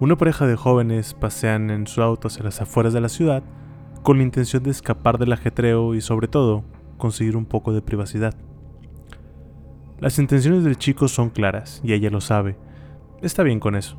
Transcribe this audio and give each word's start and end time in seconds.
Una 0.00 0.16
pareja 0.16 0.44
de 0.46 0.56
jóvenes 0.56 1.14
pasean 1.14 1.70
en 1.70 1.86
su 1.86 2.02
auto 2.02 2.26
hacia 2.26 2.42
las 2.42 2.60
afueras 2.60 2.92
de 2.92 3.00
la 3.00 3.08
ciudad 3.08 3.44
con 4.02 4.18
la 4.18 4.24
intención 4.24 4.64
de 4.64 4.70
escapar 4.70 5.18
del 5.18 5.32
ajetreo 5.32 5.94
y 5.94 6.00
sobre 6.00 6.26
todo 6.26 6.64
conseguir 6.98 7.36
un 7.36 7.46
poco 7.46 7.72
de 7.72 7.80
privacidad. 7.80 8.34
Las 10.00 10.18
intenciones 10.18 10.64
del 10.64 10.78
chico 10.78 11.06
son 11.06 11.30
claras 11.30 11.80
y 11.84 11.92
ella 11.92 12.10
lo 12.10 12.20
sabe. 12.20 12.56
Está 13.22 13.44
bien 13.44 13.60
con 13.60 13.76
eso. 13.76 13.96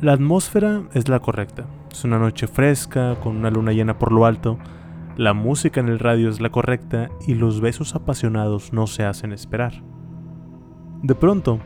La 0.00 0.14
atmósfera 0.14 0.84
es 0.94 1.08
la 1.10 1.20
correcta. 1.20 1.66
Es 1.92 2.02
una 2.04 2.18
noche 2.18 2.46
fresca, 2.46 3.16
con 3.22 3.36
una 3.36 3.50
luna 3.50 3.72
llena 3.72 3.98
por 3.98 4.12
lo 4.12 4.24
alto. 4.24 4.58
La 5.14 5.34
música 5.34 5.80
en 5.80 5.90
el 5.90 5.98
radio 5.98 6.30
es 6.30 6.40
la 6.40 6.48
correcta 6.48 7.10
y 7.26 7.34
los 7.34 7.60
besos 7.60 7.94
apasionados 7.94 8.72
no 8.72 8.86
se 8.86 9.04
hacen 9.04 9.32
esperar. 9.32 9.84
De 11.02 11.14
pronto, 11.14 11.60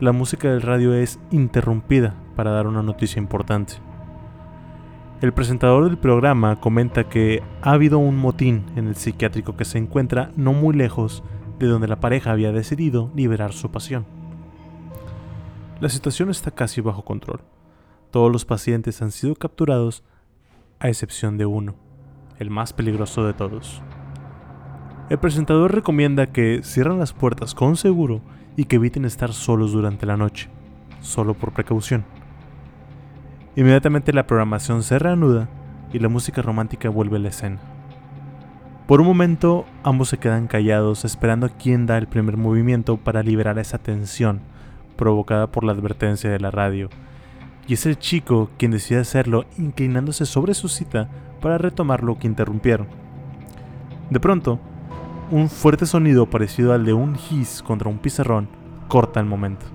la 0.00 0.12
música 0.12 0.48
del 0.48 0.62
radio 0.62 0.94
es 0.94 1.18
interrumpida 1.32 2.21
para 2.32 2.50
dar 2.50 2.66
una 2.66 2.82
noticia 2.82 3.20
importante. 3.20 3.74
El 5.20 5.32
presentador 5.32 5.84
del 5.84 5.98
programa 5.98 6.56
comenta 6.56 7.08
que 7.08 7.42
ha 7.62 7.72
habido 7.72 7.98
un 7.98 8.16
motín 8.16 8.64
en 8.74 8.88
el 8.88 8.96
psiquiátrico 8.96 9.56
que 9.56 9.64
se 9.64 9.78
encuentra 9.78 10.32
no 10.36 10.52
muy 10.52 10.74
lejos 10.74 11.22
de 11.60 11.68
donde 11.68 11.86
la 11.86 12.00
pareja 12.00 12.32
había 12.32 12.50
decidido 12.50 13.12
liberar 13.14 13.52
su 13.52 13.70
pasión. 13.70 14.04
La 15.80 15.88
situación 15.88 16.28
está 16.28 16.50
casi 16.50 16.80
bajo 16.80 17.04
control. 17.04 17.40
Todos 18.10 18.32
los 18.32 18.44
pacientes 18.44 19.00
han 19.00 19.12
sido 19.12 19.36
capturados 19.36 20.02
a 20.80 20.88
excepción 20.88 21.38
de 21.38 21.46
uno, 21.46 21.76
el 22.38 22.50
más 22.50 22.72
peligroso 22.72 23.24
de 23.24 23.32
todos. 23.32 23.80
El 25.08 25.18
presentador 25.18 25.72
recomienda 25.72 26.32
que 26.32 26.62
cierren 26.64 26.98
las 26.98 27.12
puertas 27.12 27.54
con 27.54 27.76
seguro 27.76 28.22
y 28.56 28.64
que 28.64 28.76
eviten 28.76 29.04
estar 29.04 29.32
solos 29.32 29.72
durante 29.72 30.06
la 30.06 30.16
noche, 30.16 30.50
solo 31.00 31.34
por 31.34 31.52
precaución. 31.52 32.04
Inmediatamente 33.54 34.12
la 34.12 34.26
programación 34.26 34.82
se 34.82 34.98
reanuda 34.98 35.48
y 35.92 35.98
la 35.98 36.08
música 36.08 36.40
romántica 36.40 36.88
vuelve 36.88 37.18
a 37.18 37.20
la 37.20 37.28
escena. 37.28 37.58
Por 38.86 39.00
un 39.00 39.06
momento 39.06 39.66
ambos 39.84 40.08
se 40.08 40.18
quedan 40.18 40.46
callados 40.46 41.04
esperando 41.04 41.46
a 41.46 41.50
quién 41.50 41.86
da 41.86 41.98
el 41.98 42.08
primer 42.08 42.36
movimiento 42.36 42.96
para 42.96 43.22
liberar 43.22 43.58
esa 43.58 43.78
tensión 43.78 44.40
provocada 44.96 45.48
por 45.48 45.64
la 45.64 45.72
advertencia 45.72 46.30
de 46.30 46.40
la 46.40 46.50
radio 46.50 46.88
y 47.66 47.74
es 47.74 47.86
el 47.86 47.98
chico 47.98 48.50
quien 48.58 48.70
decide 48.70 49.00
hacerlo 49.00 49.44
inclinándose 49.58 50.26
sobre 50.26 50.54
su 50.54 50.68
cita 50.68 51.08
para 51.40 51.58
retomar 51.58 52.02
lo 52.02 52.18
que 52.18 52.26
interrumpieron. 52.26 52.86
De 54.10 54.20
pronto, 54.20 54.58
un 55.30 55.48
fuerte 55.48 55.86
sonido 55.86 56.26
parecido 56.26 56.72
al 56.72 56.84
de 56.84 56.92
un 56.92 57.16
hiss 57.16 57.62
contra 57.62 57.88
un 57.88 57.98
pizarrón 57.98 58.48
corta 58.88 59.20
el 59.20 59.26
momento. 59.26 59.66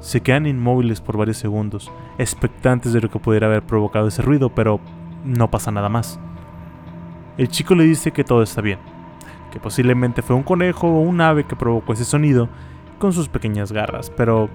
Se 0.00 0.20
quedan 0.20 0.46
inmóviles 0.46 1.00
por 1.00 1.16
varios 1.16 1.38
segundos, 1.38 1.90
expectantes 2.18 2.92
de 2.92 3.00
lo 3.00 3.10
que 3.10 3.18
pudiera 3.18 3.46
haber 3.46 3.62
provocado 3.62 4.08
ese 4.08 4.22
ruido, 4.22 4.54
pero 4.54 4.80
no 5.24 5.50
pasa 5.50 5.70
nada 5.70 5.88
más. 5.88 6.20
El 7.36 7.48
chico 7.48 7.74
le 7.74 7.84
dice 7.84 8.12
que 8.12 8.24
todo 8.24 8.42
está 8.42 8.60
bien, 8.60 8.78
que 9.52 9.60
posiblemente 9.60 10.22
fue 10.22 10.36
un 10.36 10.42
conejo 10.42 10.88
o 10.88 11.00
un 11.00 11.20
ave 11.20 11.44
que 11.44 11.56
provocó 11.56 11.92
ese 11.92 12.04
sonido 12.04 12.48
con 12.98 13.12
sus 13.12 13.28
pequeñas 13.28 13.72
garras, 13.72 14.10
pero 14.10 14.48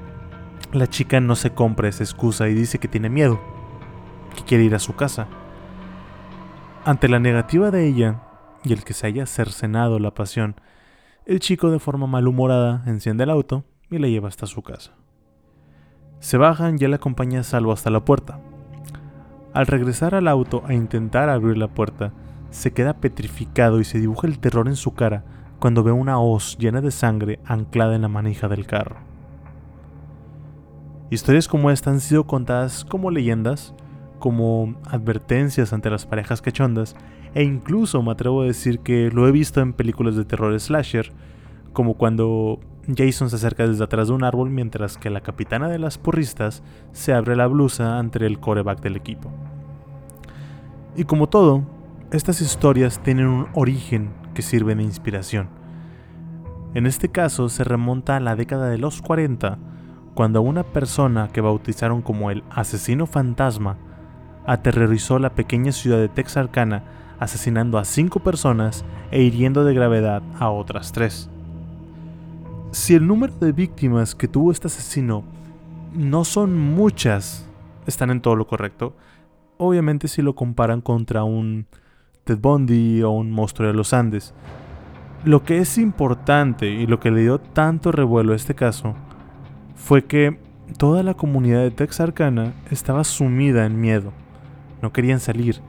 la 0.71 0.87
chica 0.87 1.19
no 1.19 1.35
se 1.35 1.53
compra 1.53 1.89
esa 1.89 2.03
excusa 2.03 2.47
y 2.49 2.53
dice 2.53 2.79
que 2.79 2.87
tiene 2.87 3.09
miedo, 3.09 3.39
que 4.35 4.43
quiere 4.43 4.63
ir 4.63 4.75
a 4.75 4.79
su 4.79 4.95
casa. 4.95 5.27
Ante 6.85 7.07
la 7.07 7.19
negativa 7.19 7.71
de 7.71 7.87
ella 7.87 8.21
y 8.63 8.73
el 8.73 8.83
que 8.83 8.93
se 8.93 9.07
haya 9.07 9.25
cercenado 9.25 9.99
la 9.99 10.13
pasión, 10.13 10.55
el 11.25 11.39
chico 11.39 11.69
de 11.69 11.79
forma 11.79 12.07
malhumorada 12.07 12.83
enciende 12.85 13.23
el 13.23 13.29
auto 13.29 13.63
y 13.89 13.97
la 13.97 14.07
lleva 14.07 14.27
hasta 14.27 14.45
su 14.45 14.61
casa. 14.61 14.91
Se 16.23 16.37
bajan 16.37 16.77
y 16.79 16.85
él 16.85 16.93
acompaña 16.93 17.41
a 17.41 17.43
Salvo 17.43 17.73
hasta 17.73 17.89
la 17.89 18.05
puerta. 18.05 18.39
Al 19.51 19.67
regresar 19.67 20.15
al 20.15 20.29
auto 20.29 20.63
a 20.65 20.73
intentar 20.73 21.27
abrir 21.27 21.57
la 21.57 21.67
puerta, 21.67 22.13
se 22.49 22.71
queda 22.71 22.93
petrificado 22.93 23.81
y 23.81 23.83
se 23.83 23.99
dibuja 23.99 24.27
el 24.27 24.39
terror 24.39 24.69
en 24.69 24.77
su 24.77 24.93
cara 24.93 25.25
cuando 25.59 25.83
ve 25.83 25.91
una 25.91 26.19
hoz 26.19 26.57
llena 26.57 26.79
de 26.79 26.91
sangre 26.91 27.39
anclada 27.43 27.95
en 27.95 28.03
la 28.03 28.07
manija 28.07 28.47
del 28.47 28.65
carro. 28.65 28.95
Historias 31.09 31.49
como 31.49 31.69
esta 31.71 31.89
han 31.91 31.99
sido 31.99 32.23
contadas 32.23 32.85
como 32.85 33.11
leyendas, 33.11 33.75
como 34.17 34.75
advertencias 34.85 35.73
ante 35.73 35.89
las 35.89 36.05
parejas 36.05 36.41
cachondas, 36.41 36.95
e 37.33 37.43
incluso 37.43 38.01
me 38.01 38.13
atrevo 38.13 38.43
a 38.43 38.45
decir 38.45 38.79
que 38.79 39.11
lo 39.11 39.27
he 39.27 39.33
visto 39.33 39.59
en 39.59 39.73
películas 39.73 40.15
de 40.15 40.23
terror 40.23 40.57
slasher, 40.57 41.11
como 41.73 41.95
cuando 41.95 42.61
Jason 42.87 43.29
se 43.29 43.37
acerca 43.37 43.65
desde 43.65 43.83
atrás 43.83 44.09
de 44.09 44.13
un 44.13 44.23
árbol 44.23 44.49
mientras 44.49 44.97
que 44.97 45.09
la 45.09 45.21
capitana 45.21 45.69
de 45.69 45.79
las 45.79 45.97
porristas 45.97 46.63
se 46.91 47.13
abre 47.13 47.35
la 47.35 47.47
blusa 47.47 47.97
ante 47.97 48.25
el 48.25 48.39
coreback 48.39 48.81
del 48.81 48.97
equipo. 48.97 49.31
Y 50.95 51.05
como 51.05 51.27
todo, 51.27 51.63
estas 52.11 52.41
historias 52.41 52.99
tienen 52.99 53.27
un 53.27 53.47
origen 53.53 54.11
que 54.33 54.41
sirve 54.41 54.75
de 54.75 54.83
inspiración. 54.83 55.47
En 56.73 56.85
este 56.85 57.09
caso 57.09 57.49
se 57.49 57.63
remonta 57.63 58.17
a 58.17 58.19
la 58.19 58.35
década 58.35 58.69
de 58.69 58.77
los 58.77 59.01
40, 59.01 59.57
cuando 60.13 60.41
una 60.41 60.63
persona 60.63 61.29
que 61.29 61.41
bautizaron 61.41 62.01
como 62.01 62.31
el 62.31 62.43
asesino 62.49 63.07
fantasma 63.07 63.77
aterrorizó 64.45 65.19
la 65.19 65.33
pequeña 65.33 65.71
ciudad 65.71 65.97
de 65.97 66.09
Texarkana 66.09 66.83
asesinando 67.19 67.77
a 67.77 67.85
cinco 67.85 68.19
personas 68.19 68.83
e 69.11 69.21
hiriendo 69.21 69.63
de 69.63 69.73
gravedad 69.73 70.21
a 70.37 70.49
otras 70.49 70.91
tres. 70.91 71.29
Si 72.73 72.95
el 72.95 73.05
número 73.05 73.35
de 73.35 73.51
víctimas 73.51 74.15
que 74.15 74.27
tuvo 74.27 74.51
este 74.51 74.65
asesino 74.65 75.23
no 75.93 76.25
son 76.25 76.57
muchas, 76.57 77.47
están 77.85 78.09
en 78.09 78.19
todo 78.19 78.35
lo 78.35 78.47
correcto. 78.47 78.95
Obviamente 79.57 80.07
si 80.07 80.23
lo 80.23 80.33
comparan 80.33 80.81
contra 80.81 81.23
un 81.23 81.67
Ted 82.23 82.39
Bundy 82.39 83.03
o 83.03 83.11
un 83.11 83.29
monstruo 83.29 83.67
de 83.67 83.75
los 83.75 83.93
Andes. 83.93 84.33
Lo 85.23 85.43
que 85.43 85.59
es 85.59 85.77
importante 85.77 86.67
y 86.67 86.87
lo 86.87 86.99
que 86.99 87.11
le 87.11 87.21
dio 87.21 87.39
tanto 87.39 87.91
revuelo 87.91 88.33
a 88.33 88.35
este 88.35 88.55
caso 88.55 88.95
fue 89.75 90.05
que 90.05 90.39
toda 90.79 91.03
la 91.03 91.13
comunidad 91.13 91.59
de 91.59 91.69
Texarkana 91.69 92.53
estaba 92.71 93.03
sumida 93.03 93.67
en 93.67 93.79
miedo. 93.79 94.13
No 94.81 94.91
querían 94.91 95.19
salir 95.19 95.61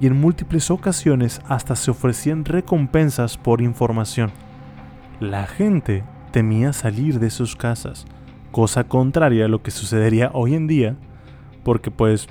y 0.00 0.06
en 0.06 0.18
múltiples 0.18 0.70
ocasiones 0.70 1.42
hasta 1.48 1.76
se 1.76 1.90
ofrecían 1.90 2.46
recompensas 2.46 3.36
por 3.36 3.60
información. 3.60 4.30
La 5.20 5.46
gente 5.46 6.02
temía 6.30 6.72
salir 6.72 7.18
de 7.18 7.30
sus 7.30 7.56
casas, 7.56 8.06
cosa 8.52 8.84
contraria 8.84 9.44
a 9.44 9.48
lo 9.48 9.62
que 9.62 9.70
sucedería 9.70 10.30
hoy 10.32 10.54
en 10.54 10.66
día, 10.66 10.96
porque 11.64 11.90
pues 11.90 12.28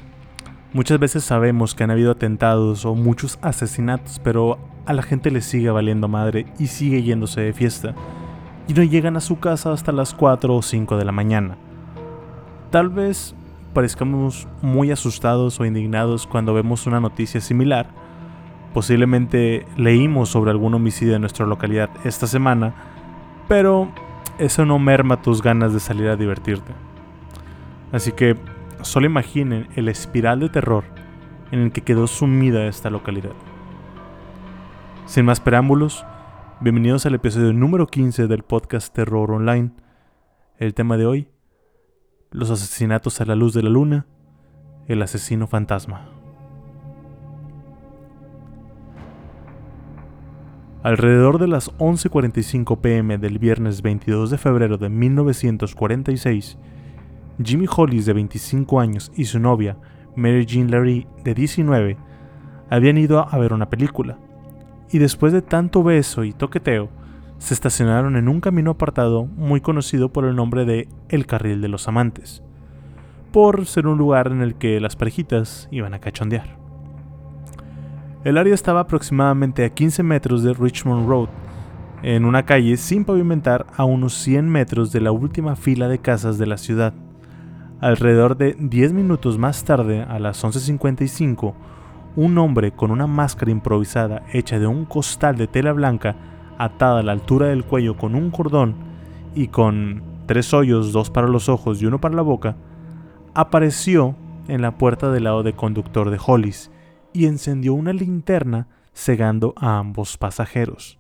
muchas 0.73 0.99
veces 0.99 1.23
sabemos 1.23 1.75
que 1.75 1.83
han 1.83 1.91
habido 1.91 2.11
atentados 2.11 2.85
o 2.85 2.95
muchos 2.95 3.39
asesinatos, 3.41 4.19
pero 4.23 4.57
a 4.85 4.93
la 4.93 5.03
gente 5.03 5.31
le 5.31 5.41
sigue 5.41 5.69
valiendo 5.69 6.07
madre 6.07 6.45
y 6.59 6.67
sigue 6.67 7.03
yéndose 7.03 7.41
de 7.41 7.53
fiesta 7.53 7.95
y 8.67 8.73
no 8.73 8.83
llegan 8.83 9.17
a 9.17 9.21
su 9.21 9.39
casa 9.39 9.71
hasta 9.71 9.91
las 9.91 10.13
4 10.13 10.55
o 10.55 10.61
5 10.61 10.97
de 10.97 11.05
la 11.05 11.11
mañana. 11.11 11.57
Tal 12.71 12.89
vez 12.89 13.35
parezcamos 13.73 14.47
muy 14.61 14.91
asustados 14.91 15.59
o 15.59 15.65
indignados 15.65 16.27
cuando 16.27 16.53
vemos 16.53 16.87
una 16.87 16.99
noticia 16.99 17.41
similar. 17.41 17.87
Posiblemente 18.73 19.65
leímos 19.77 20.29
sobre 20.29 20.51
algún 20.51 20.73
homicidio 20.73 21.15
en 21.15 21.21
nuestra 21.21 21.45
localidad 21.45 21.89
esta 22.03 22.27
semana, 22.27 22.73
pero 23.47 23.91
eso 24.37 24.65
no 24.65 24.79
merma 24.79 25.21
tus 25.21 25.41
ganas 25.41 25.73
de 25.73 25.79
salir 25.79 26.07
a 26.07 26.15
divertirte. 26.15 26.73
Así 27.91 28.11
que 28.11 28.35
solo 28.81 29.05
imaginen 29.05 29.67
el 29.75 29.87
espiral 29.87 30.39
de 30.39 30.49
terror 30.49 30.83
en 31.51 31.59
el 31.59 31.71
que 31.71 31.81
quedó 31.81 32.07
sumida 32.07 32.67
esta 32.67 32.89
localidad. 32.89 33.33
Sin 35.05 35.25
más 35.25 35.39
preámbulos, 35.39 36.05
Bienvenidos 36.61 37.05
al 37.05 37.15
episodio 37.15 37.51
número 37.51 37.85
15 37.85 38.27
del 38.27 38.43
podcast 38.43 38.93
Terror 38.95 39.29
Online. 39.29 39.71
El 40.57 40.73
tema 40.73 40.95
de 40.95 41.05
hoy, 41.05 41.27
los 42.31 42.49
asesinatos 42.49 43.19
a 43.19 43.25
la 43.25 43.35
luz 43.35 43.53
de 43.53 43.61
la 43.61 43.69
luna, 43.69 44.07
el 44.87 45.01
asesino 45.01 45.47
fantasma. 45.47 46.14
Alrededor 50.85 51.39
de 51.39 51.47
las 51.47 51.71
11:45 51.79 52.79
pm 52.79 53.17
del 53.17 53.39
viernes 53.39 53.81
22 53.81 54.29
de 54.29 54.37
febrero 54.37 54.77
de 54.77 54.89
1946, 54.89 56.59
Jimmy 57.43 57.65
Hollis 57.75 58.05
de 58.05 58.13
25 58.13 58.79
años 58.79 59.11
y 59.15 59.25
su 59.25 59.39
novia, 59.39 59.77
Mary 60.15 60.45
Jean 60.45 60.69
Larry, 60.69 61.07
de 61.23 61.33
19, 61.33 61.97
habían 62.69 62.99
ido 62.99 63.27
a 63.27 63.35
ver 63.39 63.51
una 63.51 63.67
película, 63.67 64.19
y 64.91 64.99
después 64.99 65.33
de 65.33 65.41
tanto 65.41 65.81
beso 65.81 66.23
y 66.23 66.33
toqueteo, 66.33 66.89
se 67.39 67.55
estacionaron 67.55 68.15
en 68.15 68.27
un 68.27 68.39
camino 68.39 68.69
apartado 68.69 69.25
muy 69.25 69.61
conocido 69.61 70.09
por 70.09 70.25
el 70.25 70.35
nombre 70.35 70.65
de 70.65 70.87
El 71.09 71.25
Carril 71.25 71.61
de 71.61 71.67
los 71.67 71.87
Amantes, 71.87 72.43
por 73.31 73.65
ser 73.65 73.87
un 73.87 73.97
lugar 73.97 74.27
en 74.27 74.43
el 74.43 74.53
que 74.53 74.79
las 74.79 74.95
parejitas 74.95 75.67
iban 75.71 75.95
a 75.95 75.99
cachondear. 75.99 76.64
El 78.25 78.39
área 78.39 78.55
estaba 78.55 78.79
aproximadamente 78.79 79.63
a 79.63 79.69
15 79.69 80.01
metros 80.01 80.41
de 80.41 80.55
Richmond 80.55 81.07
Road, 81.07 81.29
en 82.01 82.25
una 82.25 82.43
calle 82.43 82.75
sin 82.75 83.05
pavimentar 83.05 83.67
a 83.77 83.85
unos 83.85 84.15
100 84.15 84.49
metros 84.49 84.91
de 84.91 84.99
la 84.99 85.11
última 85.11 85.55
fila 85.55 85.87
de 85.87 85.99
casas 85.99 86.39
de 86.39 86.47
la 86.47 86.57
ciudad. 86.57 86.95
Alrededor 87.81 88.35
de 88.35 88.55
10 88.57 88.93
minutos 88.93 89.37
más 89.37 89.63
tarde, 89.63 90.01
a 90.01 90.17
las 90.17 90.43
11.55, 90.43 91.53
un 92.15 92.37
hombre 92.39 92.71
con 92.71 92.89
una 92.89 93.05
máscara 93.05 93.51
improvisada 93.51 94.23
hecha 94.33 94.57
de 94.57 94.65
un 94.65 94.85
costal 94.85 95.37
de 95.37 95.45
tela 95.45 95.71
blanca 95.71 96.15
atada 96.57 97.01
a 97.01 97.03
la 97.03 97.11
altura 97.11 97.49
del 97.49 97.63
cuello 97.63 97.95
con 97.95 98.15
un 98.15 98.31
cordón 98.31 98.73
y 99.35 99.49
con 99.49 100.01
tres 100.25 100.51
hoyos, 100.51 100.93
dos 100.93 101.11
para 101.11 101.27
los 101.27 101.47
ojos 101.47 101.79
y 101.79 101.85
uno 101.85 102.01
para 102.01 102.15
la 102.15 102.23
boca, 102.23 102.55
apareció 103.35 104.15
en 104.47 104.63
la 104.63 104.79
puerta 104.79 105.11
del 105.11 105.25
lado 105.25 105.43
de 105.43 105.53
conductor 105.53 106.09
de 106.09 106.17
Hollis 106.25 106.71
y 107.15 107.27
encendió 107.27 107.73
una 107.73 107.93
linterna 107.93 108.67
cegando 108.93 109.53
a 109.57 109.77
ambos 109.77 110.17
pasajeros. 110.17 110.99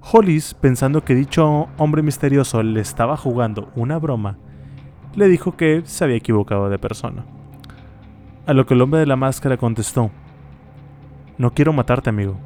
Hollis, 0.00 0.54
pensando 0.54 1.04
que 1.04 1.14
dicho 1.14 1.68
hombre 1.76 2.02
misterioso 2.02 2.62
le 2.62 2.80
estaba 2.80 3.16
jugando 3.16 3.70
una 3.74 3.98
broma, 3.98 4.38
le 5.14 5.28
dijo 5.28 5.56
que 5.56 5.82
se 5.84 6.04
había 6.04 6.16
equivocado 6.16 6.70
de 6.70 6.78
persona. 6.78 7.26
A 8.46 8.54
lo 8.54 8.64
que 8.64 8.74
el 8.74 8.80
hombre 8.80 9.00
de 9.00 9.06
la 9.06 9.16
máscara 9.16 9.58
contestó, 9.58 10.10
No 11.36 11.52
quiero 11.52 11.74
matarte, 11.74 12.08
amigo, 12.08 12.38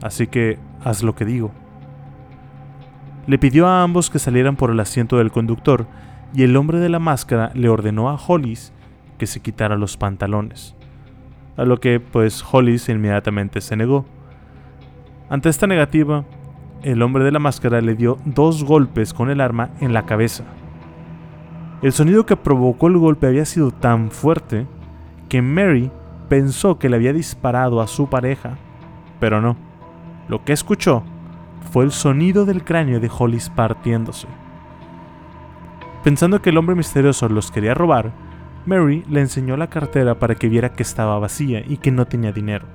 así 0.00 0.26
que 0.26 0.58
haz 0.82 1.02
lo 1.02 1.14
que 1.14 1.26
digo. 1.26 1.50
Le 3.26 3.38
pidió 3.38 3.66
a 3.66 3.82
ambos 3.82 4.08
que 4.08 4.18
salieran 4.18 4.56
por 4.56 4.70
el 4.70 4.80
asiento 4.80 5.18
del 5.18 5.32
conductor 5.32 5.86
y 6.32 6.44
el 6.44 6.56
hombre 6.56 6.78
de 6.78 6.88
la 6.88 6.98
máscara 6.98 7.50
le 7.54 7.68
ordenó 7.68 8.08
a 8.08 8.14
Hollis 8.14 8.72
que 9.18 9.26
se 9.26 9.40
quitara 9.40 9.76
los 9.76 9.98
pantalones. 9.98 10.76
A 11.60 11.66
lo 11.66 11.78
que 11.78 12.00
pues 12.00 12.42
Hollis 12.50 12.88
inmediatamente 12.88 13.60
se 13.60 13.76
negó. 13.76 14.06
Ante 15.28 15.50
esta 15.50 15.66
negativa, 15.66 16.24
el 16.82 17.02
hombre 17.02 17.22
de 17.22 17.32
la 17.32 17.38
máscara 17.38 17.82
le 17.82 17.94
dio 17.94 18.16
dos 18.24 18.64
golpes 18.64 19.12
con 19.12 19.28
el 19.28 19.42
arma 19.42 19.68
en 19.78 19.92
la 19.92 20.06
cabeza. 20.06 20.44
El 21.82 21.92
sonido 21.92 22.24
que 22.24 22.38
provocó 22.38 22.86
el 22.86 22.96
golpe 22.96 23.26
había 23.26 23.44
sido 23.44 23.72
tan 23.72 24.10
fuerte 24.10 24.66
que 25.28 25.42
Mary 25.42 25.90
pensó 26.30 26.78
que 26.78 26.88
le 26.88 26.96
había 26.96 27.12
disparado 27.12 27.82
a 27.82 27.88
su 27.88 28.08
pareja, 28.08 28.56
pero 29.18 29.42
no. 29.42 29.54
Lo 30.28 30.42
que 30.46 30.54
escuchó 30.54 31.02
fue 31.72 31.84
el 31.84 31.92
sonido 31.92 32.46
del 32.46 32.64
cráneo 32.64 33.00
de 33.00 33.10
Hollis 33.14 33.50
partiéndose. 33.50 34.28
Pensando 36.02 36.40
que 36.40 36.48
el 36.48 36.56
hombre 36.56 36.74
misterioso 36.74 37.28
los 37.28 37.50
quería 37.50 37.74
robar, 37.74 38.12
Mary 38.66 39.04
le 39.08 39.20
enseñó 39.20 39.56
la 39.56 39.70
cartera 39.70 40.18
para 40.18 40.34
que 40.34 40.48
viera 40.48 40.72
que 40.72 40.82
estaba 40.82 41.18
vacía 41.18 41.62
y 41.66 41.78
que 41.78 41.90
no 41.90 42.06
tenía 42.06 42.30
dinero. 42.30 42.66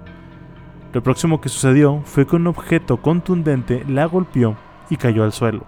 Lo 0.93 1.03
próximo 1.03 1.41
que 1.41 1.49
sucedió 1.49 2.01
fue 2.05 2.25
que 2.25 2.35
un 2.35 2.47
objeto 2.47 2.97
contundente 2.97 3.83
la 3.87 4.05
golpeó 4.05 4.55
y 4.89 4.97
cayó 4.97 5.23
al 5.23 5.31
suelo. 5.31 5.65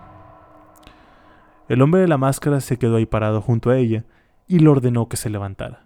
El 1.70 1.82
hombre 1.82 2.02
de 2.02 2.08
la 2.08 2.18
máscara 2.18 2.62
se 2.62 2.78
quedó 2.78 2.96
ahí 2.96 3.06
parado 3.06 3.42
junto 3.42 3.70
a 3.70 3.78
ella 3.78 4.06
y 4.48 4.60
le 4.60 4.70
ordenó 4.70 5.08
que 5.08 5.18
se 5.18 5.30
levantara. 5.30 5.86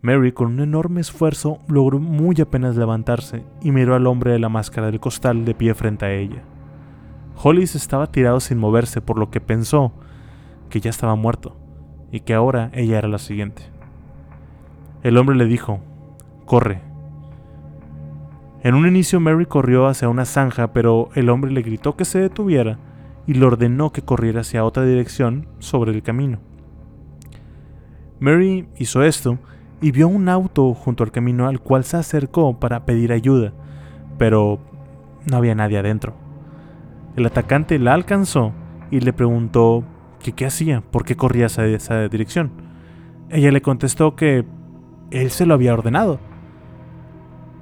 Mary, 0.00 0.32
con 0.32 0.46
un 0.46 0.60
enorme 0.60 1.00
esfuerzo, 1.00 1.58
logró 1.68 1.98
muy 1.98 2.40
apenas 2.40 2.76
levantarse 2.76 3.44
y 3.60 3.72
miró 3.72 3.94
al 3.94 4.06
hombre 4.06 4.30
de 4.30 4.38
la 4.38 4.48
máscara 4.48 4.86
del 4.86 5.00
costal 5.00 5.44
de 5.44 5.54
pie 5.54 5.74
frente 5.74 6.06
a 6.06 6.12
ella. 6.12 6.44
Hollis 7.42 7.74
estaba 7.74 8.10
tirado 8.12 8.40
sin 8.40 8.58
moverse, 8.58 9.00
por 9.00 9.18
lo 9.18 9.30
que 9.30 9.40
pensó 9.40 9.92
que 10.70 10.80
ya 10.80 10.90
estaba 10.90 11.16
muerto 11.16 11.65
y 12.16 12.20
que 12.20 12.32
ahora 12.32 12.70
ella 12.72 12.96
era 12.96 13.08
la 13.08 13.18
siguiente. 13.18 13.62
El 15.02 15.18
hombre 15.18 15.36
le 15.36 15.44
dijo, 15.44 15.80
corre. 16.46 16.80
En 18.62 18.74
un 18.74 18.88
inicio 18.88 19.20
Mary 19.20 19.44
corrió 19.44 19.86
hacia 19.86 20.08
una 20.08 20.24
zanja, 20.24 20.72
pero 20.72 21.10
el 21.14 21.28
hombre 21.28 21.50
le 21.50 21.60
gritó 21.60 21.94
que 21.94 22.06
se 22.06 22.18
detuviera 22.18 22.78
y 23.26 23.34
le 23.34 23.44
ordenó 23.44 23.92
que 23.92 24.00
corriera 24.00 24.40
hacia 24.40 24.64
otra 24.64 24.84
dirección 24.84 25.46
sobre 25.58 25.92
el 25.92 26.02
camino. 26.02 26.38
Mary 28.18 28.66
hizo 28.78 29.02
esto 29.02 29.38
y 29.82 29.90
vio 29.90 30.08
un 30.08 30.30
auto 30.30 30.72
junto 30.72 31.04
al 31.04 31.12
camino 31.12 31.48
al 31.48 31.60
cual 31.60 31.84
se 31.84 31.98
acercó 31.98 32.58
para 32.58 32.86
pedir 32.86 33.12
ayuda, 33.12 33.52
pero 34.16 34.58
no 35.30 35.36
había 35.36 35.54
nadie 35.54 35.76
adentro. 35.76 36.14
El 37.14 37.26
atacante 37.26 37.78
la 37.78 37.92
alcanzó 37.92 38.54
y 38.90 39.00
le 39.00 39.12
preguntó 39.12 39.84
qué 40.32 40.46
hacía, 40.46 40.80
por 40.80 41.04
qué 41.04 41.16
corría 41.16 41.46
esa 41.46 42.08
dirección. 42.08 42.50
Ella 43.30 43.50
le 43.50 43.62
contestó 43.62 44.16
que 44.16 44.44
él 45.10 45.30
se 45.30 45.46
lo 45.46 45.54
había 45.54 45.74
ordenado. 45.74 46.18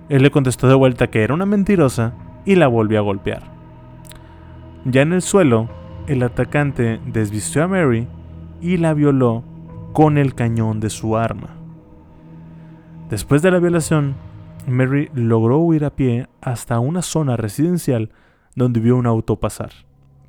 Él 0.08 0.22
le 0.22 0.30
contestó 0.30 0.68
de 0.68 0.74
vuelta 0.74 1.08
que 1.08 1.22
era 1.22 1.34
una 1.34 1.46
mentirosa 1.46 2.14
y 2.44 2.56
la 2.56 2.66
volvió 2.66 2.98
a 2.98 3.02
golpear. 3.02 3.42
Ya 4.84 5.02
en 5.02 5.12
el 5.12 5.22
suelo, 5.22 5.68
el 6.06 6.22
atacante 6.22 7.00
desvistió 7.06 7.64
a 7.64 7.68
Mary 7.68 8.06
y 8.60 8.76
la 8.76 8.92
violó 8.92 9.42
con 9.92 10.18
el 10.18 10.34
cañón 10.34 10.80
de 10.80 10.90
su 10.90 11.16
arma. 11.16 11.50
Después 13.08 13.40
de 13.42 13.50
la 13.50 13.58
violación, 13.58 14.14
Mary 14.66 15.10
logró 15.14 15.58
huir 15.58 15.84
a 15.84 15.90
pie 15.90 16.26
hasta 16.40 16.80
una 16.80 17.02
zona 17.02 17.36
residencial 17.36 18.10
donde 18.54 18.80
vio 18.80 18.96
un 18.96 19.06
auto 19.06 19.36
pasar. 19.36 19.70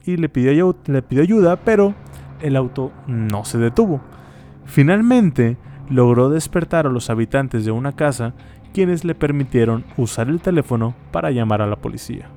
Y 0.06 0.18
le 0.18 0.30
le 0.30 1.02
pidió 1.02 1.22
ayuda, 1.22 1.58
pero 1.58 1.96
el 2.42 2.56
auto 2.56 2.92
no 3.08 3.46
se 3.46 3.58
detuvo. 3.58 4.02
Finalmente, 4.66 5.58
logró 5.90 6.30
despertar 6.30 6.88
a 6.88 6.90
los 6.92 7.10
habitantes 7.10 7.66
de 7.66 7.72
una 7.72 7.94
casa 7.94 8.34
quienes 8.74 9.06
le 9.06 9.16
permitieron 9.16 9.86
usar 9.98 10.28
el 10.28 10.42
teléfono 10.42 10.96
para 11.12 11.32
llamar 11.32 11.62
a 11.62 11.68
la 11.68 11.78
policía. 11.78 12.28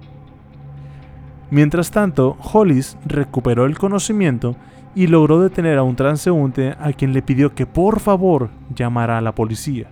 Mientras 1.51 1.91
tanto, 1.91 2.37
Hollis 2.53 2.97
recuperó 3.07 3.65
el 3.65 3.79
conocimiento 3.79 4.55
y 4.95 5.07
logró 5.07 5.41
detener 5.41 5.79
a 5.79 5.83
un 5.83 5.97
transeúnte 5.97 6.77
a 6.79 6.93
quien 6.93 7.13
le 7.13 7.23
pidió 7.23 7.55
que 7.55 7.67
por 7.67 8.01
favor 8.01 8.51
llamara 8.75 9.19
a 9.19 9.21
la 9.21 9.35
policía. 9.35 9.89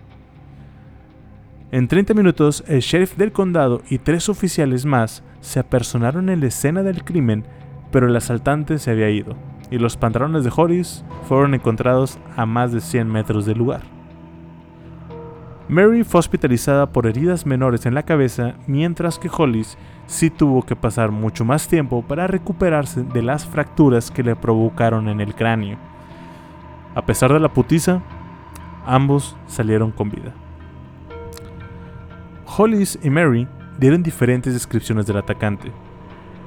En 1.72 1.88
30 1.88 2.14
minutos, 2.14 2.62
el 2.68 2.80
sheriff 2.80 3.16
del 3.16 3.32
condado 3.32 3.82
y 3.90 3.98
tres 3.98 4.28
oficiales 4.28 4.84
más 4.84 5.22
se 5.40 5.58
apersonaron 5.58 6.28
en 6.28 6.40
la 6.40 6.46
escena 6.46 6.82
del 6.82 7.04
crimen, 7.04 7.44
pero 7.90 8.06
el 8.06 8.16
asaltante 8.16 8.78
se 8.78 8.90
había 8.90 9.10
ido, 9.10 9.34
y 9.70 9.78
los 9.78 9.96
pantalones 9.96 10.44
de 10.44 10.52
Hollis 10.54 11.04
fueron 11.28 11.54
encontrados 11.54 12.18
a 12.36 12.46
más 12.46 12.72
de 12.72 12.80
100 12.80 13.08
metros 13.08 13.46
del 13.46 13.58
lugar. 13.58 13.82
Mary 15.68 16.04
fue 16.04 16.20
hospitalizada 16.20 16.86
por 16.86 17.08
heridas 17.08 17.44
menores 17.44 17.86
en 17.86 17.94
la 17.94 18.04
cabeza, 18.04 18.54
mientras 18.68 19.18
que 19.18 19.30
Hollis 19.34 19.76
sí 20.06 20.30
tuvo 20.30 20.62
que 20.62 20.76
pasar 20.76 21.10
mucho 21.10 21.44
más 21.44 21.66
tiempo 21.66 22.02
para 22.02 22.28
recuperarse 22.28 23.02
de 23.02 23.22
las 23.22 23.44
fracturas 23.44 24.12
que 24.12 24.22
le 24.22 24.36
provocaron 24.36 25.08
en 25.08 25.20
el 25.20 25.34
cráneo. 25.34 25.76
A 26.94 27.04
pesar 27.04 27.32
de 27.32 27.40
la 27.40 27.52
putiza, 27.52 28.00
ambos 28.86 29.36
salieron 29.48 29.90
con 29.90 30.08
vida. 30.08 30.32
Hollis 32.56 32.98
y 33.02 33.10
Mary 33.10 33.48
dieron 33.78 34.04
diferentes 34.04 34.54
descripciones 34.54 35.04
del 35.06 35.16
atacante. 35.16 35.72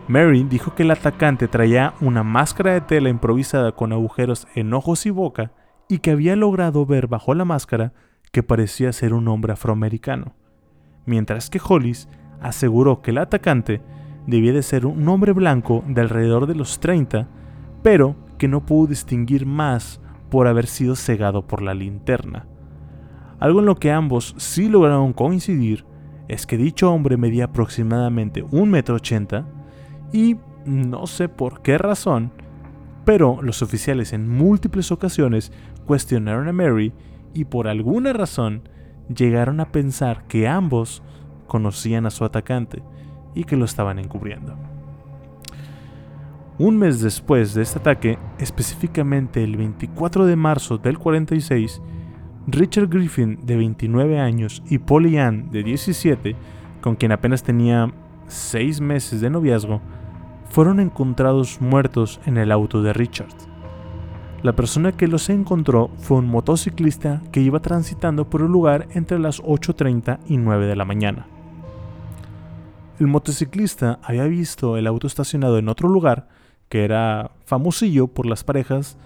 Mary 0.09 0.43
dijo 0.43 0.73
que 0.73 0.81
el 0.81 0.89
atacante 0.89 1.47
traía 1.47 1.93
una 2.01 2.23
máscara 2.23 2.73
de 2.73 2.81
tela 2.81 3.09
improvisada 3.09 3.73
con 3.73 3.93
agujeros 3.93 4.47
en 4.55 4.73
ojos 4.73 5.05
y 5.05 5.11
boca 5.11 5.51
y 5.87 5.99
que 5.99 6.09
había 6.09 6.35
logrado 6.35 6.83
ver 6.87 7.05
bajo 7.05 7.35
la 7.35 7.45
máscara 7.45 7.93
que 8.31 8.41
parecía 8.41 8.91
ser 8.91 9.13
un 9.13 9.27
hombre 9.27 9.53
afroamericano, 9.53 10.33
mientras 11.05 11.51
que 11.51 11.61
Hollis 11.63 12.09
aseguró 12.41 13.03
que 13.03 13.11
el 13.11 13.19
atacante 13.19 13.83
debía 14.25 14.51
de 14.51 14.63
ser 14.63 14.87
un 14.87 15.07
hombre 15.07 15.31
blanco 15.31 15.83
de 15.87 16.01
alrededor 16.01 16.47
de 16.47 16.55
los 16.55 16.79
30, 16.79 17.27
pero 17.83 18.15
que 18.39 18.47
no 18.47 18.65
pudo 18.65 18.87
distinguir 18.87 19.45
más 19.45 20.01
por 20.31 20.47
haber 20.47 20.65
sido 20.65 20.95
cegado 20.95 21.45
por 21.45 21.61
la 21.61 21.75
linterna. 21.75 22.47
Algo 23.39 23.59
en 23.59 23.67
lo 23.67 23.75
que 23.75 23.91
ambos 23.91 24.33
sí 24.39 24.69
lograron 24.69 25.13
coincidir 25.13 25.85
es 26.27 26.47
que 26.47 26.57
dicho 26.57 26.91
hombre 26.91 27.15
medía 27.15 27.45
aproximadamente 27.45 28.43
1,80 28.43 29.37
m 29.37 29.58
y 30.11 30.37
no 30.65 31.07
sé 31.07 31.29
por 31.29 31.61
qué 31.61 31.77
razón, 31.77 32.31
pero 33.05 33.41
los 33.41 33.61
oficiales 33.61 34.13
en 34.13 34.29
múltiples 34.29 34.91
ocasiones 34.91 35.51
cuestionaron 35.85 36.47
a 36.47 36.53
Mary 36.53 36.93
y 37.33 37.45
por 37.45 37.67
alguna 37.67 38.13
razón 38.13 38.63
llegaron 39.13 39.59
a 39.59 39.71
pensar 39.71 40.25
que 40.27 40.47
ambos 40.47 41.01
conocían 41.47 42.05
a 42.05 42.11
su 42.11 42.25
atacante 42.25 42.83
y 43.33 43.43
que 43.43 43.57
lo 43.57 43.65
estaban 43.65 43.99
encubriendo. 43.99 44.55
Un 46.57 46.77
mes 46.77 47.01
después 47.01 47.53
de 47.53 47.61
este 47.61 47.79
ataque, 47.79 48.19
específicamente 48.37 49.43
el 49.43 49.55
24 49.55 50.25
de 50.25 50.35
marzo 50.35 50.77
del 50.77 50.99
46, 50.99 51.81
Richard 52.47 52.89
Griffin, 52.89 53.39
de 53.45 53.55
29 53.55 54.19
años, 54.19 54.61
y 54.69 54.77
Polly 54.77 55.17
Ann, 55.17 55.51
de 55.51 55.63
17, 55.63 56.35
con 56.81 56.95
quien 56.95 57.13
apenas 57.13 57.43
tenía 57.43 57.93
6 58.27 58.81
meses 58.81 59.21
de 59.21 59.29
noviazgo, 59.29 59.81
fueron 60.49 60.79
encontrados 60.79 61.61
muertos 61.61 62.19
en 62.25 62.37
el 62.37 62.51
auto 62.51 62.81
de 62.81 62.93
Richard. 62.93 63.33
La 64.41 64.53
persona 64.53 64.93
que 64.93 65.07
los 65.07 65.29
encontró 65.29 65.89
fue 65.97 66.17
un 66.17 66.27
motociclista 66.27 67.21
que 67.31 67.41
iba 67.41 67.59
transitando 67.59 68.29
por 68.29 68.41
el 68.41 68.47
lugar 68.47 68.87
entre 68.91 69.19
las 69.19 69.41
8.30 69.43 70.19
y 70.27 70.37
9 70.37 70.65
de 70.65 70.75
la 70.75 70.85
mañana. 70.85 71.27
El 72.99 73.07
motociclista 73.07 73.99
había 74.01 74.23
visto 74.25 74.77
el 74.77 74.87
auto 74.87 75.07
estacionado 75.07 75.57
en 75.57 75.69
otro 75.69 75.89
lugar, 75.89 76.27
que 76.69 76.85
era 76.85 77.31
famosillo 77.45 78.07
por 78.07 78.25
las 78.25 78.43
parejas, 78.43 78.97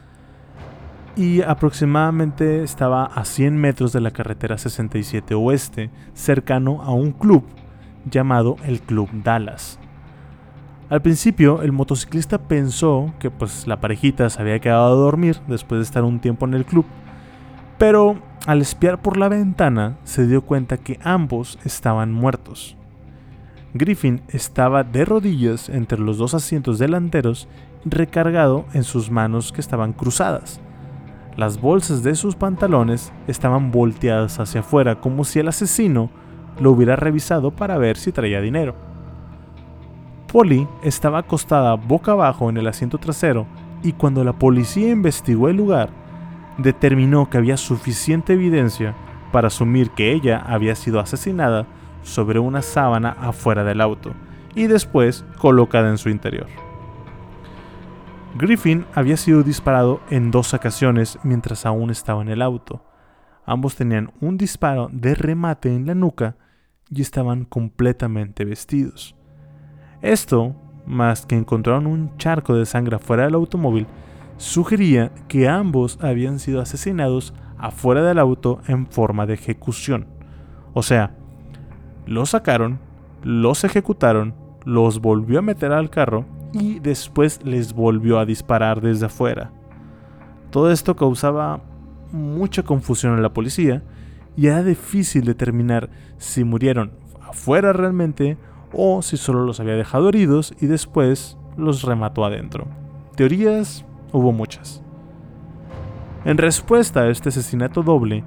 y 1.16 1.42
aproximadamente 1.42 2.64
estaba 2.64 3.06
a 3.06 3.26
100 3.26 3.56
metros 3.56 3.94
de 3.94 4.02
la 4.02 4.12
carretera 4.12 4.58
67 4.58 5.36
Oeste, 5.36 5.90
cercano 6.14 6.82
a 6.82 6.92
un 6.92 7.12
club 7.12 7.44
llamado 8.10 8.58
el 8.66 8.82
Club 8.82 9.10
Dallas. 9.24 9.80
Al 10.94 11.02
principio, 11.02 11.64
el 11.64 11.72
motociclista 11.72 12.38
pensó 12.38 13.16
que 13.18 13.32
pues 13.32 13.66
la 13.66 13.82
parejita 13.82 14.30
se 14.30 14.40
había 14.40 14.60
quedado 14.60 14.86
a 14.86 14.96
dormir 14.96 15.38
después 15.48 15.80
de 15.80 15.86
estar 15.86 16.04
un 16.04 16.20
tiempo 16.20 16.46
en 16.46 16.54
el 16.54 16.66
club, 16.66 16.86
pero 17.80 18.20
al 18.46 18.62
espiar 18.62 19.02
por 19.02 19.18
la 19.18 19.28
ventana 19.28 19.98
se 20.04 20.28
dio 20.28 20.44
cuenta 20.44 20.78
que 20.78 21.00
ambos 21.02 21.58
estaban 21.66 22.12
muertos. 22.12 22.78
Griffin 23.74 24.22
estaba 24.28 24.84
de 24.84 25.04
rodillas 25.04 25.68
entre 25.68 25.98
los 25.98 26.20
dos 26.20 26.36
asientos 26.36 26.78
delanteros, 26.78 27.48
recargado 27.86 28.66
en 28.76 28.84
sus 28.84 29.10
manos 29.10 29.52
que 29.52 29.62
estaban 29.62 29.94
cruzadas. 29.94 30.62
Las 31.36 31.60
bolsas 31.60 32.04
de 32.04 32.14
sus 32.14 32.36
pantalones 32.36 33.12
estaban 33.26 33.72
volteadas 33.72 34.40
hacia 34.40 34.60
afuera 34.60 35.02
como 35.02 35.24
si 35.24 35.40
el 35.40 35.48
asesino 35.48 36.12
lo 36.60 36.70
hubiera 36.70 36.96
revisado 36.96 37.50
para 37.50 37.80
ver 37.80 37.98
si 37.98 38.12
traía 38.12 38.42
dinero. 38.42 38.93
Polly 40.34 40.68
estaba 40.82 41.20
acostada 41.20 41.76
boca 41.76 42.14
abajo 42.14 42.50
en 42.50 42.58
el 42.58 42.66
asiento 42.66 42.98
trasero 42.98 43.46
y 43.84 43.94
cuando 43.94 44.24
la 44.24 44.34
policía 44.34 44.90
investigó 44.90 45.48
el 45.48 45.58
lugar, 45.58 45.92
determinó 46.58 47.30
que 47.30 47.38
había 47.38 47.56
suficiente 47.56 48.34
evidencia 48.34 48.96
para 49.32 49.50
asumir 49.50 49.92
que 49.92 50.12
ella 50.12 50.40
había 50.40 50.74
sido 50.74 51.00
asesinada 51.00 51.68
sobre 52.02 52.40
una 52.40 52.64
sábana 52.64 53.16
afuera 53.22 53.64
del 53.64 53.80
auto 53.80 54.16
y 54.56 54.66
después 54.66 55.24
colocada 55.38 55.92
en 55.92 56.00
su 56.00 56.10
interior. 56.10 56.48
Griffin 58.36 58.88
había 58.96 59.18
sido 59.18 59.44
disparado 59.44 60.02
en 60.10 60.32
dos 60.32 60.56
ocasiones 60.56 61.20
mientras 61.22 61.68
aún 61.68 61.92
estaba 61.92 62.24
en 62.24 62.30
el 62.30 62.42
auto. 62.42 62.84
Ambos 63.46 63.76
tenían 63.76 64.12
un 64.20 64.40
disparo 64.40 64.90
de 64.92 65.14
remate 65.14 65.70
en 65.70 65.86
la 65.86 65.94
nuca 65.94 66.38
y 66.90 67.04
estaban 67.04 67.46
completamente 67.46 68.46
vestidos. 68.46 69.16
Esto, 70.04 70.54
más 70.86 71.26
que 71.26 71.38
encontraron 71.38 71.88
un 71.88 72.18
charco 72.18 72.56
de 72.56 72.66
sangre 72.66 73.00
fuera 73.00 73.24
del 73.24 73.36
automóvil, 73.36 73.88
sugería 74.36 75.14
que 75.30 75.48
ambos 75.48 75.98
habían 76.02 76.40
sido 76.40 76.60
asesinados 76.60 77.34
afuera 77.58 78.04
del 78.04 78.20
auto 78.20 78.60
en 78.68 78.86
forma 78.86 79.26
de 79.26 79.36
ejecución. 79.36 80.08
O 80.74 80.84
sea, 80.84 81.16
los 82.06 82.32
sacaron, 82.32 82.80
los 83.24 83.64
ejecutaron, 83.64 84.36
los 84.66 85.00
volvió 85.00 85.40
a 85.40 85.42
meter 85.42 85.72
al 85.72 85.90
carro 85.90 86.26
y 86.52 86.80
después 86.80 87.40
les 87.46 87.72
volvió 87.72 88.20
a 88.20 88.26
disparar 88.26 88.82
desde 88.82 89.06
afuera. 89.06 89.54
Todo 90.52 90.70
esto 90.70 90.98
causaba 90.98 91.62
mucha 92.12 92.64
confusión 92.64 93.14
en 93.14 93.22
la 93.24 93.34
policía 93.34 93.84
y 94.36 94.48
era 94.48 94.64
difícil 94.64 95.24
determinar 95.24 95.90
si 96.18 96.44
murieron 96.44 96.92
afuera 97.22 97.72
realmente 97.72 98.38
o 98.74 99.02
si 99.02 99.18
solo 99.18 99.46
los 99.46 99.60
había 99.60 99.76
dejado 99.76 100.10
heridos 100.10 100.54
y 100.60 100.68
después 100.68 101.38
los 101.58 101.84
remató 101.84 102.26
adentro. 102.26 102.68
Teorías 103.16 103.86
hubo 104.12 104.32
muchas. 104.32 104.84
En 106.26 106.38
respuesta 106.38 107.02
a 107.02 107.10
este 107.10 107.30
asesinato 107.30 107.84
doble, 107.84 108.24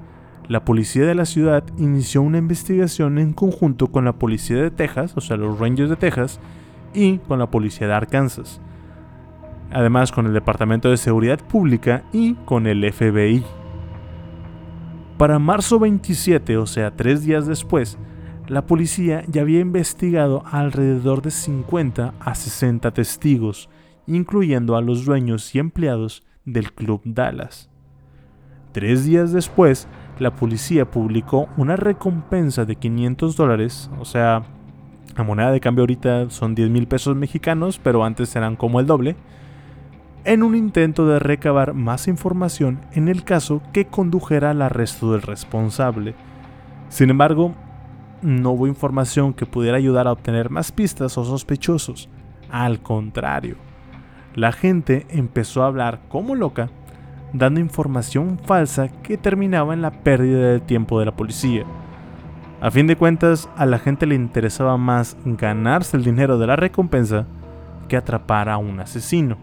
la 0.48 0.64
policía 0.64 1.06
de 1.06 1.14
la 1.14 1.24
ciudad 1.24 1.64
inició 1.76 2.22
una 2.22 2.38
investigación 2.38 3.18
en 3.18 3.32
conjunto 3.32 3.88
con 3.88 4.04
la 4.04 4.12
policía 4.12 4.56
de 4.56 4.70
Texas, 4.70 5.14
o 5.16 5.20
sea, 5.20 5.36
los 5.36 5.58
Rangers 5.58 5.90
de 5.90 5.96
Texas, 5.96 6.38
y 6.94 7.18
con 7.18 7.38
la 7.38 7.50
policía 7.50 7.88
de 7.88 7.94
Arkansas. 7.94 8.60
Además 9.72 10.12
con 10.12 10.26
el 10.26 10.32
Departamento 10.32 10.88
de 10.90 10.96
Seguridad 10.96 11.40
Pública 11.40 12.04
y 12.12 12.34
con 12.34 12.66
el 12.66 12.92
FBI. 12.92 13.44
Para 15.18 15.38
marzo 15.38 15.80
27, 15.80 16.58
o 16.58 16.66
sea, 16.66 16.94
tres 16.94 17.24
días 17.24 17.46
después, 17.46 17.98
la 18.48 18.66
policía 18.66 19.24
ya 19.28 19.42
había 19.42 19.60
investigado 19.60 20.42
a 20.46 20.60
alrededor 20.60 21.22
de 21.22 21.30
50 21.30 22.14
a 22.20 22.34
60 22.34 22.90
testigos, 22.92 23.68
incluyendo 24.06 24.76
a 24.76 24.80
los 24.80 25.04
dueños 25.04 25.54
y 25.54 25.58
empleados 25.58 26.22
del 26.44 26.72
Club 26.72 27.00
Dallas. 27.04 27.68
Tres 28.72 29.04
días 29.04 29.32
después, 29.32 29.88
la 30.18 30.34
policía 30.34 30.90
publicó 30.90 31.48
una 31.56 31.76
recompensa 31.76 32.64
de 32.64 32.76
500 32.76 33.36
dólares, 33.36 33.90
o 33.98 34.04
sea, 34.04 34.44
la 35.16 35.24
moneda 35.24 35.50
de 35.50 35.60
cambio 35.60 35.82
ahorita 35.82 36.30
son 36.30 36.54
10 36.54 36.70
mil 36.70 36.86
pesos 36.86 37.16
mexicanos, 37.16 37.80
pero 37.82 38.04
antes 38.04 38.36
eran 38.36 38.54
como 38.54 38.80
el 38.80 38.86
doble, 38.86 39.16
en 40.24 40.42
un 40.42 40.54
intento 40.54 41.06
de 41.06 41.18
recabar 41.18 41.72
más 41.72 42.08
información 42.08 42.80
en 42.92 43.08
el 43.08 43.24
caso 43.24 43.62
que 43.72 43.86
condujera 43.86 44.50
al 44.50 44.60
arresto 44.60 45.12
del 45.12 45.22
responsable. 45.22 46.14
Sin 46.88 47.10
embargo, 47.10 47.54
no 48.22 48.52
hubo 48.52 48.66
información 48.66 49.32
que 49.32 49.46
pudiera 49.46 49.76
ayudar 49.76 50.06
a 50.06 50.12
obtener 50.12 50.50
más 50.50 50.72
pistas 50.72 51.16
o 51.18 51.24
sospechosos. 51.24 52.08
Al 52.50 52.80
contrario, 52.80 53.56
la 54.34 54.52
gente 54.52 55.06
empezó 55.10 55.62
a 55.62 55.66
hablar 55.66 56.00
como 56.08 56.34
loca, 56.34 56.70
dando 57.32 57.60
información 57.60 58.38
falsa 58.44 58.88
que 58.88 59.16
terminaba 59.16 59.74
en 59.74 59.82
la 59.82 59.90
pérdida 59.90 60.52
de 60.52 60.60
tiempo 60.60 60.98
de 60.98 61.06
la 61.06 61.16
policía. 61.16 61.64
A 62.60 62.70
fin 62.70 62.86
de 62.86 62.96
cuentas, 62.96 63.48
a 63.56 63.66
la 63.66 63.78
gente 63.78 64.06
le 64.06 64.14
interesaba 64.14 64.76
más 64.76 65.16
ganarse 65.24 65.96
el 65.96 66.04
dinero 66.04 66.38
de 66.38 66.46
la 66.46 66.56
recompensa 66.56 67.26
que 67.88 67.96
atrapar 67.96 68.48
a 68.48 68.56
un 68.56 68.80
asesino. 68.80 69.36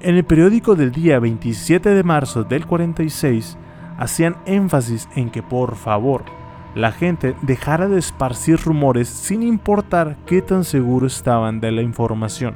En 0.00 0.16
el 0.16 0.24
periódico 0.24 0.76
del 0.76 0.92
día 0.92 1.18
27 1.18 1.90
de 1.90 2.02
marzo 2.02 2.44
del 2.44 2.66
46 2.66 3.58
hacían 3.98 4.36
énfasis 4.46 5.08
en 5.14 5.30
que 5.30 5.42
por 5.42 5.76
favor 5.76 6.24
la 6.74 6.92
gente 6.92 7.34
dejara 7.42 7.88
de 7.88 7.98
esparcir 7.98 8.58
rumores 8.60 9.08
sin 9.08 9.42
importar 9.42 10.16
qué 10.26 10.42
tan 10.42 10.64
seguros 10.64 11.16
estaban 11.16 11.60
de 11.60 11.72
la 11.72 11.82
información, 11.82 12.54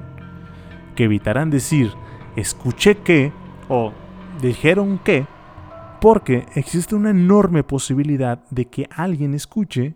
que 0.95 1.05
evitaran 1.05 1.51
decir 1.51 1.93
escuché 2.37 2.99
que 2.99 3.33
o 3.69 3.93
dijeron 4.41 4.99
que 4.99 5.27
porque 6.01 6.47
existe 6.55 6.95
una 6.95 7.11
enorme 7.11 7.65
posibilidad 7.65 8.45
de 8.51 8.67
que 8.67 8.89
alguien 8.95 9.35
escuche 9.35 9.95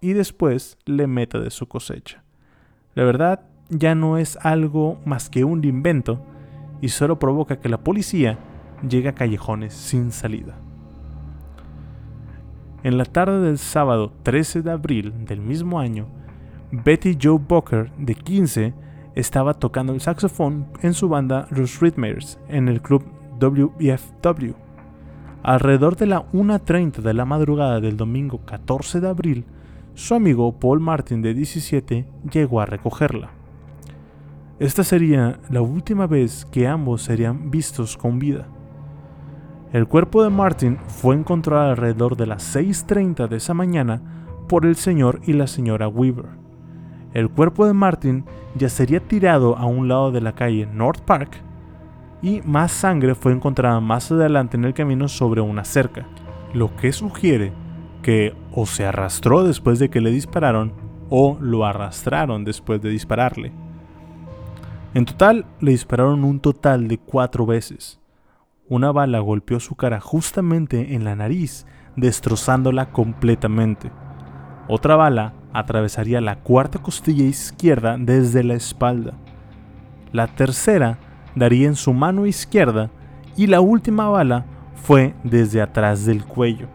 y 0.00 0.14
después 0.14 0.78
le 0.86 1.06
meta 1.06 1.38
de 1.38 1.50
su 1.50 1.68
cosecha. 1.68 2.24
La 2.94 3.04
verdad 3.04 3.42
ya 3.68 3.94
no 3.94 4.16
es 4.16 4.38
algo 4.42 4.98
más 5.04 5.28
que 5.28 5.44
un 5.44 5.62
invento 5.64 6.24
y 6.80 6.88
solo 6.88 7.18
provoca 7.18 7.60
que 7.60 7.68
la 7.68 7.84
policía 7.84 8.38
llegue 8.88 9.10
a 9.10 9.14
callejones 9.14 9.74
sin 9.74 10.12
salida. 10.12 10.58
En 12.82 12.96
la 12.96 13.04
tarde 13.04 13.40
del 13.40 13.58
sábado 13.58 14.12
13 14.22 14.62
de 14.62 14.70
abril 14.70 15.24
del 15.26 15.40
mismo 15.40 15.80
año, 15.80 16.06
Betty 16.72 17.18
Joe 17.20 17.38
Booker, 17.38 17.92
de 17.98 18.14
15, 18.14 18.74
estaba 19.14 19.54
tocando 19.54 19.92
el 19.92 20.00
saxofón 20.00 20.66
en 20.82 20.94
su 20.94 21.08
banda 21.08 21.46
Los 21.50 21.80
Rhythmers 21.80 22.38
en 22.48 22.68
el 22.68 22.80
club 22.80 23.04
WFW 23.38 24.70
Alrededor 25.42 25.96
de 25.96 26.06
la 26.06 26.30
1.30 26.32 27.00
de 27.00 27.14
la 27.14 27.24
madrugada 27.24 27.80
del 27.80 27.96
domingo 27.96 28.40
14 28.44 29.00
de 29.00 29.08
abril, 29.08 29.44
su 29.94 30.14
amigo 30.14 30.58
Paul 30.58 30.80
Martin 30.80 31.22
de 31.22 31.32
17 31.32 32.06
llegó 32.30 32.60
a 32.60 32.66
recogerla. 32.66 33.30
Esta 34.58 34.84
sería 34.84 35.40
la 35.48 35.62
última 35.62 36.06
vez 36.06 36.44
que 36.44 36.68
ambos 36.68 37.02
serían 37.02 37.50
vistos 37.50 37.96
con 37.96 38.18
vida. 38.18 38.48
El 39.72 39.86
cuerpo 39.86 40.24
de 40.24 40.30
Martin 40.30 40.78
fue 40.88 41.14
encontrado 41.14 41.70
alrededor 41.70 42.16
de 42.16 42.26
las 42.26 42.56
6.30 42.56 43.28
de 43.28 43.36
esa 43.36 43.54
mañana 43.54 44.02
por 44.48 44.66
el 44.66 44.74
señor 44.74 45.20
y 45.26 45.32
la 45.32 45.46
señora 45.46 45.86
Weaver. 45.86 46.26
El 47.14 47.28
cuerpo 47.28 47.66
de 47.66 47.72
Martin 47.72 48.24
ya 48.56 48.68
sería 48.68 48.98
tirado 48.98 49.56
a 49.56 49.66
un 49.66 49.86
lado 49.86 50.10
de 50.10 50.20
la 50.20 50.34
calle 50.34 50.66
North 50.66 51.02
Park 51.02 51.36
y 52.20 52.40
más 52.42 52.72
sangre 52.72 53.14
fue 53.14 53.32
encontrada 53.32 53.78
más 53.78 54.10
adelante 54.10 54.56
en 54.56 54.64
el 54.64 54.74
camino 54.74 55.06
sobre 55.06 55.40
una 55.40 55.64
cerca, 55.64 56.04
lo 56.52 56.74
que 56.74 56.90
sugiere 56.90 57.52
que 58.02 58.34
o 58.50 58.66
se 58.66 58.86
arrastró 58.86 59.44
después 59.44 59.78
de 59.78 59.88
que 59.88 60.00
le 60.00 60.10
dispararon 60.10 60.72
o 61.10 61.38
lo 61.40 61.64
arrastraron 61.64 62.44
después 62.44 62.82
de 62.82 62.90
dispararle. 62.90 63.52
En 64.94 65.04
total 65.04 65.46
le 65.60 65.70
dispararon 65.70 66.24
un 66.24 66.40
total 66.40 66.88
de 66.88 66.98
cuatro 66.98 67.46
veces, 67.46 67.99
una 68.70 68.92
bala 68.92 69.18
golpeó 69.18 69.58
su 69.58 69.74
cara 69.74 70.00
justamente 70.00 70.94
en 70.94 71.02
la 71.04 71.16
nariz, 71.16 71.66
destrozándola 71.96 72.90
completamente. 72.92 73.90
Otra 74.68 74.94
bala 74.94 75.34
atravesaría 75.52 76.20
la 76.20 76.36
cuarta 76.36 76.78
costilla 76.78 77.24
izquierda 77.24 77.96
desde 77.98 78.44
la 78.44 78.54
espalda. 78.54 79.14
La 80.12 80.28
tercera 80.28 80.98
daría 81.34 81.66
en 81.66 81.74
su 81.74 81.92
mano 81.92 82.26
izquierda 82.26 82.90
y 83.36 83.48
la 83.48 83.60
última 83.60 84.08
bala 84.08 84.46
fue 84.76 85.14
desde 85.24 85.60
atrás 85.60 86.06
del 86.06 86.24
cuello. 86.24 86.68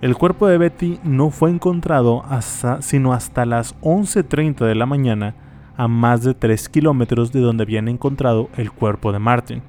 El 0.00 0.16
cuerpo 0.16 0.46
de 0.46 0.56
Betty 0.56 0.98
no 1.04 1.28
fue 1.28 1.50
encontrado 1.50 2.24
hasta, 2.24 2.80
sino 2.80 3.12
hasta 3.12 3.44
las 3.44 3.78
11.30 3.82 4.64
de 4.64 4.74
la 4.74 4.86
mañana 4.86 5.34
a 5.76 5.88
más 5.88 6.22
de 6.22 6.32
3 6.32 6.70
kilómetros 6.70 7.32
de 7.32 7.40
donde 7.40 7.64
habían 7.64 7.88
encontrado 7.88 8.48
el 8.56 8.72
cuerpo 8.72 9.12
de 9.12 9.18
Martin. 9.18 9.62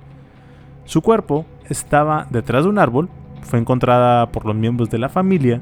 Su 0.90 1.04
cuerpo 1.04 1.46
estaba 1.66 2.26
detrás 2.32 2.64
de 2.64 2.70
un 2.72 2.80
árbol, 2.80 3.10
fue 3.44 3.60
encontrada 3.60 4.32
por 4.32 4.48
los 4.48 4.56
miembros 4.56 4.90
de 4.90 4.98
la 4.98 5.08
familia, 5.08 5.62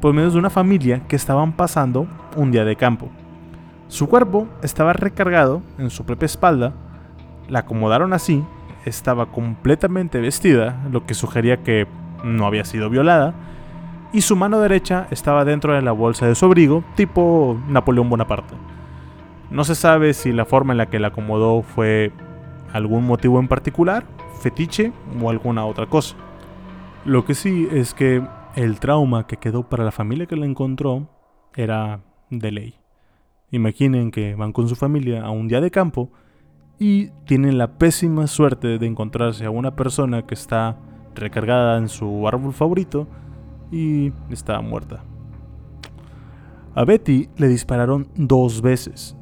por 0.00 0.14
medio 0.14 0.30
de 0.30 0.38
una 0.38 0.48
familia 0.48 1.02
que 1.08 1.14
estaban 1.14 1.52
pasando 1.52 2.06
un 2.36 2.52
día 2.52 2.64
de 2.64 2.74
campo. 2.74 3.10
Su 3.88 4.08
cuerpo 4.08 4.48
estaba 4.62 4.94
recargado 4.94 5.60
en 5.76 5.90
su 5.90 6.06
propia 6.06 6.24
espalda, 6.24 6.72
la 7.50 7.58
acomodaron 7.58 8.14
así, 8.14 8.42
estaba 8.86 9.26
completamente 9.26 10.22
vestida, 10.22 10.80
lo 10.90 11.04
que 11.04 11.12
sugería 11.12 11.58
que 11.58 11.86
no 12.24 12.46
había 12.46 12.64
sido 12.64 12.88
violada, 12.88 13.34
y 14.10 14.22
su 14.22 14.36
mano 14.36 14.58
derecha 14.58 15.06
estaba 15.10 15.44
dentro 15.44 15.74
de 15.74 15.82
la 15.82 15.92
bolsa 15.92 16.26
de 16.26 16.34
su 16.34 16.46
abrigo, 16.46 16.82
tipo 16.94 17.60
Napoleón 17.68 18.08
Bonaparte. 18.08 18.54
No 19.50 19.64
se 19.64 19.74
sabe 19.74 20.14
si 20.14 20.32
la 20.32 20.46
forma 20.46 20.72
en 20.72 20.78
la 20.78 20.86
que 20.86 20.98
la 20.98 21.08
acomodó 21.08 21.60
fue 21.60 22.10
algún 22.72 23.06
motivo 23.06 23.38
en 23.38 23.48
particular, 23.48 24.04
fetiche 24.42 24.92
o 25.22 25.30
alguna 25.30 25.64
otra 25.64 25.86
cosa. 25.86 26.16
Lo 27.04 27.24
que 27.24 27.34
sí 27.34 27.68
es 27.70 27.94
que 27.94 28.22
el 28.54 28.80
trauma 28.80 29.26
que 29.26 29.38
quedó 29.38 29.68
para 29.68 29.84
la 29.84 29.92
familia 29.92 30.26
que 30.26 30.36
la 30.36 30.46
encontró 30.46 31.08
era 31.54 32.00
de 32.30 32.52
ley. 32.52 32.74
Imaginen 33.50 34.10
que 34.10 34.34
van 34.34 34.52
con 34.52 34.68
su 34.68 34.76
familia 34.76 35.24
a 35.24 35.30
un 35.30 35.48
día 35.48 35.60
de 35.60 35.70
campo 35.70 36.10
y 36.78 37.08
tienen 37.26 37.58
la 37.58 37.78
pésima 37.78 38.26
suerte 38.26 38.78
de 38.78 38.86
encontrarse 38.86 39.44
a 39.44 39.50
una 39.50 39.76
persona 39.76 40.26
que 40.26 40.34
está 40.34 40.78
recargada 41.14 41.78
en 41.78 41.88
su 41.88 42.26
árbol 42.26 42.52
favorito 42.52 43.06
y 43.70 44.12
está 44.30 44.60
muerta. 44.60 45.04
A 46.74 46.84
Betty 46.84 47.28
le 47.36 47.48
dispararon 47.48 48.08
dos 48.14 48.62
veces. 48.62 49.16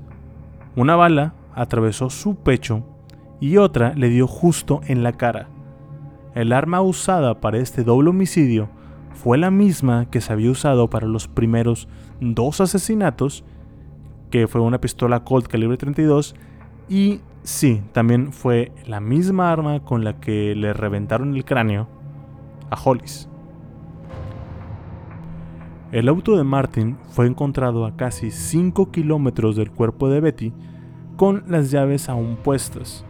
Una 0.77 0.97
bala 0.97 1.35
atravesó 1.55 2.09
su 2.11 2.37
pecho 2.37 2.85
y 3.40 3.56
otra 3.56 3.94
le 3.94 4.11
dio 4.11 4.26
justo 4.26 4.80
en 4.87 5.02
la 5.02 5.12
cara. 5.12 5.49
El 6.35 6.52
arma 6.52 6.80
usada 6.82 7.40
para 7.40 7.59
este 7.59 7.82
doble 7.82 8.11
homicidio 8.11 8.68
fue 9.14 9.38
la 9.38 9.50
misma 9.50 10.06
que 10.11 10.20
se 10.20 10.32
había 10.32 10.50
usado 10.50 10.88
para 10.88 11.06
los 11.06 11.26
primeros 11.26 11.88
dos 12.20 12.61
asesinatos, 12.61 13.44
que 14.30 14.47
fue 14.47 14.61
una 14.61 14.80
pistola 14.80 15.25
Colt 15.25 15.49
calibre 15.49 15.76
32, 15.76 16.37
y 16.88 17.20
sí, 17.42 17.82
también 17.92 18.32
fue 18.32 18.73
la 18.87 19.00
misma 19.00 19.50
arma 19.50 19.80
con 19.80 20.04
la 20.04 20.20
que 20.20 20.54
le 20.54 20.73
reventaron 20.73 21.35
el 21.35 21.44
cráneo 21.44 21.88
a 22.70 22.80
Hollis. 22.80 23.28
El 25.90 26.09
auto 26.09 26.37
de 26.37 26.44
Martin 26.44 26.97
fue 27.09 27.26
encontrado 27.26 27.85
a 27.85 27.97
casi 27.97 28.30
5 28.30 28.92
kilómetros 28.92 29.56
del 29.56 29.73
cuerpo 29.73 30.09
de 30.09 30.20
Betty 30.20 30.52
con 31.16 31.42
las 31.49 31.73
llaves 31.73 32.09
aún 32.09 32.37
puestas. 32.37 33.04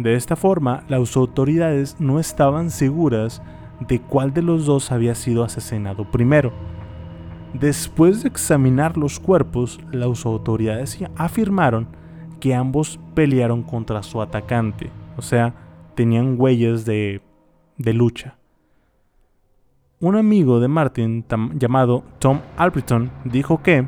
De 0.00 0.14
esta 0.14 0.34
forma, 0.34 0.82
las 0.88 1.14
autoridades 1.14 1.96
no 1.98 2.18
estaban 2.18 2.70
seguras 2.70 3.42
de 3.86 4.00
cuál 4.00 4.32
de 4.32 4.40
los 4.40 4.64
dos 4.64 4.92
había 4.92 5.14
sido 5.14 5.44
asesinado 5.44 6.10
primero. 6.10 6.52
Después 7.52 8.22
de 8.22 8.30
examinar 8.30 8.96
los 8.96 9.20
cuerpos, 9.20 9.78
las 9.92 10.24
autoridades 10.24 10.98
afirmaron 11.16 11.86
que 12.40 12.54
ambos 12.54 12.98
pelearon 13.14 13.62
contra 13.62 14.02
su 14.02 14.22
atacante, 14.22 14.90
o 15.18 15.22
sea, 15.22 15.54
tenían 15.94 16.36
huellas 16.38 16.86
de, 16.86 17.20
de 17.76 17.92
lucha. 17.92 18.38
Un 20.00 20.16
amigo 20.16 20.60
de 20.60 20.68
Martin 20.68 21.26
llamado 21.56 22.04
Tom 22.20 22.40
Albritton 22.56 23.10
dijo 23.26 23.62
que 23.62 23.86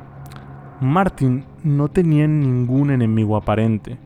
Martin 0.79 1.47
no 1.65 1.89
tenía 1.89 2.29
ningún 2.29 2.91
enemigo 2.91 3.35
aparente. 3.35 3.97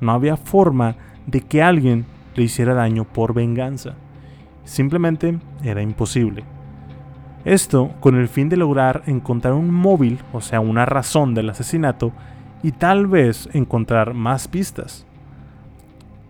No 0.00 0.12
había 0.12 0.38
forma 0.38 0.96
de 1.30 1.40
que 1.40 1.62
alguien 1.62 2.06
le 2.34 2.44
hiciera 2.44 2.74
daño 2.74 3.04
por 3.04 3.34
venganza. 3.34 3.94
Simplemente 4.64 5.38
era 5.62 5.82
imposible. 5.82 6.44
Esto 7.44 7.92
con 8.00 8.16
el 8.16 8.28
fin 8.28 8.48
de 8.48 8.56
lograr 8.56 9.02
encontrar 9.06 9.54
un 9.54 9.70
móvil, 9.70 10.18
o 10.32 10.40
sea, 10.40 10.60
una 10.60 10.84
razón 10.84 11.34
del 11.34 11.50
asesinato, 11.50 12.12
y 12.62 12.72
tal 12.72 13.06
vez 13.06 13.48
encontrar 13.52 14.12
más 14.12 14.46
pistas. 14.46 15.06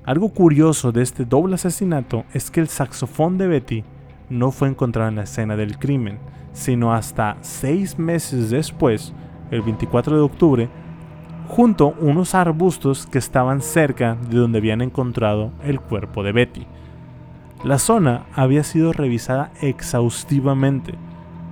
Algo 0.05 0.29
curioso 0.31 0.93
de 0.93 1.03
este 1.03 1.25
doble 1.25 1.57
asesinato 1.57 2.25
es 2.33 2.51
que 2.51 2.61
el 2.61 2.69
saxofón 2.69 3.39
de 3.39 3.49
Betty 3.49 3.85
no 4.29 4.53
fue 4.53 4.69
encontrado 4.69 5.09
en 5.09 5.17
la 5.17 5.25
escena 5.25 5.57
del 5.57 5.79
crimen, 5.79 6.19
sino 6.53 6.95
hasta 6.95 7.37
seis 7.41 7.99
meses 7.99 8.51
después, 8.51 9.13
el 9.51 9.63
24 9.63 10.17
de 10.17 10.23
octubre, 10.23 10.69
junto 11.51 11.89
a 11.89 12.05
unos 12.05 12.37
arbustos 12.37 13.07
que 13.07 13.19
estaban 13.19 13.61
cerca 13.61 14.15
de 14.15 14.39
donde 14.39 14.59
habían 14.59 14.83
encontrado 14.83 15.51
el 15.65 15.81
cuerpo 15.81 16.23
de 16.23 16.31
Betty. 16.31 16.67
La 17.65 17.79
zona 17.79 18.27
había 18.37 18.63
sido 18.63 18.93
revisada 18.93 19.51
exhaustivamente. 19.61 20.95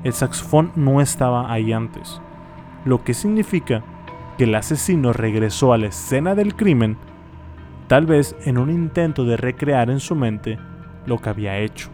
El 0.04 0.12
saxofón 0.12 0.70
no 0.76 1.00
estaba 1.00 1.52
ahí 1.52 1.72
antes, 1.72 2.20
lo 2.84 3.02
que 3.02 3.12
significa 3.12 3.82
que 4.38 4.44
el 4.44 4.54
asesino 4.54 5.12
regresó 5.12 5.72
a 5.72 5.78
la 5.78 5.88
escena 5.88 6.36
del 6.36 6.54
crimen, 6.54 6.96
tal 7.88 8.06
vez 8.06 8.36
en 8.44 8.56
un 8.56 8.70
intento 8.70 9.24
de 9.24 9.36
recrear 9.36 9.90
en 9.90 9.98
su 9.98 10.14
mente 10.14 10.60
lo 11.06 11.18
que 11.18 11.28
había 11.28 11.58
hecho. 11.58 11.90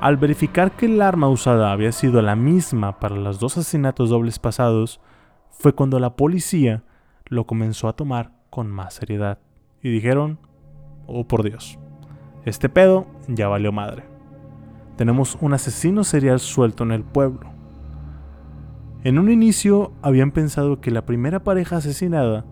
Al 0.00 0.16
verificar 0.16 0.72
que 0.72 0.86
el 0.86 1.00
arma 1.00 1.28
usada 1.28 1.70
había 1.70 1.92
sido 1.92 2.20
la 2.22 2.34
misma 2.34 2.98
para 2.98 3.14
los 3.14 3.38
dos 3.38 3.56
asesinatos 3.56 4.10
dobles 4.10 4.40
pasados, 4.40 5.00
fue 5.50 5.74
cuando 5.74 5.98
la 5.98 6.16
policía 6.16 6.84
lo 7.26 7.46
comenzó 7.46 7.88
a 7.88 7.94
tomar 7.94 8.32
con 8.50 8.70
más 8.70 8.94
seriedad. 8.94 9.38
Y 9.82 9.90
dijeron, 9.90 10.38
oh 11.06 11.26
por 11.26 11.42
Dios, 11.42 11.78
este 12.44 12.68
pedo 12.68 13.06
ya 13.28 13.48
valió 13.48 13.72
madre. 13.72 14.04
Tenemos 14.96 15.36
un 15.40 15.52
asesino 15.52 16.04
serial 16.04 16.40
suelto 16.40 16.84
en 16.84 16.92
el 16.92 17.04
pueblo. 17.04 17.50
En 19.04 19.18
un 19.18 19.30
inicio 19.30 19.92
habían 20.02 20.32
pensado 20.32 20.80
que 20.80 20.90
la 20.90 21.04
primera 21.04 21.44
pareja 21.44 21.76
asesinada 21.76 22.44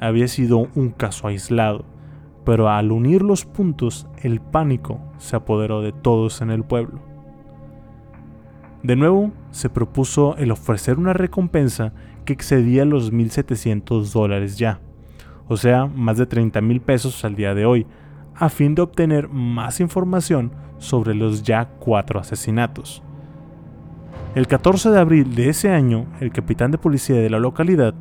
había 0.00 0.28
sido 0.28 0.68
un 0.74 0.90
caso 0.90 1.28
aislado, 1.28 1.84
pero 2.44 2.68
al 2.68 2.90
unir 2.90 3.22
los 3.22 3.44
puntos 3.44 4.08
el 4.20 4.40
pánico 4.40 5.00
se 5.18 5.36
apoderó 5.36 5.80
de 5.80 5.92
todos 5.92 6.42
en 6.42 6.50
el 6.50 6.64
pueblo. 6.64 7.00
De 8.82 8.96
nuevo, 8.96 9.30
se 9.52 9.70
propuso 9.70 10.36
el 10.38 10.50
ofrecer 10.50 10.98
una 10.98 11.12
recompensa 11.12 11.92
que 12.24 12.32
excedía 12.32 12.84
los 12.84 13.12
1.700 13.12 14.12
dólares 14.12 14.58
ya, 14.58 14.80
o 15.48 15.56
sea, 15.56 15.86
más 15.86 16.18
de 16.18 16.26
30 16.26 16.60
mil 16.60 16.80
pesos 16.80 17.24
al 17.24 17.34
día 17.34 17.54
de 17.54 17.66
hoy, 17.66 17.86
a 18.34 18.48
fin 18.48 18.74
de 18.74 18.82
obtener 18.82 19.28
más 19.28 19.80
información 19.80 20.52
sobre 20.78 21.14
los 21.14 21.42
ya 21.42 21.66
cuatro 21.78 22.20
asesinatos. 22.20 23.02
El 24.34 24.46
14 24.46 24.90
de 24.90 24.98
abril 24.98 25.34
de 25.34 25.50
ese 25.50 25.70
año, 25.70 26.06
el 26.20 26.32
capitán 26.32 26.70
de 26.70 26.78
policía 26.78 27.16
de 27.16 27.28
la 27.28 27.38
localidad 27.38 27.94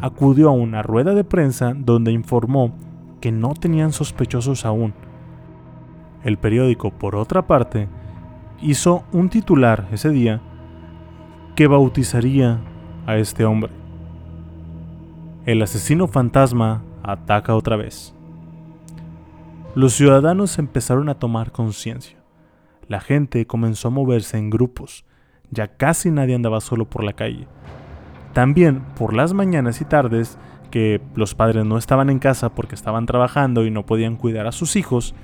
acudió 0.00 0.48
a 0.48 0.52
una 0.52 0.82
rueda 0.82 1.14
de 1.14 1.24
prensa 1.24 1.74
donde 1.76 2.12
informó 2.12 2.74
que 3.20 3.32
no 3.32 3.54
tenían 3.54 3.92
sospechosos 3.92 4.64
aún. 4.64 4.94
El 6.24 6.38
periódico, 6.38 6.90
por 6.90 7.16
otra 7.16 7.46
parte, 7.46 7.88
hizo 8.60 9.04
un 9.12 9.28
titular 9.28 9.88
ese 9.92 10.08
día 10.08 10.40
que 11.54 11.66
bautizaría 11.66 12.60
a 13.06 13.16
este 13.16 13.44
hombre. 13.44 13.70
El 15.46 15.60
asesino 15.62 16.08
fantasma 16.08 16.82
ataca 17.02 17.54
otra 17.54 17.76
vez. 17.76 18.14
Los 19.74 19.94
ciudadanos 19.94 20.58
empezaron 20.58 21.08
a 21.08 21.18
tomar 21.18 21.52
conciencia. 21.52 22.16
La 22.88 23.00
gente 23.00 23.46
comenzó 23.46 23.88
a 23.88 23.90
moverse 23.90 24.38
en 24.38 24.50
grupos. 24.50 25.04
Ya 25.50 25.68
casi 25.68 26.10
nadie 26.10 26.34
andaba 26.34 26.60
solo 26.60 26.84
por 26.84 27.04
la 27.04 27.12
calle. 27.12 27.46
También 28.32 28.80
por 28.96 29.14
las 29.14 29.32
mañanas 29.32 29.80
y 29.80 29.84
tardes, 29.84 30.38
que 30.70 31.00
los 31.14 31.34
padres 31.34 31.64
no 31.64 31.78
estaban 31.78 32.10
en 32.10 32.18
casa 32.18 32.54
porque 32.54 32.74
estaban 32.74 33.06
trabajando 33.06 33.64
y 33.64 33.70
no 33.70 33.86
podían 33.86 34.16
cuidar 34.16 34.46
a 34.46 34.52
sus 34.52 34.76
hijos, 34.76 35.14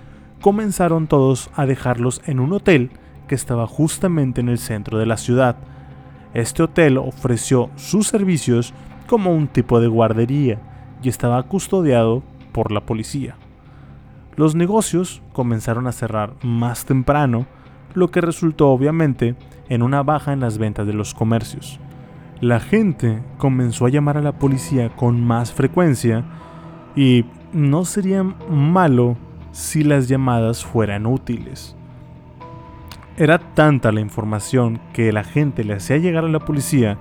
comenzaron 0.40 1.06
todos 1.06 1.50
a 1.54 1.66
dejarlos 1.66 2.22
en 2.26 2.40
un 2.40 2.52
hotel 2.52 2.90
que 3.26 3.34
estaba 3.34 3.66
justamente 3.66 4.40
en 4.40 4.48
el 4.48 4.58
centro 4.58 4.98
de 4.98 5.06
la 5.06 5.16
ciudad, 5.16 5.56
este 6.34 6.62
hotel 6.62 6.98
ofreció 6.98 7.70
sus 7.76 8.06
servicios 8.06 8.72
como 9.06 9.34
un 9.34 9.48
tipo 9.48 9.80
de 9.80 9.88
guardería 9.88 10.60
y 11.02 11.08
estaba 11.08 11.42
custodiado 11.42 12.22
por 12.52 12.70
la 12.70 12.86
policía. 12.86 13.36
Los 14.36 14.54
negocios 14.54 15.22
comenzaron 15.32 15.86
a 15.86 15.92
cerrar 15.92 16.34
más 16.42 16.84
temprano, 16.84 17.46
lo 17.94 18.10
que 18.10 18.20
resultó 18.20 18.68
obviamente 18.68 19.34
en 19.68 19.82
una 19.82 20.02
baja 20.02 20.32
en 20.32 20.40
las 20.40 20.58
ventas 20.58 20.86
de 20.86 20.92
los 20.92 21.14
comercios. 21.14 21.80
La 22.40 22.60
gente 22.60 23.22
comenzó 23.36 23.86
a 23.86 23.90
llamar 23.90 24.16
a 24.16 24.22
la 24.22 24.38
policía 24.38 24.94
con 24.96 25.22
más 25.22 25.52
frecuencia 25.52 26.24
y 26.96 27.24
no 27.52 27.84
sería 27.84 28.22
malo 28.22 29.16
si 29.52 29.82
las 29.82 30.08
llamadas 30.08 30.64
fueran 30.64 31.06
útiles. 31.06 31.76
Era 33.20 33.38
tanta 33.38 33.92
la 33.92 34.00
información 34.00 34.80
que 34.94 35.12
la 35.12 35.24
gente 35.24 35.62
le 35.62 35.74
hacía 35.74 35.98
llegar 35.98 36.24
a 36.24 36.28
la 36.28 36.38
policía 36.38 36.96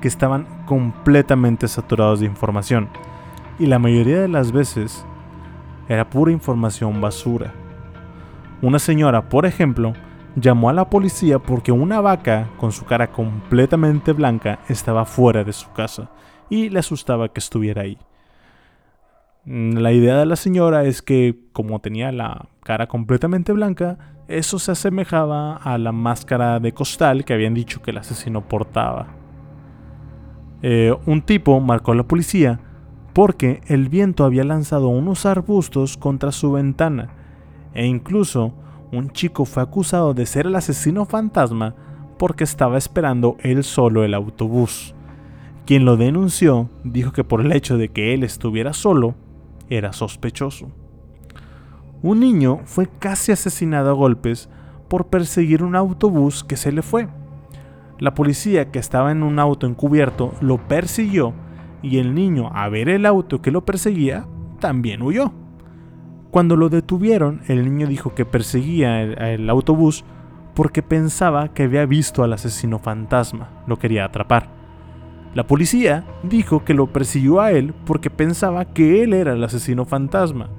que 0.00 0.06
estaban 0.06 0.46
completamente 0.66 1.66
saturados 1.66 2.20
de 2.20 2.26
información 2.26 2.88
y 3.58 3.66
la 3.66 3.80
mayoría 3.80 4.20
de 4.20 4.28
las 4.28 4.52
veces 4.52 5.04
era 5.88 6.08
pura 6.08 6.30
información 6.30 7.00
basura. 7.00 7.52
Una 8.62 8.78
señora, 8.78 9.28
por 9.28 9.46
ejemplo, 9.46 9.94
llamó 10.36 10.70
a 10.70 10.74
la 10.74 10.88
policía 10.88 11.40
porque 11.40 11.72
una 11.72 12.00
vaca 12.00 12.50
con 12.56 12.70
su 12.70 12.84
cara 12.84 13.10
completamente 13.10 14.12
blanca 14.12 14.60
estaba 14.68 15.04
fuera 15.04 15.42
de 15.42 15.52
su 15.52 15.72
casa 15.72 16.08
y 16.48 16.68
le 16.68 16.78
asustaba 16.78 17.30
que 17.30 17.40
estuviera 17.40 17.82
ahí. 17.82 17.98
La 19.44 19.90
idea 19.90 20.18
de 20.20 20.26
la 20.26 20.36
señora 20.36 20.84
es 20.84 21.02
que 21.02 21.36
como 21.52 21.80
tenía 21.80 22.12
la 22.12 22.46
cara 22.62 22.86
completamente 22.86 23.52
blanca, 23.52 24.13
eso 24.28 24.58
se 24.58 24.72
asemejaba 24.72 25.56
a 25.56 25.76
la 25.78 25.92
máscara 25.92 26.58
de 26.60 26.72
costal 26.72 27.24
que 27.24 27.34
habían 27.34 27.54
dicho 27.54 27.82
que 27.82 27.90
el 27.90 27.98
asesino 27.98 28.48
portaba. 28.48 29.08
Eh, 30.62 30.94
un 31.04 31.20
tipo 31.22 31.60
marcó 31.60 31.92
a 31.92 31.94
la 31.94 32.04
policía 32.04 32.60
porque 33.12 33.60
el 33.66 33.88
viento 33.88 34.24
había 34.24 34.44
lanzado 34.44 34.88
unos 34.88 35.26
arbustos 35.26 35.96
contra 35.96 36.32
su 36.32 36.52
ventana 36.52 37.10
e 37.74 37.86
incluso 37.86 38.54
un 38.92 39.10
chico 39.10 39.44
fue 39.44 39.62
acusado 39.62 40.14
de 40.14 40.24
ser 40.24 40.46
el 40.46 40.56
asesino 40.56 41.04
fantasma 41.04 41.74
porque 42.18 42.44
estaba 42.44 42.78
esperando 42.78 43.36
él 43.40 43.62
solo 43.62 44.04
el 44.04 44.14
autobús. 44.14 44.94
Quien 45.66 45.84
lo 45.84 45.96
denunció 45.96 46.70
dijo 46.82 47.12
que 47.12 47.24
por 47.24 47.40
el 47.40 47.52
hecho 47.52 47.76
de 47.76 47.88
que 47.88 48.14
él 48.14 48.22
estuviera 48.22 48.72
solo, 48.72 49.14
era 49.68 49.92
sospechoso. 49.92 50.70
Un 52.04 52.20
niño 52.20 52.60
fue 52.66 52.86
casi 52.98 53.32
asesinado 53.32 53.88
a 53.88 53.94
golpes 53.94 54.50
por 54.88 55.06
perseguir 55.06 55.62
un 55.62 55.74
autobús 55.74 56.44
que 56.44 56.58
se 56.58 56.70
le 56.70 56.82
fue. 56.82 57.08
La 57.98 58.12
policía 58.12 58.70
que 58.70 58.78
estaba 58.78 59.10
en 59.10 59.22
un 59.22 59.38
auto 59.38 59.66
encubierto 59.66 60.34
lo 60.42 60.58
persiguió 60.68 61.32
y 61.80 61.96
el 61.96 62.14
niño, 62.14 62.50
a 62.52 62.68
ver 62.68 62.90
el 62.90 63.06
auto 63.06 63.40
que 63.40 63.50
lo 63.50 63.64
perseguía, 63.64 64.26
también 64.60 65.00
huyó. 65.00 65.32
Cuando 66.30 66.56
lo 66.56 66.68
detuvieron, 66.68 67.40
el 67.48 67.64
niño 67.64 67.86
dijo 67.86 68.14
que 68.14 68.26
perseguía 68.26 69.00
el, 69.00 69.48
autobús 69.48 70.04
porque 70.54 70.82
pensaba 70.82 71.54
que 71.54 71.62
había 71.62 71.86
visto 71.86 72.22
al 72.22 72.34
asesino 72.34 72.78
fantasma, 72.78 73.48
lo 73.66 73.78
quería 73.78 74.04
atrapar. 74.04 74.50
La 75.32 75.46
policía 75.46 76.04
dijo 76.22 76.66
que 76.66 76.74
lo 76.74 76.92
persiguió 76.92 77.40
a 77.40 77.52
él 77.52 77.72
porque 77.86 78.10
pensaba 78.10 78.66
que 78.66 79.02
él 79.02 79.14
era 79.14 79.32
el 79.32 79.42
asesino 79.42 79.86
fantasma, 79.86 80.50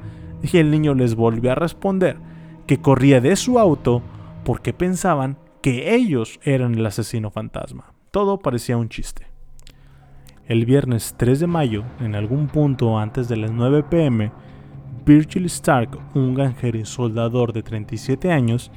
y 0.51 0.57
el 0.57 0.71
niño 0.71 0.93
les 0.93 1.15
volvió 1.15 1.51
a 1.51 1.55
responder 1.55 2.17
que 2.67 2.79
corría 2.81 3.21
de 3.21 3.35
su 3.35 3.59
auto 3.59 4.01
porque 4.43 4.73
pensaban 4.73 5.37
que 5.61 5.95
ellos 5.95 6.39
eran 6.43 6.75
el 6.75 6.85
asesino 6.85 7.31
fantasma. 7.31 7.93
Todo 8.11 8.39
parecía 8.39 8.77
un 8.77 8.89
chiste. 8.89 9.27
El 10.47 10.65
viernes 10.65 11.15
3 11.17 11.39
de 11.39 11.47
mayo, 11.47 11.83
en 11.99 12.15
algún 12.15 12.47
punto 12.47 12.99
antes 12.99 13.27
de 13.27 13.37
las 13.37 13.51
9 13.51 13.83
pm, 13.89 14.31
Virgil 15.05 15.45
Stark, 15.45 15.97
un 16.13 16.35
granjero 16.35 16.77
y 16.77 16.85
soldador 16.85 17.51
de 17.51 17.63
37 17.63 18.31
años, 18.31 18.71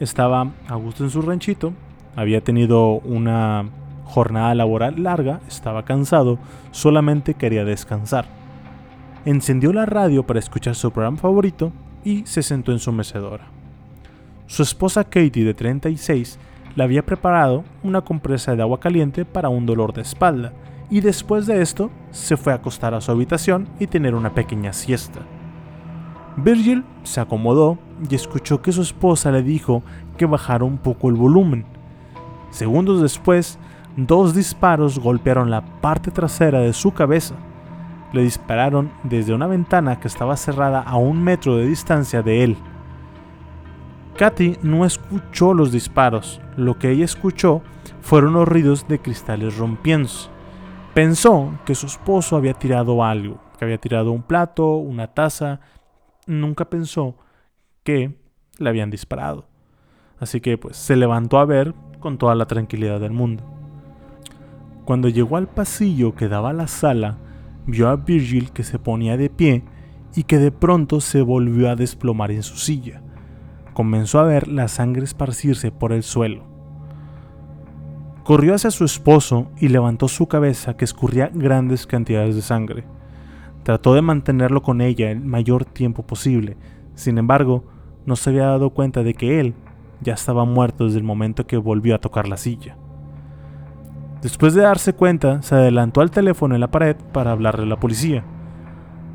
estaba 0.00 0.52
a 0.68 0.74
gusto 0.76 1.04
en 1.04 1.10
su 1.10 1.20
ranchito, 1.22 1.74
había 2.16 2.42
tenido 2.42 2.94
una 3.00 3.70
jornada 4.04 4.54
laboral 4.54 5.02
larga, 5.02 5.40
estaba 5.48 5.84
cansado, 5.84 6.38
solamente 6.70 7.34
quería 7.34 7.64
descansar. 7.64 8.41
Encendió 9.24 9.72
la 9.72 9.86
radio 9.86 10.26
para 10.26 10.40
escuchar 10.40 10.74
su 10.74 10.90
programa 10.90 11.16
favorito 11.16 11.70
y 12.02 12.26
se 12.26 12.42
sentó 12.42 12.72
en 12.72 12.80
su 12.80 12.90
mecedora. 12.90 13.44
Su 14.48 14.64
esposa 14.64 15.04
Katie, 15.04 15.44
de 15.44 15.54
36, 15.54 16.40
le 16.74 16.82
había 16.82 17.06
preparado 17.06 17.62
una 17.84 18.00
compresa 18.00 18.56
de 18.56 18.62
agua 18.62 18.80
caliente 18.80 19.24
para 19.24 19.48
un 19.48 19.64
dolor 19.64 19.92
de 19.92 20.02
espalda, 20.02 20.52
y 20.90 21.00
después 21.00 21.46
de 21.46 21.62
esto 21.62 21.90
se 22.10 22.36
fue 22.36 22.52
a 22.52 22.56
acostar 22.56 22.94
a 22.94 23.00
su 23.00 23.12
habitación 23.12 23.68
y 23.78 23.86
tener 23.86 24.16
una 24.16 24.34
pequeña 24.34 24.72
siesta. 24.72 25.20
Virgil 26.36 26.84
se 27.04 27.20
acomodó 27.20 27.78
y 28.10 28.14
escuchó 28.16 28.60
que 28.60 28.72
su 28.72 28.82
esposa 28.82 29.30
le 29.30 29.44
dijo 29.44 29.84
que 30.16 30.26
bajara 30.26 30.64
un 30.64 30.78
poco 30.78 31.08
el 31.08 31.14
volumen. 31.14 31.64
Segundos 32.50 33.00
después, 33.00 33.56
dos 33.96 34.34
disparos 34.34 34.98
golpearon 34.98 35.48
la 35.48 35.64
parte 35.80 36.10
trasera 36.10 36.58
de 36.58 36.72
su 36.72 36.92
cabeza. 36.92 37.36
Le 38.12 38.22
dispararon 38.22 38.92
desde 39.02 39.34
una 39.34 39.46
ventana 39.46 39.98
que 39.98 40.08
estaba 40.08 40.36
cerrada 40.36 40.80
a 40.80 40.96
un 40.96 41.22
metro 41.22 41.56
de 41.56 41.66
distancia 41.66 42.22
de 42.22 42.44
él. 42.44 42.56
Katy 44.16 44.58
no 44.62 44.84
escuchó 44.84 45.54
los 45.54 45.72
disparos, 45.72 46.40
lo 46.56 46.78
que 46.78 46.90
ella 46.90 47.04
escuchó 47.04 47.62
fueron 48.02 48.34
los 48.34 48.46
ruidos 48.46 48.86
de 48.86 49.00
cristales 49.00 49.56
rompiéndose. 49.56 50.28
Pensó 50.94 51.58
que 51.64 51.74
su 51.74 51.86
esposo 51.86 52.36
había 52.36 52.52
tirado 52.52 53.02
algo, 53.02 53.40
que 53.58 53.64
había 53.64 53.78
tirado 53.78 54.12
un 54.12 54.22
plato, 54.22 54.76
una 54.76 55.06
taza. 55.06 55.60
Nunca 56.26 56.66
pensó 56.66 57.16
que 57.82 58.18
le 58.58 58.68
habían 58.68 58.90
disparado. 58.90 59.46
Así 60.20 60.40
que 60.40 60.58
pues 60.58 60.76
se 60.76 60.96
levantó 60.96 61.38
a 61.38 61.46
ver 61.46 61.74
con 61.98 62.18
toda 62.18 62.34
la 62.34 62.46
tranquilidad 62.46 63.00
del 63.00 63.12
mundo. 63.12 63.42
Cuando 64.84 65.08
llegó 65.08 65.38
al 65.38 65.48
pasillo 65.48 66.14
que 66.14 66.28
daba 66.28 66.50
a 66.50 66.54
la 66.54 66.68
sala, 66.68 67.16
vio 67.66 67.88
a 67.88 67.96
Virgil 67.96 68.50
que 68.50 68.64
se 68.64 68.78
ponía 68.78 69.16
de 69.16 69.30
pie 69.30 69.64
y 70.14 70.24
que 70.24 70.38
de 70.38 70.50
pronto 70.50 71.00
se 71.00 71.22
volvió 71.22 71.70
a 71.70 71.76
desplomar 71.76 72.30
en 72.30 72.42
su 72.42 72.56
silla. 72.56 73.02
Comenzó 73.72 74.18
a 74.18 74.24
ver 74.24 74.48
la 74.48 74.68
sangre 74.68 75.04
esparcirse 75.04 75.70
por 75.70 75.92
el 75.92 76.02
suelo. 76.02 76.44
Corrió 78.24 78.54
hacia 78.54 78.70
su 78.70 78.84
esposo 78.84 79.50
y 79.58 79.68
levantó 79.68 80.08
su 80.08 80.28
cabeza 80.28 80.76
que 80.76 80.84
escurría 80.84 81.30
grandes 81.32 81.86
cantidades 81.86 82.36
de 82.36 82.42
sangre. 82.42 82.84
Trató 83.62 83.94
de 83.94 84.02
mantenerlo 84.02 84.62
con 84.62 84.80
ella 84.80 85.10
el 85.10 85.20
mayor 85.20 85.64
tiempo 85.64 86.04
posible, 86.04 86.56
sin 86.94 87.18
embargo, 87.18 87.64
no 88.06 88.16
se 88.16 88.30
había 88.30 88.46
dado 88.46 88.70
cuenta 88.70 89.02
de 89.02 89.14
que 89.14 89.40
él 89.40 89.54
ya 90.00 90.14
estaba 90.14 90.44
muerto 90.44 90.84
desde 90.84 90.98
el 90.98 91.04
momento 91.04 91.46
que 91.46 91.56
volvió 91.56 91.94
a 91.94 92.00
tocar 92.00 92.28
la 92.28 92.36
silla. 92.36 92.76
Después 94.22 94.54
de 94.54 94.62
darse 94.62 94.92
cuenta, 94.92 95.42
se 95.42 95.56
adelantó 95.56 96.00
al 96.00 96.12
teléfono 96.12 96.54
en 96.54 96.60
la 96.60 96.70
pared 96.70 96.96
para 97.12 97.32
hablarle 97.32 97.64
a 97.64 97.68
la 97.68 97.80
policía. 97.80 98.22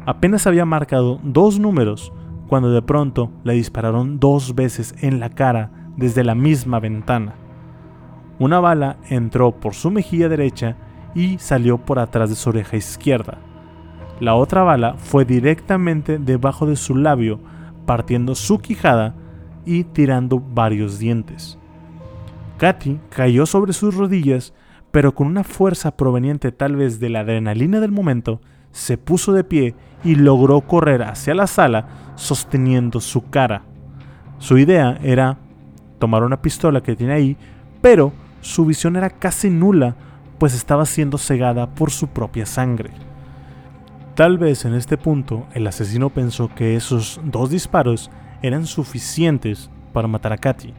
Apenas 0.06 0.46
había 0.48 0.66
marcado 0.66 1.20
dos 1.24 1.60
números 1.60 2.12
cuando 2.50 2.72
de 2.72 2.82
pronto 2.82 3.32
le 3.46 3.54
dispararon 3.54 4.20
dos 4.20 4.54
veces 4.54 4.96
en 5.02 5.22
la 5.22 5.30
cara 5.30 5.72
desde 5.96 6.26
la 6.26 6.36
misma 6.36 6.82
ventana. 6.82 7.36
Una 8.38 8.60
bala 8.60 8.98
entró 9.10 9.52
por 9.52 9.76
su 9.76 9.92
mejilla 9.92 10.28
derecha 10.28 10.76
y 11.16 11.38
salió 11.40 11.78
por 11.78 12.00
atrás 12.00 12.30
de 12.30 12.36
su 12.36 12.50
oreja 12.50 12.76
izquierda. 12.76 13.38
La 14.20 14.36
otra 14.36 14.64
bala 14.64 14.96
fue 14.98 15.24
directamente 15.24 16.20
debajo 16.20 16.66
de 16.66 16.76
su 16.76 16.96
labio, 16.96 17.40
partiendo 17.86 18.36
su 18.36 18.60
quijada 18.60 19.16
y 19.66 19.86
tirando 19.86 20.40
varios 20.40 21.00
dientes. 21.00 21.58
Katy 22.58 23.00
cayó 23.10 23.46
sobre 23.46 23.74
sus 23.74 23.96
rodillas 23.96 24.54
pero 24.92 25.14
con 25.14 25.28
una 25.28 25.44
fuerza 25.44 25.96
proveniente 25.96 26.52
tal 26.52 26.76
vez 26.76 27.00
de 27.00 27.10
la 27.10 27.22
adrenalina 27.22 27.80
del 27.80 27.92
momento, 27.92 28.42
se 28.72 28.98
puso 28.98 29.34
de 29.34 29.44
pie 29.44 29.76
y 30.04 30.16
logró 30.16 30.62
correr 30.62 31.04
hacia 31.04 31.34
la 31.34 31.48
sala 31.48 32.14
sosteniendo 32.16 33.02
su 33.02 33.30
cara. 33.30 33.64
Su 34.40 34.58
idea 34.58 35.00
era 35.04 35.38
tomar 36.00 36.24
una 36.24 36.42
pistola 36.42 36.82
que 36.82 36.96
tiene 36.96 37.14
ahí, 37.14 37.38
pero 37.82 38.14
su 38.42 38.66
visión 38.66 38.96
era 38.96 39.10
casi 39.10 39.50
nula, 39.50 39.96
pues 40.38 40.54
estaba 40.54 40.86
siendo 40.86 41.18
cegada 41.18 41.68
por 41.68 41.92
su 41.92 42.08
propia 42.08 42.46
sangre. 42.46 42.92
Tal 44.16 44.38
vez 44.38 44.66
en 44.66 44.74
este 44.74 44.98
punto 44.98 45.48
el 45.54 45.68
asesino 45.68 46.10
pensó 46.10 46.50
que 46.54 46.76
esos 46.76 47.20
dos 47.24 47.50
disparos 47.50 48.10
eran 48.42 48.66
suficientes 48.66 49.70
para 49.94 50.08
matar 50.08 50.34
a 50.34 50.38
Katy, 50.38 50.74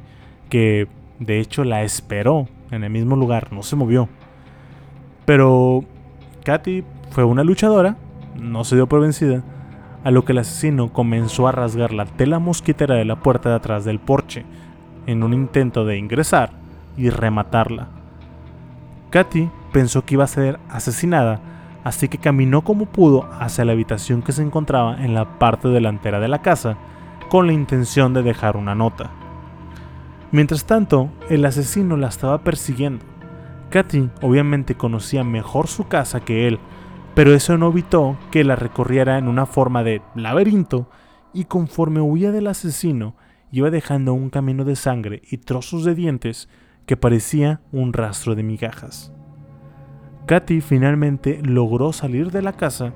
que 0.49 0.89
de 1.19 1.41
hecho 1.41 1.65
la 1.65 1.83
esperó 1.83 2.49
en 2.71 2.85
el 2.85 2.91
mismo 2.91 3.17
lugar, 3.17 3.53
no 3.53 3.63
se 3.63 3.77
movió. 3.77 4.09
Pero 5.25 5.85
Katy 6.45 6.85
fue 7.11 7.25
una 7.25 7.45
luchadora, 7.45 7.97
no 8.37 8.65
se 8.65 8.77
dio 8.77 8.87
por 8.87 9.01
vencida, 9.01 9.43
a 10.05 10.11
lo 10.11 10.25
que 10.25 10.33
el 10.33 10.39
asesino 10.39 10.93
comenzó 10.93 11.49
a 11.49 11.53
rasgar 11.53 11.93
la 11.93 12.07
tela 12.07 12.39
mosquitera 12.39 12.95
de 12.95 13.05
la 13.05 13.21
puerta 13.21 13.51
de 13.51 13.57
atrás 13.57 13.85
del 13.85 13.99
porche, 13.99 14.45
en 15.07 15.23
un 15.23 15.35
intento 15.35 15.85
de 15.85 15.99
ingresar 15.99 16.53
y 16.97 17.11
rematarla. 17.11 17.89
Katy 19.11 19.51
pensó 19.73 20.05
que 20.05 20.15
iba 20.15 20.25
a 20.25 20.29
ser 20.29 20.59
asesinada 20.69 21.41
así 21.89 22.09
que 22.09 22.19
caminó 22.19 22.63
como 22.63 22.87
pudo 22.87 23.29
hacia 23.41 23.65
la 23.65 23.73
habitación 23.73 24.23
que 24.23 24.33
se 24.33 24.43
encontraba 24.43 25.03
en 25.03 25.15
la 25.15 25.39
parte 25.39 25.69
delantera 25.69 26.21
de 26.21 26.29
la 26.29 26.43
casa, 26.43 26.77
con 27.31 27.47
la 27.47 27.53
intención 27.53 28.15
de 28.15 28.23
dejar 28.23 28.57
una 28.57 28.75
nota. 28.75 29.11
Mientras 30.31 30.67
tanto, 30.67 31.11
el 31.31 31.45
asesino 31.45 31.97
la 31.97 32.09
estaba 32.09 32.45
persiguiendo. 32.45 33.05
Katy 33.71 34.11
obviamente 34.21 34.75
conocía 34.75 35.25
mejor 35.25 35.69
su 35.69 35.89
casa 35.89 36.21
que 36.21 36.47
él, 36.47 36.59
pero 37.15 37.35
eso 37.35 37.57
no 37.57 37.69
evitó 37.69 38.19
que 38.31 38.45
la 38.45 38.57
recorriera 38.57 39.19
en 39.19 39.29
una 39.29 39.47
forma 39.47 39.83
de 39.83 40.03
laberinto 40.15 40.91
y 41.33 41.45
conforme 41.45 42.01
huía 42.01 42.31
del 42.31 42.47
asesino, 42.47 43.17
iba 43.51 43.71
dejando 43.71 44.13
un 44.13 44.31
camino 44.31 44.65
de 44.65 44.77
sangre 44.77 45.23
y 45.31 45.39
trozos 45.39 45.85
de 45.85 45.95
dientes 45.95 46.49
que 46.87 46.97
parecía 46.97 47.61
un 47.73 47.93
rastro 47.93 48.35
de 48.35 48.43
migajas. 48.43 49.13
Katy 50.27 50.61
finalmente 50.61 51.41
logró 51.43 51.93
salir 51.93 52.31
de 52.31 52.43
la 52.43 52.53
casa 52.53 52.93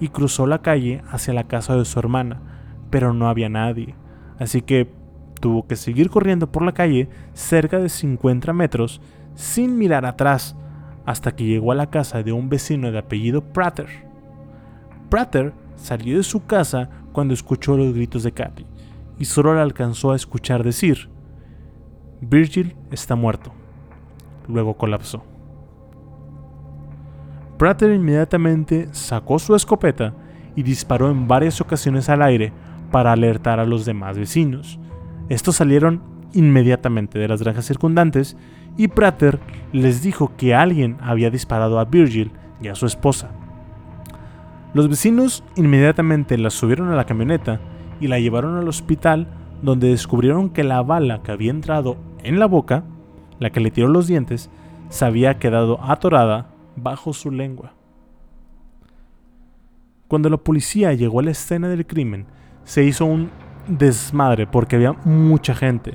y 0.00 0.08
cruzó 0.08 0.46
la 0.46 0.60
calle 0.60 1.02
hacia 1.10 1.32
la 1.32 1.44
casa 1.44 1.76
de 1.76 1.84
su 1.86 1.98
hermana, 1.98 2.42
pero 2.90 3.14
no 3.14 3.28
había 3.28 3.48
nadie, 3.48 3.94
así 4.38 4.60
que 4.60 4.92
tuvo 5.40 5.66
que 5.66 5.76
seguir 5.76 6.10
corriendo 6.10 6.50
por 6.50 6.62
la 6.62 6.72
calle 6.72 7.08
cerca 7.32 7.78
de 7.78 7.88
50 7.88 8.52
metros 8.52 9.00
sin 9.34 9.76
mirar 9.78 10.06
atrás 10.06 10.56
hasta 11.06 11.34
que 11.34 11.44
llegó 11.44 11.72
a 11.72 11.74
la 11.76 11.90
casa 11.90 12.22
de 12.22 12.32
un 12.32 12.48
vecino 12.48 12.90
de 12.90 12.98
apellido 12.98 13.42
Prater. 13.42 13.88
Prater 15.10 15.52
salió 15.76 16.16
de 16.16 16.22
su 16.22 16.46
casa 16.46 16.88
cuando 17.12 17.34
escuchó 17.34 17.76
los 17.76 17.94
gritos 17.94 18.22
de 18.22 18.32
Katy 18.32 18.66
y 19.18 19.24
solo 19.26 19.54
la 19.54 19.62
alcanzó 19.62 20.12
a 20.12 20.16
escuchar 20.16 20.64
decir, 20.64 21.08
Virgil 22.20 22.76
está 22.90 23.14
muerto. 23.14 23.52
Luego 24.48 24.76
colapsó. 24.76 25.22
Prater 27.58 27.92
inmediatamente 27.92 28.88
sacó 28.92 29.38
su 29.38 29.54
escopeta 29.54 30.14
y 30.56 30.62
disparó 30.62 31.10
en 31.10 31.28
varias 31.28 31.60
ocasiones 31.60 32.08
al 32.08 32.22
aire 32.22 32.52
para 32.90 33.12
alertar 33.12 33.60
a 33.60 33.66
los 33.66 33.84
demás 33.84 34.18
vecinos. 34.18 34.78
Estos 35.28 35.56
salieron 35.56 36.02
inmediatamente 36.34 37.18
de 37.18 37.28
las 37.28 37.42
granjas 37.42 37.66
circundantes 37.66 38.36
y 38.76 38.88
Prater 38.88 39.40
les 39.72 40.02
dijo 40.02 40.32
que 40.36 40.54
alguien 40.54 40.96
había 41.00 41.30
disparado 41.30 41.78
a 41.78 41.84
Virgil 41.84 42.32
y 42.60 42.68
a 42.68 42.74
su 42.74 42.86
esposa. 42.86 43.30
Los 44.74 44.88
vecinos 44.88 45.44
inmediatamente 45.54 46.36
la 46.36 46.50
subieron 46.50 46.88
a 46.88 46.96
la 46.96 47.06
camioneta 47.06 47.60
y 48.00 48.08
la 48.08 48.18
llevaron 48.18 48.56
al 48.56 48.68
hospital 48.68 49.28
donde 49.62 49.88
descubrieron 49.88 50.50
que 50.50 50.64
la 50.64 50.82
bala 50.82 51.22
que 51.22 51.32
había 51.32 51.50
entrado 51.50 51.96
en 52.22 52.38
la 52.38 52.46
boca, 52.46 52.84
la 53.38 53.50
que 53.50 53.60
le 53.60 53.70
tiró 53.70 53.88
los 53.88 54.06
dientes, 54.06 54.50
se 54.88 55.04
había 55.04 55.38
quedado 55.38 55.82
atorada 55.82 56.48
bajo 56.76 57.12
su 57.12 57.30
lengua. 57.30 57.72
Cuando 60.08 60.28
la 60.28 60.36
policía 60.36 60.92
llegó 60.92 61.20
a 61.20 61.22
la 61.22 61.30
escena 61.30 61.68
del 61.68 61.86
crimen, 61.86 62.26
se 62.64 62.84
hizo 62.84 63.04
un 63.06 63.30
desmadre 63.66 64.46
porque 64.46 64.76
había 64.76 64.92
mucha 65.04 65.54
gente. 65.54 65.94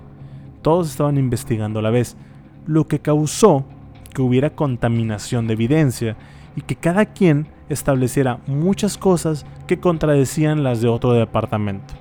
Todos 0.62 0.90
estaban 0.90 1.18
investigando 1.18 1.80
a 1.80 1.82
la 1.82 1.90
vez, 1.90 2.18
lo 2.66 2.88
que 2.88 3.00
causó 3.00 3.66
que 4.14 4.22
hubiera 4.22 4.50
contaminación 4.50 5.48
de 5.48 5.54
evidencia 5.54 6.16
y 6.56 6.62
que 6.62 6.76
cada 6.76 7.06
quien 7.06 7.48
estableciera 7.70 8.40
muchas 8.48 8.98
cosas 8.98 9.46
que 9.68 9.80
contradecían 9.80 10.64
las 10.64 10.82
de 10.82 10.88
otro 10.88 11.14
departamento. 11.14 11.94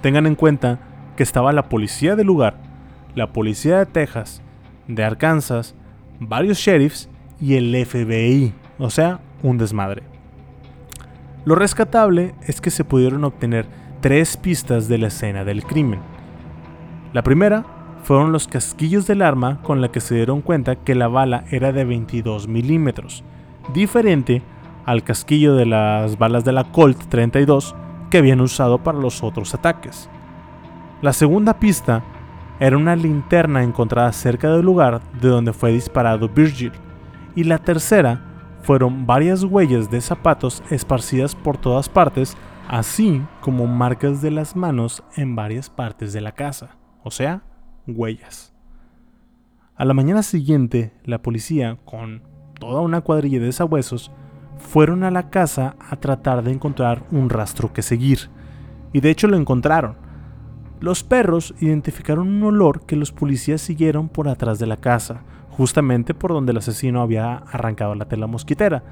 Tengan 0.00 0.26
en 0.26 0.36
cuenta 0.36 0.78
que 1.16 1.24
estaba 1.24 1.52
la 1.52 1.68
policía 1.68 2.14
del 2.14 2.28
lugar, 2.28 2.56
la 3.14 3.32
policía 3.32 3.78
de 3.78 3.86
Texas, 3.86 4.40
de 4.86 5.04
Arkansas, 5.04 5.74
varios 6.20 6.58
sheriffs 6.58 7.08
y 7.40 7.54
el 7.54 7.74
FBI, 7.84 8.54
o 8.78 8.90
sea, 8.90 9.20
un 9.42 9.58
desmadre. 9.58 10.02
Lo 11.44 11.54
rescatable 11.54 12.34
es 12.46 12.60
que 12.60 12.70
se 12.70 12.84
pudieron 12.84 13.24
obtener 13.24 13.66
tres 14.00 14.36
pistas 14.36 14.88
de 14.88 14.98
la 14.98 15.08
escena 15.08 15.44
del 15.44 15.64
crimen. 15.64 16.00
La 17.12 17.22
primera 17.22 17.64
fueron 18.02 18.32
los 18.32 18.46
casquillos 18.46 19.06
del 19.06 19.22
arma 19.22 19.60
con 19.62 19.80
la 19.80 19.90
que 19.90 20.00
se 20.00 20.14
dieron 20.14 20.40
cuenta 20.40 20.76
que 20.76 20.94
la 20.94 21.08
bala 21.08 21.44
era 21.50 21.72
de 21.72 21.84
22 21.84 22.48
milímetros, 22.48 23.24
diferente 23.74 24.42
al 24.86 25.02
casquillo 25.02 25.54
de 25.54 25.66
las 25.66 26.16
balas 26.16 26.44
de 26.44 26.52
la 26.52 26.64
Colt 26.64 27.08
32 27.08 27.74
que 28.10 28.18
habían 28.18 28.40
usado 28.40 28.78
para 28.78 28.98
los 28.98 29.22
otros 29.22 29.52
ataques. 29.54 30.08
La 31.02 31.12
segunda 31.12 31.58
pista 31.58 32.02
era 32.60 32.76
una 32.76 32.96
linterna 32.96 33.62
encontrada 33.62 34.12
cerca 34.12 34.50
del 34.50 34.64
lugar 34.64 35.00
de 35.20 35.28
donde 35.28 35.52
fue 35.52 35.72
disparado 35.72 36.28
Virgil, 36.28 36.72
y 37.36 37.44
la 37.44 37.58
tercera 37.58 38.20
fueron 38.62 39.06
varias 39.06 39.44
huellas 39.44 39.90
de 39.90 40.00
zapatos 40.00 40.62
esparcidas 40.70 41.34
por 41.34 41.56
todas 41.56 41.88
partes, 41.88 42.36
así 42.68 43.22
como 43.40 43.66
marcas 43.66 44.20
de 44.20 44.30
las 44.30 44.54
manos 44.54 45.02
en 45.16 45.34
varias 45.34 45.70
partes 45.70 46.12
de 46.12 46.20
la 46.20 46.32
casa, 46.32 46.76
o 47.02 47.10
sea, 47.10 47.42
huellas. 47.86 48.52
A 49.74 49.84
la 49.86 49.94
mañana 49.94 50.22
siguiente, 50.22 50.92
la 51.04 51.22
policía, 51.22 51.78
con 51.84 52.22
toda 52.60 52.82
una 52.82 53.00
cuadrilla 53.00 53.40
de 53.40 53.52
sabuesos, 53.52 54.12
fueron 54.58 55.02
a 55.02 55.10
la 55.10 55.30
casa 55.30 55.76
a 55.78 55.96
tratar 55.96 56.42
de 56.42 56.52
encontrar 56.52 57.04
un 57.10 57.30
rastro 57.30 57.72
que 57.72 57.82
seguir, 57.82 58.28
y 58.92 59.00
de 59.00 59.10
hecho 59.10 59.28
lo 59.28 59.36
encontraron. 59.36 59.96
Los 60.80 61.02
perros 61.02 61.54
identificaron 61.60 62.28
un 62.28 62.42
olor 62.42 62.84
que 62.84 62.96
los 62.96 63.12
policías 63.12 63.62
siguieron 63.62 64.08
por 64.08 64.28
atrás 64.28 64.58
de 64.58 64.66
la 64.66 64.76
casa, 64.76 65.22
justamente 65.50 66.12
por 66.12 66.32
donde 66.32 66.52
el 66.52 66.58
asesino 66.58 67.00
había 67.00 67.36
arrancado 67.36 67.94
la 67.94 68.08
tela 68.08 68.26
mosquitera, 68.26 68.82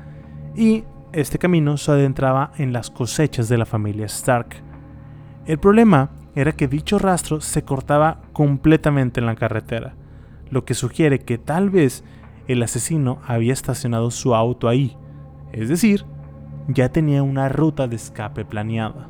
y 0.55 0.85
este 1.13 1.39
camino 1.39 1.77
se 1.77 1.93
adentraba 1.93 2.53
en 2.59 2.73
las 2.73 2.91
cosechas 2.91 3.49
de 3.49 3.59
la 3.59 3.67
familia 3.67 4.07
Stark. 4.07 4.63
El 5.47 5.59
problema 5.59 6.11
era 6.35 6.53
que 6.53 6.69
dicho 6.69 6.99
rastro 6.99 7.41
se 7.41 7.63
cortaba 7.63 8.21
completamente 8.33 9.21
en 9.21 9.27
la 9.27 9.37
carretera, 9.37 9.95
lo 10.51 10.65
que 10.65 10.75
sugiere 10.75 11.21
que 11.21 11.39
tal 11.39 11.71
vez 11.71 12.05
el 12.47 12.63
asesino 12.63 13.21
había 13.27 13.53
estacionado 13.53 14.11
su 14.11 14.35
auto 14.35 14.69
ahí, 14.69 14.97
es 15.53 15.69
decir, 15.69 16.05
ya 16.69 16.91
tenía 16.91 17.23
una 17.23 17.49
ruta 17.49 17.89
de 17.89 17.97
escape 17.97 18.45
planeada. 18.45 19.09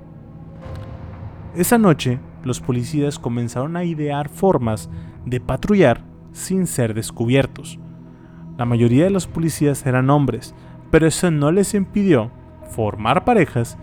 Esa 1.55 1.79
noche, 1.79 2.21
los 2.45 2.61
policías 2.61 3.19
comenzaron 3.19 3.77
a 3.77 3.85
idear 3.85 4.29
formas 4.29 4.91
de 5.25 5.41
patrullar 5.41 6.05
sin 6.33 6.67
ser 6.67 6.95
descubiertos. 6.95 7.79
La 8.59 8.67
mayoría 8.67 9.05
de 9.05 9.11
los 9.11 9.27
policías 9.27 9.85
eran 9.87 10.11
hombres, 10.11 10.55
pero 10.91 11.07
eso 11.07 11.31
no 11.31 11.51
les 11.53 11.75
impidió 11.75 12.31
formar 12.71 13.25
parejas 13.25 13.79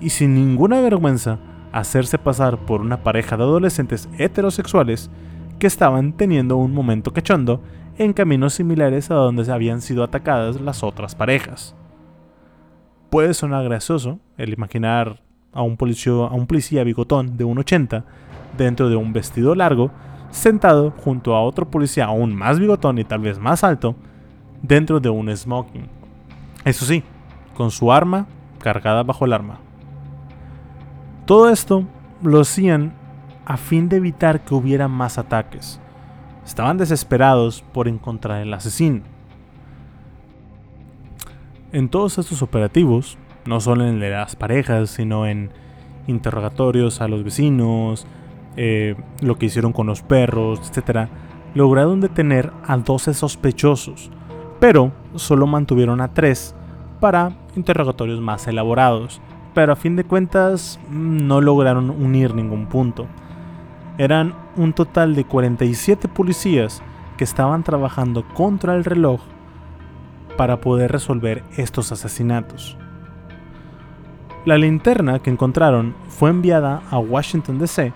y 0.00 0.10
sin 0.10 0.34
ninguna 0.34 0.80
vergüenza 0.80 1.38
hacerse 1.72 2.18
pasar 2.18 2.58
por 2.58 2.80
una 2.80 3.02
pareja 3.02 3.36
de 3.36 3.42
adolescentes 3.42 4.08
heterosexuales 4.18 5.10
que 5.58 5.66
estaban 5.66 6.12
teniendo 6.12 6.56
un 6.56 6.72
momento 6.72 7.12
cachondo 7.12 7.62
en 7.98 8.12
caminos 8.12 8.54
similares 8.54 9.10
a 9.10 9.14
donde 9.14 9.50
habían 9.52 9.80
sido 9.80 10.02
atacadas 10.04 10.60
las 10.60 10.82
otras 10.82 11.14
parejas. 11.14 11.74
Puede 13.10 13.34
sonar 13.34 13.64
gracioso 13.64 14.18
el 14.36 14.52
imaginar 14.52 15.22
a 15.52 15.62
un, 15.62 15.76
policía, 15.76 16.12
a 16.12 16.34
un 16.34 16.46
policía 16.46 16.84
bigotón 16.84 17.36
de 17.36 17.44
1,80 17.44 18.04
dentro 18.56 18.88
de 18.88 18.96
un 18.96 19.12
vestido 19.12 19.54
largo 19.54 19.90
sentado 20.30 20.90
junto 20.90 21.34
a 21.36 21.42
otro 21.42 21.70
policía 21.70 22.06
aún 22.06 22.34
más 22.34 22.58
bigotón 22.58 22.98
y 22.98 23.04
tal 23.04 23.20
vez 23.20 23.38
más 23.38 23.62
alto, 23.62 23.94
dentro 24.62 24.98
de 24.98 25.08
un 25.08 25.34
smoking. 25.34 25.88
Eso 26.64 26.84
sí, 26.84 27.02
con 27.54 27.70
su 27.70 27.92
arma 27.92 28.26
cargada 28.58 29.02
bajo 29.02 29.24
el 29.24 29.32
arma. 29.32 29.58
Todo 31.26 31.50
esto 31.50 31.84
lo 32.22 32.40
hacían 32.40 32.94
a 33.44 33.56
fin 33.56 33.88
de 33.88 33.96
evitar 33.96 34.44
que 34.44 34.54
hubiera 34.54 34.88
más 34.88 35.18
ataques. 35.18 35.80
Estaban 36.44 36.78
desesperados 36.78 37.62
por 37.72 37.88
encontrar 37.88 38.42
el 38.42 38.52
asesino. 38.52 39.02
En 41.72 41.88
todos 41.88 42.18
estos 42.18 42.42
operativos, 42.42 43.18
no 43.46 43.60
solo 43.60 43.86
en 43.86 44.00
las 44.00 44.36
parejas, 44.36 44.90
sino 44.90 45.26
en 45.26 45.50
interrogatorios 46.06 47.00
a 47.00 47.08
los 47.08 47.24
vecinos, 47.24 48.06
eh, 48.56 48.94
lo 49.20 49.36
que 49.36 49.46
hicieron 49.46 49.72
con 49.72 49.86
los 49.86 50.02
perros, 50.02 50.60
etc., 50.70 51.08
lograron 51.54 52.00
detener 52.00 52.52
a 52.66 52.76
12 52.76 53.14
sospechosos, 53.14 54.10
pero 54.64 54.92
solo 55.16 55.46
mantuvieron 55.46 56.00
a 56.00 56.14
3 56.14 56.54
para 56.98 57.36
interrogatorios 57.54 58.22
más 58.22 58.46
elaborados, 58.46 59.20
pero 59.52 59.74
a 59.74 59.76
fin 59.76 59.94
de 59.94 60.04
cuentas 60.04 60.80
no 60.88 61.42
lograron 61.42 61.90
unir 61.90 62.34
ningún 62.34 62.64
punto. 62.64 63.06
Eran 63.98 64.34
un 64.56 64.72
total 64.72 65.14
de 65.14 65.24
47 65.24 66.08
policías 66.08 66.82
que 67.18 67.24
estaban 67.24 67.62
trabajando 67.62 68.26
contra 68.32 68.74
el 68.74 68.86
reloj 68.86 69.20
para 70.38 70.62
poder 70.62 70.90
resolver 70.90 71.44
estos 71.58 71.92
asesinatos. 71.92 72.78
La 74.46 74.56
linterna 74.56 75.18
que 75.18 75.28
encontraron 75.28 75.94
fue 76.08 76.30
enviada 76.30 76.80
a 76.90 76.98
Washington 76.98 77.58
DC 77.58 77.92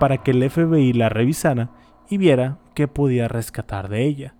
para 0.00 0.16
que 0.16 0.30
el 0.30 0.48
FBI 0.48 0.94
la 0.94 1.10
revisara 1.10 1.68
y 2.08 2.16
viera 2.16 2.56
qué 2.72 2.88
podía 2.88 3.28
rescatar 3.28 3.90
de 3.90 4.06
ella. 4.06 4.35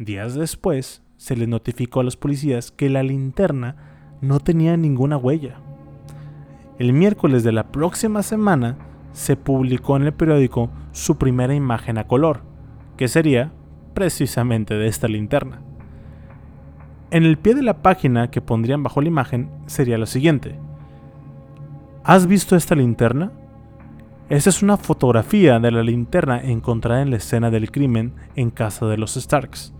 Días 0.00 0.34
después, 0.34 1.02
se 1.18 1.36
les 1.36 1.46
notificó 1.46 2.00
a 2.00 2.04
los 2.04 2.16
policías 2.16 2.70
que 2.70 2.88
la 2.88 3.02
linterna 3.02 3.76
no 4.22 4.40
tenía 4.40 4.74
ninguna 4.78 5.18
huella. 5.18 5.56
El 6.78 6.94
miércoles 6.94 7.44
de 7.44 7.52
la 7.52 7.64
próxima 7.70 8.22
semana 8.22 8.78
se 9.12 9.36
publicó 9.36 9.98
en 9.98 10.04
el 10.04 10.14
periódico 10.14 10.70
su 10.92 11.18
primera 11.18 11.54
imagen 11.54 11.98
a 11.98 12.06
color, 12.06 12.40
que 12.96 13.08
sería 13.08 13.52
precisamente 13.92 14.72
de 14.72 14.86
esta 14.86 15.06
linterna. 15.06 15.60
En 17.10 17.24
el 17.24 17.36
pie 17.36 17.54
de 17.54 17.62
la 17.62 17.82
página 17.82 18.30
que 18.30 18.40
pondrían 18.40 18.82
bajo 18.82 19.02
la 19.02 19.08
imagen 19.08 19.50
sería 19.66 19.98
lo 19.98 20.06
siguiente. 20.06 20.58
¿Has 22.04 22.26
visto 22.26 22.56
esta 22.56 22.74
linterna? 22.74 23.32
Esta 24.30 24.48
es 24.48 24.62
una 24.62 24.78
fotografía 24.78 25.60
de 25.60 25.70
la 25.70 25.82
linterna 25.82 26.40
encontrada 26.40 27.02
en 27.02 27.10
la 27.10 27.18
escena 27.18 27.50
del 27.50 27.70
crimen 27.70 28.14
en 28.34 28.48
casa 28.48 28.86
de 28.86 28.96
los 28.96 29.16
Starks. 29.16 29.74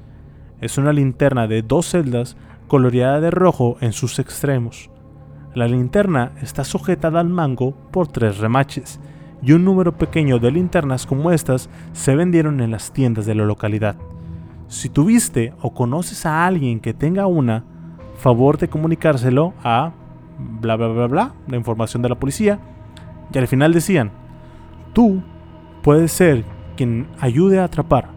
Es 0.60 0.78
una 0.78 0.92
linterna 0.92 1.46
de 1.46 1.62
dos 1.62 1.86
celdas 1.86 2.36
coloreada 2.68 3.20
de 3.20 3.30
rojo 3.30 3.76
en 3.80 3.92
sus 3.92 4.18
extremos. 4.18 4.90
La 5.54 5.66
linterna 5.66 6.32
está 6.42 6.64
sujetada 6.64 7.20
al 7.20 7.28
mango 7.28 7.74
por 7.90 8.08
tres 8.08 8.38
remaches 8.38 9.00
y 9.42 9.52
un 9.52 9.64
número 9.64 9.96
pequeño 9.96 10.38
de 10.38 10.50
linternas 10.52 11.06
como 11.06 11.32
estas 11.32 11.70
se 11.92 12.14
vendieron 12.14 12.60
en 12.60 12.70
las 12.70 12.92
tiendas 12.92 13.26
de 13.26 13.34
la 13.34 13.44
localidad. 13.44 13.96
Si 14.68 14.88
tuviste 14.88 15.52
o 15.60 15.74
conoces 15.74 16.26
a 16.26 16.46
alguien 16.46 16.78
que 16.78 16.94
tenga 16.94 17.26
una, 17.26 17.64
favor 18.18 18.58
de 18.58 18.68
comunicárselo 18.68 19.54
a 19.64 19.92
bla 20.38 20.76
bla 20.76 20.88
bla 20.88 21.06
bla, 21.06 21.34
la 21.48 21.56
información 21.56 22.02
de 22.02 22.10
la 22.10 22.18
policía. 22.18 22.60
Y 23.32 23.38
al 23.38 23.48
final 23.48 23.72
decían, 23.72 24.12
Tú 24.92 25.22
puedes 25.82 26.12
ser 26.12 26.44
quien 26.76 27.08
ayude 27.20 27.60
a 27.60 27.64
atrapar 27.64 28.08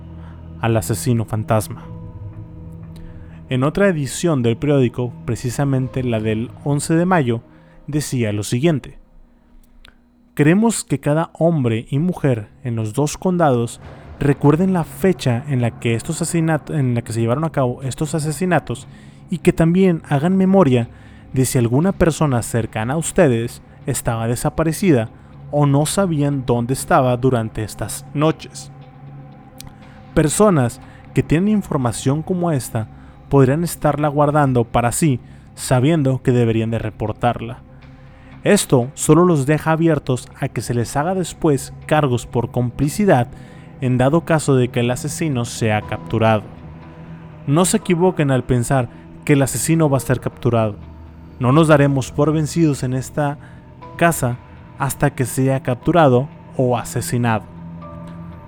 al 0.60 0.76
asesino 0.78 1.26
fantasma. 1.26 1.93
En 3.54 3.64
otra 3.64 3.88
edición 3.88 4.42
del 4.42 4.58
periódico, 4.58 5.14
precisamente 5.26 6.04
la 6.04 6.20
del 6.20 6.50
11 6.64 6.96
de 6.96 7.06
mayo, 7.06 7.42
decía 7.86 8.34
lo 8.34 8.42
siguiente. 8.42 8.98
Queremos 10.34 10.84
que 10.84 11.00
cada 11.00 11.30
hombre 11.34 11.86
y 11.92 12.00
mujer 12.00 12.48
en 12.64 12.76
los 12.76 12.96
dos 12.96 13.16
condados 13.16 13.80
recuerden 14.20 14.74
la 14.74 14.84
fecha 14.84 15.46
en 15.48 15.62
la 15.62 15.80
que 15.80 15.94
estos 15.94 16.34
en 16.34 16.96
la 16.96 17.02
que 17.04 17.14
se 17.14 17.22
llevaron 17.22 17.44
a 17.44 17.52
cabo 17.52 17.84
estos 17.84 18.16
asesinatos 18.16 18.88
y 19.30 19.38
que 19.38 19.54
también 19.54 20.02
hagan 20.10 20.36
memoria 20.36 20.90
de 21.32 21.46
si 21.46 21.60
alguna 21.60 21.92
persona 21.92 22.42
cercana 22.42 22.96
a 22.96 22.98
ustedes 22.98 23.62
estaba 23.86 24.28
desaparecida 24.28 25.12
o 25.52 25.68
no 25.68 25.86
sabían 25.86 26.44
dónde 26.48 26.74
estaba 26.74 27.16
durante 27.18 27.64
estas 27.64 28.04
noches. 28.16 28.72
Personas 30.16 30.82
que 31.14 31.22
tienen 31.22 31.50
información 31.50 32.24
como 32.24 32.52
esta 32.52 33.03
podrían 33.34 33.64
estarla 33.64 34.10
guardando 34.10 34.64
para 34.64 34.92
sí, 34.92 35.20
sabiendo 35.56 36.22
que 36.22 36.32
deberían 36.32 36.70
de 36.70 36.78
reportarla. 36.78 37.64
Esto 38.44 38.92
solo 38.94 39.26
los 39.26 39.48
deja 39.48 39.72
abiertos 39.72 40.30
a 40.40 40.50
que 40.50 40.62
se 40.62 40.76
les 40.76 40.96
haga 40.96 41.16
después 41.16 41.74
cargos 41.88 42.28
por 42.28 42.52
complicidad 42.52 43.30
en 43.82 43.98
dado 43.98 44.22
caso 44.22 44.56
de 44.56 44.68
que 44.68 44.82
el 44.82 44.92
asesino 44.92 45.46
sea 45.46 45.82
capturado. 45.82 46.44
No 47.48 47.66
se 47.66 47.78
equivoquen 47.78 48.30
al 48.30 48.44
pensar 48.44 48.90
que 49.26 49.34
el 49.34 49.42
asesino 49.42 49.90
va 49.90 49.98
a 49.98 50.02
ser 50.02 50.20
capturado. 50.20 50.76
No 51.40 51.52
nos 51.52 51.70
daremos 51.70 52.12
por 52.12 52.34
vencidos 52.34 52.84
en 52.84 52.94
esta 52.94 53.40
casa 53.98 54.38
hasta 54.78 55.10
que 55.16 55.26
sea 55.26 55.64
capturado 55.64 56.30
o 56.56 56.78
asesinado. 56.78 57.46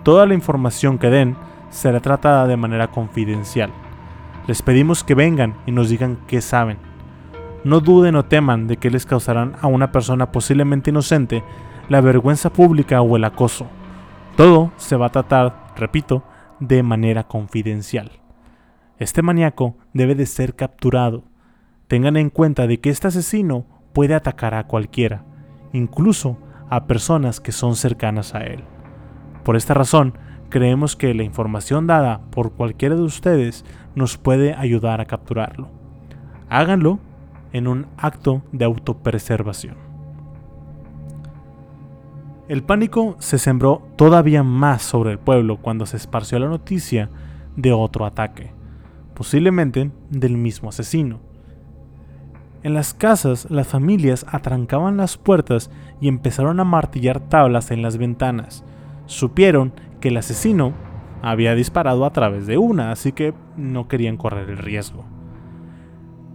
Toda 0.04 0.28
la 0.28 0.36
información 0.36 1.00
que 1.00 1.10
den 1.10 1.36
será 1.72 2.02
tratada 2.02 2.46
de 2.46 2.56
manera 2.56 2.92
confidencial. 2.92 3.72
Les 4.48 4.62
pedimos 4.62 5.04
que 5.04 5.16
vengan 5.16 5.56
y 5.66 5.72
nos 5.72 5.90
digan 5.90 6.20
qué 6.28 6.42
saben. 6.42 6.78
No 7.64 7.80
duden 7.80 8.16
o 8.16 8.26
teman 8.26 8.68
de 8.68 8.78
que 8.78 8.92
les 8.92 9.06
causarán 9.06 9.54
a 9.62 9.68
una 9.68 9.92
persona 9.92 10.32
posiblemente 10.32 10.92
inocente 10.92 11.44
la 11.90 12.02
vergüenza 12.02 12.52
pública 12.52 13.02
o 13.02 13.16
el 13.16 13.24
acoso. 13.24 13.68
Todo 14.38 14.72
se 14.78 14.96
va 14.96 15.08
a 15.08 15.12
tratar, 15.12 15.74
repito, 15.76 16.24
de 16.60 16.84
manera 16.84 17.24
confidencial. 17.24 18.12
Este 19.00 19.22
maníaco 19.22 19.78
debe 19.94 20.16
de 20.16 20.26
ser 20.26 20.56
capturado. 20.56 21.24
Tengan 21.88 22.18
en 22.18 22.30
cuenta 22.30 22.68
de 22.68 22.80
que 22.80 22.90
este 22.90 23.08
asesino 23.08 23.66
puede 23.94 24.14
atacar 24.14 24.54
a 24.54 24.68
cualquiera 24.68 25.24
incluso 25.76 26.38
a 26.70 26.88
personas 26.88 27.40
que 27.40 27.52
son 27.52 27.76
cercanas 27.76 28.34
a 28.34 28.40
él. 28.40 28.64
Por 29.44 29.56
esta 29.56 29.74
razón, 29.74 30.18
creemos 30.56 30.96
que 30.96 31.14
la 31.14 31.24
información 31.24 31.86
dada 31.86 32.22
por 32.32 32.54
cualquiera 32.54 32.96
de 32.96 33.02
ustedes 33.02 33.66
nos 33.94 34.18
puede 34.18 34.54
ayudar 34.54 35.02
a 35.02 35.06
capturarlo. 35.06 35.68
Háganlo 36.48 37.00
en 37.52 37.68
un 37.68 37.88
acto 37.98 38.42
de 38.54 38.64
autopreservación. 38.64 39.76
El 42.48 42.64
pánico 42.64 43.18
se 43.20 43.38
sembró 43.38 43.86
todavía 43.98 44.44
más 44.44 44.82
sobre 44.82 45.12
el 45.12 45.20
pueblo 45.20 45.58
cuando 45.58 45.86
se 45.86 45.98
esparció 45.98 46.40
la 46.40 46.48
noticia 46.48 47.10
de 47.58 47.74
otro 47.74 48.06
ataque, 48.06 48.54
posiblemente 49.14 49.92
del 50.10 50.38
mismo 50.38 50.70
asesino. 50.70 51.20
En 52.64 52.74
las 52.74 52.94
casas, 52.94 53.52
las 53.52 53.68
familias 53.68 54.26
atrancaban 54.30 54.96
las 54.96 55.18
puertas 55.18 55.70
y 56.00 56.08
empezaron 56.08 56.62
a 56.62 56.64
martillar 56.64 57.20
tablas 57.20 57.72
en 57.72 57.82
las 57.82 57.98
ventanas. 57.98 58.64
Supieron 59.06 59.74
que 60.06 60.10
el 60.10 60.18
asesino 60.18 60.72
había 61.24 61.56
disparado 61.56 62.06
a 62.06 62.12
través 62.12 62.46
de 62.46 62.60
una, 62.60 62.92
así 62.92 63.12
que 63.12 63.34
no 63.58 63.88
querían 63.88 64.18
correr 64.18 64.52
el 64.52 64.60
riesgo. 64.60 65.04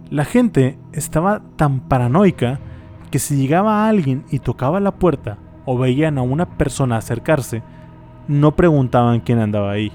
La 0.09 0.25
gente 0.25 0.77
estaba 0.91 1.41
tan 1.55 1.79
paranoica 1.87 2.59
que 3.11 3.19
si 3.19 3.37
llegaba 3.37 3.87
alguien 3.87 4.25
y 4.29 4.39
tocaba 4.39 4.81
la 4.81 4.95
puerta 4.95 5.37
o 5.65 5.77
veían 5.77 6.17
a 6.17 6.21
una 6.21 6.57
persona 6.57 6.97
acercarse, 6.97 7.63
no 8.27 8.57
preguntaban 8.57 9.21
quién 9.21 9.39
andaba 9.39 9.71
ahí. 9.71 9.93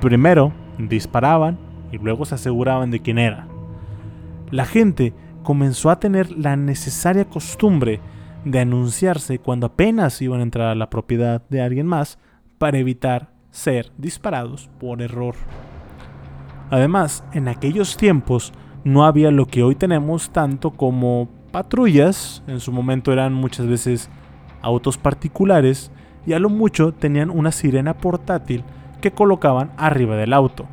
Primero 0.00 0.54
disparaban 0.78 1.58
y 1.92 1.98
luego 1.98 2.24
se 2.24 2.36
aseguraban 2.36 2.90
de 2.90 3.00
quién 3.00 3.18
era. 3.18 3.48
La 4.50 4.64
gente 4.64 5.12
comenzó 5.42 5.90
a 5.90 6.00
tener 6.00 6.30
la 6.30 6.56
necesaria 6.56 7.26
costumbre 7.26 8.00
de 8.46 8.60
anunciarse 8.60 9.40
cuando 9.40 9.66
apenas 9.66 10.22
iban 10.22 10.40
a 10.40 10.44
entrar 10.44 10.68
a 10.68 10.74
la 10.74 10.88
propiedad 10.88 11.42
de 11.50 11.60
alguien 11.60 11.86
más 11.86 12.18
para 12.60 12.76
evitar 12.76 13.30
ser 13.50 13.90
disparados 13.96 14.68
por 14.78 15.00
error. 15.00 15.34
Además, 16.70 17.24
en 17.32 17.48
aquellos 17.48 17.96
tiempos 17.96 18.52
no 18.84 19.06
había 19.06 19.30
lo 19.30 19.46
que 19.46 19.62
hoy 19.62 19.76
tenemos 19.76 20.28
tanto 20.28 20.72
como 20.72 21.30
patrullas, 21.52 22.42
en 22.46 22.60
su 22.60 22.70
momento 22.70 23.14
eran 23.14 23.32
muchas 23.32 23.66
veces 23.66 24.10
autos 24.60 24.98
particulares 24.98 25.90
y 26.26 26.34
a 26.34 26.38
lo 26.38 26.50
mucho 26.50 26.92
tenían 26.92 27.30
una 27.30 27.50
sirena 27.50 27.94
portátil 27.96 28.62
que 29.00 29.10
colocaban 29.10 29.72
arriba 29.78 30.16
del 30.16 30.34
auto. 30.34 30.66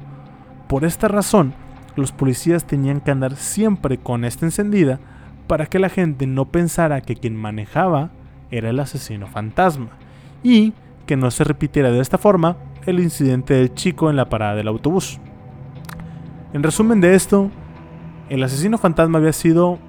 Por 0.68 0.84
esta 0.84 1.08
razón, 1.08 1.54
los 1.96 2.12
policías 2.12 2.68
tenían 2.68 3.00
que 3.00 3.12
andar 3.12 3.38
siempre 3.38 3.98
con 3.98 4.26
esta 4.26 4.46
encendida 4.46 5.00
para 5.48 5.68
que 5.68 5.80
la 5.80 5.88
gente 5.88 6.28
no 6.28 6.52
pensara 6.52 7.00
que 7.00 7.16
quien 7.16 7.38
manejaba 7.38 8.10
era 8.52 8.72
el 8.72 8.80
asesino 8.82 9.26
fantasma 9.28 9.92
y 10.44 10.74
que 11.08 11.18
no 11.18 11.32
se 11.32 11.44
repitiera 11.44 11.90
de 11.90 12.00
esta 12.00 12.20
forma 12.20 12.58
el 12.86 13.00
incidente 13.00 13.56
del 13.56 13.74
chico 13.74 14.12
en 14.12 14.16
la 14.16 14.30
parada 14.30 14.54
del 14.54 14.68
autobús. 14.68 15.20
En 16.54 16.62
resumen 16.62 17.02
de 17.02 17.16
esto, 17.16 17.50
el 18.30 18.44
asesino 18.44 18.78
fantasma 18.78 19.18
había 19.18 19.34
sido 19.34 19.80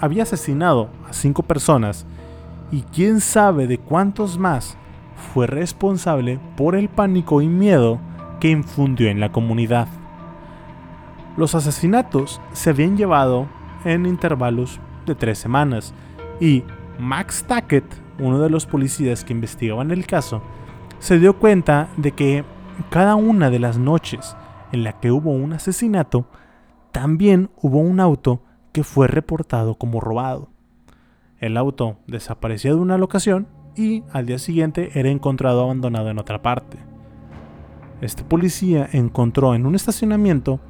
había 0.00 0.22
asesinado 0.22 0.88
a 1.08 1.12
cinco 1.12 1.42
personas 1.42 2.06
y 2.72 2.82
quién 2.82 3.20
sabe 3.20 3.66
de 3.66 3.78
cuántos 3.78 4.38
más 4.38 4.76
fue 5.32 5.46
responsable 5.46 6.40
por 6.56 6.74
el 6.74 6.88
pánico 6.88 7.42
y 7.42 7.48
miedo 7.48 8.00
que 8.40 8.48
infundió 8.50 9.08
en 9.08 9.20
la 9.20 9.30
comunidad. 9.30 9.88
Los 11.36 11.54
asesinatos 11.54 12.40
se 12.52 12.70
habían 12.70 12.96
llevado 12.96 13.46
en 13.84 14.06
intervalos 14.06 14.80
de 15.06 15.14
tres 15.14 15.38
semanas 15.38 15.94
y 16.40 16.64
Max 16.98 17.44
Tackett, 17.46 17.84
uno 18.20 18.38
de 18.38 18.50
los 18.50 18.66
policías 18.66 19.24
que 19.24 19.32
investigaban 19.32 19.90
el 19.90 20.06
caso, 20.06 20.42
se 20.98 21.18
dio 21.18 21.38
cuenta 21.38 21.88
de 21.96 22.12
que 22.12 22.44
cada 22.90 23.14
una 23.14 23.50
de 23.50 23.58
las 23.58 23.78
noches 23.78 24.36
en 24.72 24.84
la 24.84 25.00
que 25.00 25.10
hubo 25.10 25.30
un 25.30 25.52
asesinato, 25.52 26.26
también 26.92 27.50
hubo 27.60 27.78
un 27.78 28.00
auto 28.00 28.42
que 28.72 28.84
fue 28.84 29.08
reportado 29.08 29.74
como 29.74 30.00
robado. 30.00 30.48
El 31.38 31.56
auto 31.56 31.96
desaparecía 32.06 32.72
de 32.72 32.78
una 32.78 32.98
locación 32.98 33.48
y 33.74 34.02
al 34.12 34.26
día 34.26 34.38
siguiente 34.38 34.90
era 34.94 35.08
encontrado 35.08 35.62
abandonado 35.62 36.10
en 36.10 36.18
otra 36.18 36.42
parte. 36.42 36.78
Este 38.00 38.24
policía 38.24 38.88
encontró 38.92 39.54
en 39.54 39.66
un 39.66 39.74
estacionamiento 39.74 40.60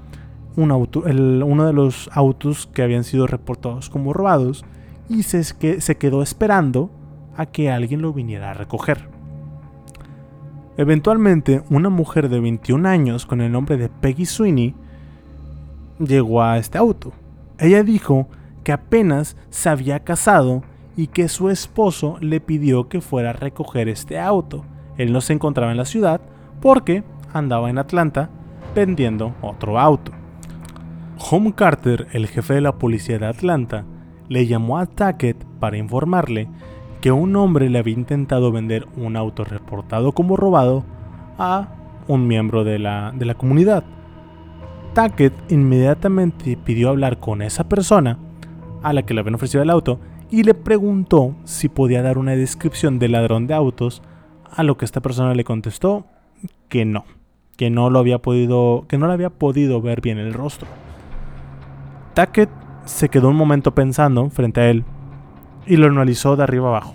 uno 0.57 1.67
de 1.67 1.73
los 1.73 2.11
autos 2.13 2.67
que 2.67 2.83
habían 2.83 3.05
sido 3.05 3.27
reportados 3.27 3.89
como 3.89 4.13
robados 4.13 4.65
y 5.09 5.25
se, 5.25 5.97
quedó 5.97 6.23
esperando 6.23 6.91
a 7.41 7.47
que 7.47 7.71
alguien 7.71 8.03
lo 8.03 8.13
viniera 8.13 8.51
a 8.51 8.55
recoger. 8.55 9.09
Eventualmente, 10.77 11.63
una 11.71 11.89
mujer 11.89 12.29
de 12.29 12.39
21 12.39 12.87
años 12.87 13.25
con 13.25 13.41
el 13.41 13.51
nombre 13.51 13.79
de 13.79 13.89
Peggy 13.89 14.27
Sweeney 14.27 14.75
llegó 15.99 16.43
a 16.43 16.59
este 16.59 16.77
auto. 16.77 17.13
Ella 17.59 17.83
dijo 17.83 18.29
que 18.63 18.73
apenas 18.73 19.39
se 19.49 19.71
había 19.71 20.01
casado 20.01 20.63
y 20.97 21.07
que 21.07 21.29
su 21.29 21.49
esposo 21.49 22.19
le 22.21 22.41
pidió 22.41 22.89
que 22.89 23.01
fuera 23.01 23.31
a 23.31 23.33
recoger 23.33 23.89
este 23.89 24.19
auto. 24.19 24.67
Él 24.99 25.11
no 25.11 25.23
se 25.23 25.33
encontraba 25.33 25.71
en 25.71 25.79
la 25.79 25.87
ciudad 25.87 26.21
porque 26.61 27.05
andaba 27.33 27.71
en 27.71 27.79
Atlanta 27.79 28.29
vendiendo 28.75 29.35
otro 29.41 29.79
auto. 29.79 30.13
Home 31.31 31.55
Carter, 31.55 32.07
el 32.13 32.27
jefe 32.27 32.53
de 32.53 32.61
la 32.61 32.77
policía 32.77 33.19
de 33.19 33.27
Atlanta, 33.27 33.87
le 34.29 34.47
llamó 34.47 34.79
a 34.79 34.85
Tackett 34.85 35.43
para 35.59 35.79
informarle 35.79 36.49
que 37.01 37.13
un 37.13 37.35
hombre 37.37 37.71
le 37.71 37.79
había 37.79 37.95
intentado 37.95 38.53
vender 38.53 38.87
un 38.97 39.17
auto 39.17 39.45
reportado 39.45 40.13
como 40.13 40.37
robado 40.37 40.85
a 41.39 41.69
un 42.09 42.27
miembro 42.27 42.65
de 42.65 42.79
la, 42.79 43.13
de 43.15 43.25
la 43.25 43.35
comunidad. 43.35 43.85
Tackett 44.93 45.33
inmediatamente 45.51 46.59
pidió 46.63 46.91
hablar 46.91 47.19
con 47.19 47.43
esa 47.43 47.69
persona 47.69 48.19
a 48.83 48.93
la 48.93 49.03
que 49.03 49.15
le 49.15 49.21
habían 49.21 49.37
ofrecido 49.37 49.63
el 49.63 49.71
auto 49.71 50.01
y 50.31 50.43
le 50.43 50.55
preguntó 50.55 51.35
si 51.45 51.69
podía 51.69 52.03
dar 52.03 52.19
una 52.19 52.33
descripción 52.33 52.99
del 52.99 53.13
ladrón 53.13 53.47
de 53.47 53.55
autos, 53.55 54.03
a 54.53 54.63
lo 54.63 54.77
que 54.77 54.85
esta 54.85 55.01
persona 55.01 55.35
le 55.35 55.45
contestó 55.45 56.07
que 56.69 56.85
no, 56.85 57.05
que 57.57 57.71
no 57.71 57.89
lo 57.91 57.99
había 57.99 58.19
podido, 58.19 58.85
que 58.89 58.99
no 58.99 59.07
le 59.07 59.13
había 59.13 59.31
podido 59.31 59.81
ver 59.81 60.01
bien 60.01 60.19
el 60.19 60.33
rostro. 60.33 60.69
Tackett 62.15 62.51
se 62.85 63.09
quedó 63.09 63.29
un 63.29 63.37
momento 63.37 63.75
pensando 63.75 64.29
frente 64.31 64.61
a 64.61 64.71
él 64.71 64.85
y 65.67 65.77
lo 65.77 65.87
analizó 65.87 66.37
de 66.37 66.43
arriba 66.43 66.69
abajo. 66.69 66.95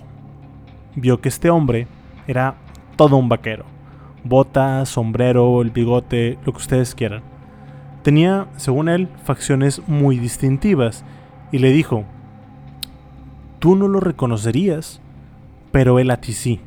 Vio 0.94 1.20
que 1.20 1.28
este 1.28 1.50
hombre 1.50 1.86
era 2.26 2.54
todo 2.96 3.16
un 3.16 3.28
vaquero. 3.28 3.64
Botas, 4.24 4.88
sombrero, 4.88 5.62
el 5.62 5.70
bigote, 5.70 6.38
lo 6.44 6.52
que 6.52 6.58
ustedes 6.58 6.94
quieran. 6.94 7.22
Tenía, 8.02 8.46
según 8.56 8.88
él, 8.88 9.08
facciones 9.24 9.82
muy 9.86 10.18
distintivas 10.18 11.04
y 11.52 11.58
le 11.58 11.70
dijo, 11.70 12.04
tú 13.58 13.76
no 13.76 13.88
lo 13.88 14.00
reconocerías, 14.00 15.00
pero 15.72 15.98
él 15.98 16.10
a 16.10 16.20
ti 16.20 16.32
sí. 16.32 16.60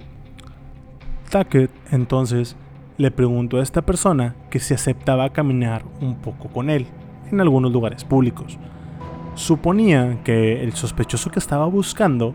Tackett 1.30 1.72
entonces 1.92 2.56
le 2.98 3.12
preguntó 3.12 3.58
a 3.58 3.64
esta 3.64 3.82
persona 3.82 4.36
que 4.50 4.60
si 4.60 4.74
aceptaba 4.74 5.30
caminar 5.30 5.84
un 6.02 6.16
poco 6.16 6.50
con 6.50 6.70
él 6.70 6.88
en 7.32 7.40
algunos 7.40 7.72
lugares 7.72 8.04
públicos. 8.04 8.58
Suponía 9.40 10.22
que 10.26 10.62
el 10.66 10.74
sospechoso 10.74 11.32
que 11.32 11.40
estaba 11.40 11.66
buscando 11.66 12.34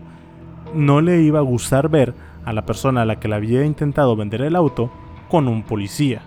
no 0.73 1.01
le 1.01 1.21
iba 1.21 1.37
a 1.37 1.43
gustar 1.43 1.87
ver 1.87 2.15
a 2.43 2.51
la 2.51 2.65
persona 2.65 3.03
a 3.03 3.05
la 3.05 3.19
que 3.19 3.27
le 3.27 3.35
había 3.35 3.63
intentado 3.63 4.15
vender 4.15 4.41
el 4.41 4.55
auto 4.55 4.89
con 5.29 5.47
un 5.47 5.61
policía. 5.61 6.23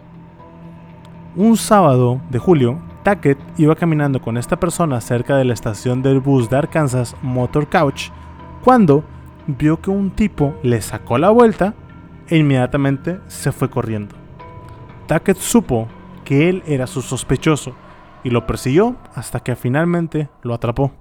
Un 1.35 1.57
sábado 1.57 2.20
de 2.31 2.39
julio, 2.39 2.79
Tackett 3.03 3.41
iba 3.59 3.74
caminando 3.74 4.22
con 4.22 4.37
esta 4.39 4.61
persona 4.61 5.01
cerca 5.01 5.37
de 5.37 5.45
la 5.45 5.53
estación 5.53 6.01
del 6.01 6.20
bus 6.20 6.49
de 6.49 6.59
Arkansas 6.59 7.16
Motor 7.22 7.68
Couch 7.68 8.11
cuando 8.62 9.03
vio 9.49 9.81
que 9.81 9.91
un 9.91 10.12
tipo 10.12 10.55
le 10.62 10.81
sacó 10.81 11.18
la 11.18 11.31
vuelta 11.31 11.74
e 12.29 12.37
inmediatamente 12.37 13.18
se 13.26 13.51
fue 13.51 13.68
corriendo. 13.68 14.14
Tackett 15.09 15.39
supo 15.39 15.89
que 16.24 16.49
él 16.49 16.62
era 16.68 16.87
su 16.87 17.03
sospechoso 17.03 17.74
y 18.25 18.31
lo 18.31 18.47
persiguió 18.47 18.97
hasta 19.14 19.41
que 19.41 19.57
finalmente 19.57 20.29
lo 20.43 20.55
atrapó. 20.55 20.93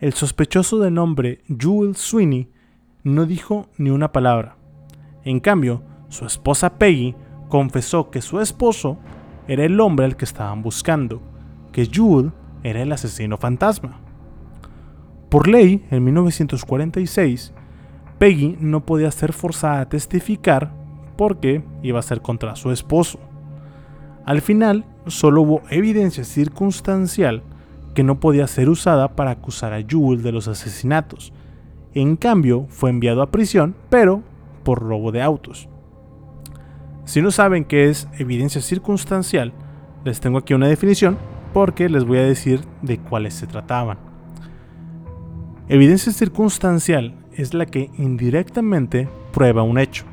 El 0.00 0.14
sospechoso 0.14 0.80
de 0.80 0.90
nombre 0.90 1.42
Jewel 1.46 1.94
Sweeney 1.94 2.50
no 3.04 3.26
dijo 3.26 3.68
ni 3.78 3.90
una 3.90 4.12
palabra. 4.12 4.56
En 5.24 5.40
cambio, 5.40 5.82
su 6.08 6.26
esposa 6.26 6.78
Peggy 6.78 7.14
confesó 7.48 8.10
que 8.10 8.20
su 8.20 8.40
esposo 8.40 8.98
era 9.46 9.64
el 9.64 9.78
hombre 9.80 10.06
al 10.06 10.16
que 10.16 10.24
estaban 10.24 10.62
buscando, 10.62 11.22
que 11.72 11.86
Jewel 11.86 12.32
era 12.62 12.82
el 12.82 12.92
asesino 12.92 13.36
fantasma. 13.36 14.00
Por 15.28 15.48
ley, 15.48 15.84
en 15.90 16.04
1946, 16.04 17.52
Peggy 18.18 18.56
no 18.60 18.84
podía 18.84 19.10
ser 19.10 19.32
forzada 19.32 19.80
a 19.80 19.88
testificar 19.88 20.72
porque 21.16 21.64
iba 21.82 21.98
a 21.98 22.02
ser 22.02 22.20
contra 22.22 22.56
su 22.56 22.70
esposo. 22.70 23.18
Al 24.24 24.40
final, 24.40 24.84
solo 25.06 25.42
hubo 25.42 25.62
evidencia 25.70 26.24
circunstancial 26.24 27.42
que 27.94 28.02
no 28.02 28.20
podía 28.20 28.46
ser 28.46 28.68
usada 28.68 29.14
para 29.16 29.32
acusar 29.32 29.72
a 29.72 29.82
Jewel 29.82 30.22
de 30.22 30.32
los 30.32 30.48
asesinatos. 30.48 31.32
En 31.94 32.16
cambio, 32.16 32.66
fue 32.68 32.90
enviado 32.90 33.22
a 33.22 33.30
prisión, 33.30 33.74
pero 33.90 34.22
por 34.64 34.80
robo 34.80 35.12
de 35.12 35.22
autos. 35.22 35.68
Si 37.04 37.20
no 37.20 37.30
saben 37.30 37.64
qué 37.64 37.90
es 37.90 38.08
evidencia 38.18 38.60
circunstancial, 38.60 39.52
les 40.04 40.20
tengo 40.20 40.38
aquí 40.38 40.54
una 40.54 40.68
definición 40.68 41.18
porque 41.52 41.88
les 41.88 42.04
voy 42.04 42.18
a 42.18 42.22
decir 42.22 42.60
de 42.80 42.98
cuáles 42.98 43.34
se 43.34 43.46
trataban. 43.46 43.98
Evidencia 45.68 46.12
circunstancial 46.12 47.14
es 47.34 47.54
la 47.54 47.66
que 47.66 47.90
indirectamente 47.98 49.08
prueba 49.32 49.62
un 49.62 49.78
hecho. 49.78 50.04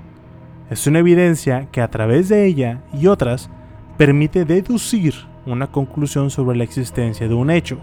Es 0.69 0.85
una 0.87 0.99
evidencia 0.99 1.67
que 1.71 1.81
a 1.81 1.89
través 1.89 2.29
de 2.29 2.45
ella 2.45 2.81
y 2.93 3.07
otras 3.07 3.49
permite 3.99 4.45
deducir 4.45 5.13
una 5.45 5.67
conclusión 5.67 6.29
sobre 6.29 6.57
la 6.57 6.63
existencia 6.63 7.27
de 7.27 7.33
un 7.33 7.51
hecho. 7.51 7.77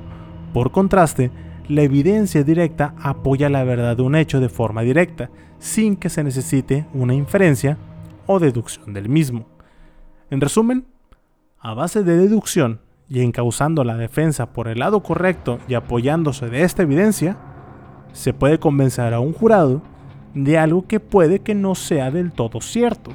Por 0.55 0.71
contraste, 0.71 1.31
la 1.69 1.83
evidencia 1.83 2.43
directa 2.43 2.95
apoya 2.99 3.51
la 3.51 3.64
verdad 3.64 3.99
de 3.99 4.03
un 4.03 4.14
hecho 4.14 4.41
de 4.41 4.49
forma 4.49 4.81
directa, 4.81 5.29
sin 5.59 5.95
que 5.95 6.09
se 6.09 6.25
necesite 6.25 6.87
una 6.95 7.12
inferencia 7.12 7.77
o 8.25 8.39
deducción 8.39 8.95
del 8.95 9.11
mismo. 9.11 9.45
En 10.31 10.41
resumen, 10.41 10.87
a 11.61 11.75
base 11.75 12.03
de 12.03 12.17
deducción 12.17 12.81
y 13.11 13.21
encauzando 13.21 13.85
la 13.85 13.99
defensa 13.99 14.55
por 14.55 14.69
el 14.69 14.79
lado 14.79 15.03
correcto 15.03 15.59
y 15.69 15.75
apoyándose 15.75 16.49
de 16.49 16.62
esta 16.62 16.83
evidencia, 16.83 17.37
se 18.14 18.33
puede 18.33 18.59
convencer 18.59 19.12
a 19.12 19.21
un 19.21 19.35
jurado 19.35 19.83
de 20.33 20.57
algo 20.57 20.87
que 20.87 20.99
puede 20.99 21.41
que 21.41 21.55
no 21.55 21.75
sea 21.75 22.11
del 22.11 22.33
todo 22.33 22.62
cierto. 22.62 23.12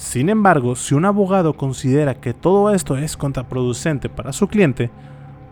Sin 0.00 0.30
embargo, 0.30 0.76
si 0.76 0.94
un 0.94 1.04
abogado 1.04 1.52
considera 1.52 2.14
que 2.14 2.32
todo 2.32 2.72
esto 2.72 2.96
es 2.96 3.18
contraproducente 3.18 4.08
para 4.08 4.32
su 4.32 4.48
cliente, 4.48 4.90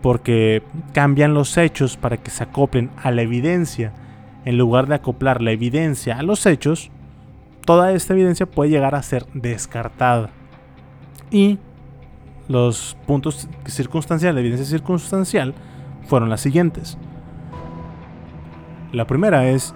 porque 0.01 0.63
cambian 0.91 1.35
los 1.35 1.55
hechos 1.55 1.97
para 1.97 2.17
que 2.17 2.31
se 2.31 2.45
acoplen 2.45 2.89
a 2.97 3.11
la 3.11 3.21
evidencia, 3.21 3.93
en 4.45 4.57
lugar 4.57 4.87
de 4.87 4.95
acoplar 4.95 5.43
la 5.43 5.51
evidencia 5.51 6.17
a 6.17 6.23
los 6.23 6.47
hechos, 6.47 6.89
toda 7.63 7.91
esta 7.91 8.13
evidencia 8.13 8.47
puede 8.47 8.71
llegar 8.71 8.95
a 8.95 9.03
ser 9.03 9.27
descartada. 9.35 10.31
Y 11.29 11.59
los 12.47 12.97
puntos 13.05 13.47
circunstanciales, 13.67 14.33
la 14.33 14.41
evidencia 14.41 14.65
circunstancial, 14.65 15.53
fueron 16.07 16.31
las 16.31 16.41
siguientes. 16.41 16.97
La 18.93 19.05
primera 19.05 19.47
es, 19.47 19.75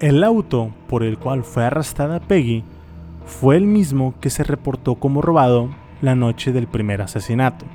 el 0.00 0.24
auto 0.24 0.72
por 0.88 1.04
el 1.04 1.18
cual 1.18 1.44
fue 1.44 1.64
arrestada 1.64 2.18
Peggy 2.18 2.64
fue 3.28 3.56
el 3.56 3.66
mismo 3.66 4.14
que 4.20 4.30
se 4.30 4.42
reportó 4.42 4.96
como 4.96 5.22
robado 5.22 5.68
la 6.00 6.14
noche 6.14 6.52
del 6.52 6.66
primer 6.66 7.02
asesinato. 7.02 7.66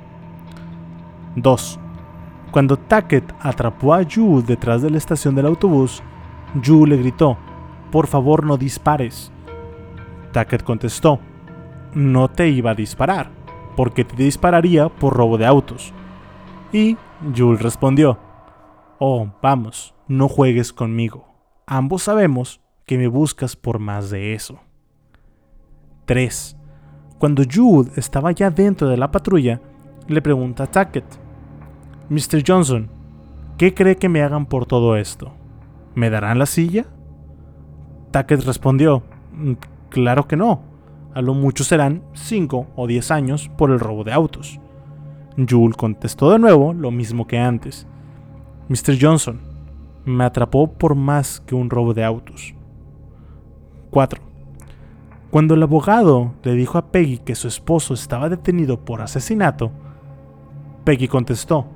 2. 1.36 1.80
Cuando 2.50 2.76
Tackett 2.76 3.32
atrapó 3.40 3.94
a 3.94 4.02
Yu 4.02 4.42
detrás 4.46 4.82
de 4.82 4.90
la 4.90 4.98
estación 4.98 5.34
del 5.34 5.46
autobús, 5.46 6.02
Yu 6.60 6.86
le 6.86 6.96
gritó, 6.96 7.38
por 7.90 8.08
favor 8.08 8.44
no 8.44 8.56
dispares. 8.56 9.32
Tackett 10.32 10.64
contestó, 10.64 11.20
no 11.94 12.28
te 12.28 12.48
iba 12.48 12.72
a 12.72 12.74
disparar, 12.74 13.30
porque 13.76 14.04
te 14.04 14.16
dispararía 14.16 14.88
por 14.88 15.14
robo 15.14 15.38
de 15.38 15.46
autos. 15.46 15.92
Y 16.72 16.96
Jules 17.36 17.62
respondió, 17.62 18.18
oh, 18.98 19.28
vamos, 19.40 19.94
no 20.08 20.28
juegues 20.28 20.72
conmigo. 20.72 21.28
Ambos 21.66 22.02
sabemos 22.02 22.60
que 22.84 22.98
me 22.98 23.06
buscas 23.06 23.54
por 23.54 23.78
más 23.78 24.10
de 24.10 24.34
eso. 24.34 24.58
3. 26.04 26.56
Cuando 27.18 27.42
Jude 27.50 27.92
estaba 27.96 28.32
ya 28.32 28.50
dentro 28.50 28.88
de 28.88 28.96
la 28.96 29.10
patrulla, 29.10 29.60
le 30.06 30.20
pregunta 30.20 30.64
a 30.64 30.66
Tackett, 30.66 31.04
Mr. 32.10 32.42
Johnson, 32.46 32.90
¿qué 33.56 33.72
cree 33.72 33.96
que 33.96 34.08
me 34.08 34.22
hagan 34.22 34.46
por 34.46 34.66
todo 34.66 34.96
esto? 34.96 35.32
¿Me 35.94 36.10
darán 36.10 36.38
la 36.38 36.46
silla? 36.46 36.84
Tackett 38.10 38.44
respondió, 38.44 39.02
mm, 39.32 39.52
claro 39.88 40.28
que 40.28 40.36
no, 40.36 40.60
a 41.14 41.22
lo 41.22 41.32
mucho 41.32 41.64
serán 41.64 42.02
5 42.12 42.66
o 42.76 42.86
10 42.86 43.10
años 43.10 43.50
por 43.56 43.70
el 43.70 43.80
robo 43.80 44.04
de 44.04 44.12
autos. 44.12 44.60
Jules 45.48 45.76
contestó 45.76 46.30
de 46.30 46.38
nuevo 46.38 46.74
lo 46.74 46.90
mismo 46.90 47.26
que 47.26 47.38
antes. 47.38 47.86
Mr. 48.68 48.98
Johnson, 49.00 49.40
me 50.04 50.24
atrapó 50.24 50.70
por 50.70 50.94
más 50.94 51.40
que 51.40 51.54
un 51.54 51.70
robo 51.70 51.94
de 51.94 52.04
autos. 52.04 52.54
4. 53.90 54.33
Cuando 55.34 55.54
el 55.54 55.64
abogado 55.64 56.32
le 56.44 56.54
dijo 56.54 56.78
a 56.78 56.92
Peggy 56.92 57.18
que 57.18 57.34
su 57.34 57.48
esposo 57.48 57.92
estaba 57.92 58.28
detenido 58.28 58.84
por 58.84 59.02
asesinato, 59.02 59.72
Peggy 60.84 61.08
contestó, 61.08 61.66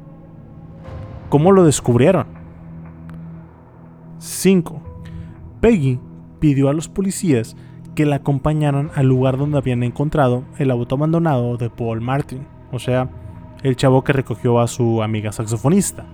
¿Cómo 1.29 1.51
lo 1.51 1.65
descubrieron? 1.65 2.29
5. 4.19 4.81
Peggy 5.61 5.99
pidió 6.39 6.69
a 6.69 6.73
los 6.73 6.89
policías 6.89 7.57
que 7.97 8.07
la 8.07 8.15
acompañaran 8.15 8.93
al 8.95 9.09
lugar 9.09 9.37
donde 9.37 9.59
habían 9.59 9.83
encontrado 9.83 10.45
el 10.59 10.71
auto 10.71 10.95
abandonado 10.95 11.57
de 11.57 11.69
Paul 11.69 12.01
Martin, 12.01 12.47
o 12.71 12.79
sea, 12.79 13.11
el 13.65 13.75
chavo 13.75 14.05
que 14.05 14.13
recogió 14.13 14.61
a 14.61 14.69
su 14.69 15.03
amiga 15.03 15.33
saxofonista. 15.33 16.07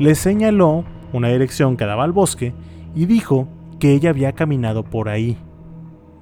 Le 0.00 0.16
señaló 0.16 0.82
una 1.12 1.28
dirección 1.28 1.76
que 1.76 1.86
daba 1.86 2.02
al 2.02 2.10
bosque 2.10 2.52
y 2.96 3.06
dijo 3.06 3.46
que 3.78 3.92
ella 3.92 4.10
había 4.10 4.32
caminado 4.32 4.82
por 4.82 5.08
ahí. 5.08 5.38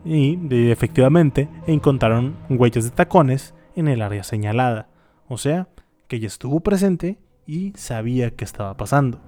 Y 0.07 0.71
efectivamente 0.71 1.49
encontraron 1.67 2.37
huellas 2.49 2.85
de 2.85 2.91
tacones 2.91 3.55
en 3.75 3.89
el 3.89 4.03
área 4.03 4.23
señalada. 4.23 4.89
O 5.29 5.37
sea, 5.37 5.69
que 6.07 6.17
ella 6.17 6.29
estuvo 6.29 6.61
presente 6.61 7.19
y 7.45 7.73
sabía 7.77 8.31
qué 8.31 8.45
estaba 8.45 8.77
pasando. 8.77 9.21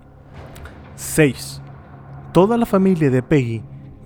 6. 0.94 1.60
Toda 2.32 2.56
la 2.56 2.66
familia 2.66 3.10
de 3.10 3.22
Peggy 3.22 3.62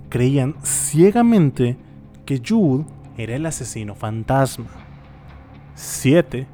creían 0.09 0.55
ciegamente 0.63 1.77
que 2.25 2.41
Jude 2.43 2.85
era 3.17 3.35
el 3.35 3.45
asesino 3.45 3.93
fantasma. 3.93 4.67
7. 5.75 6.47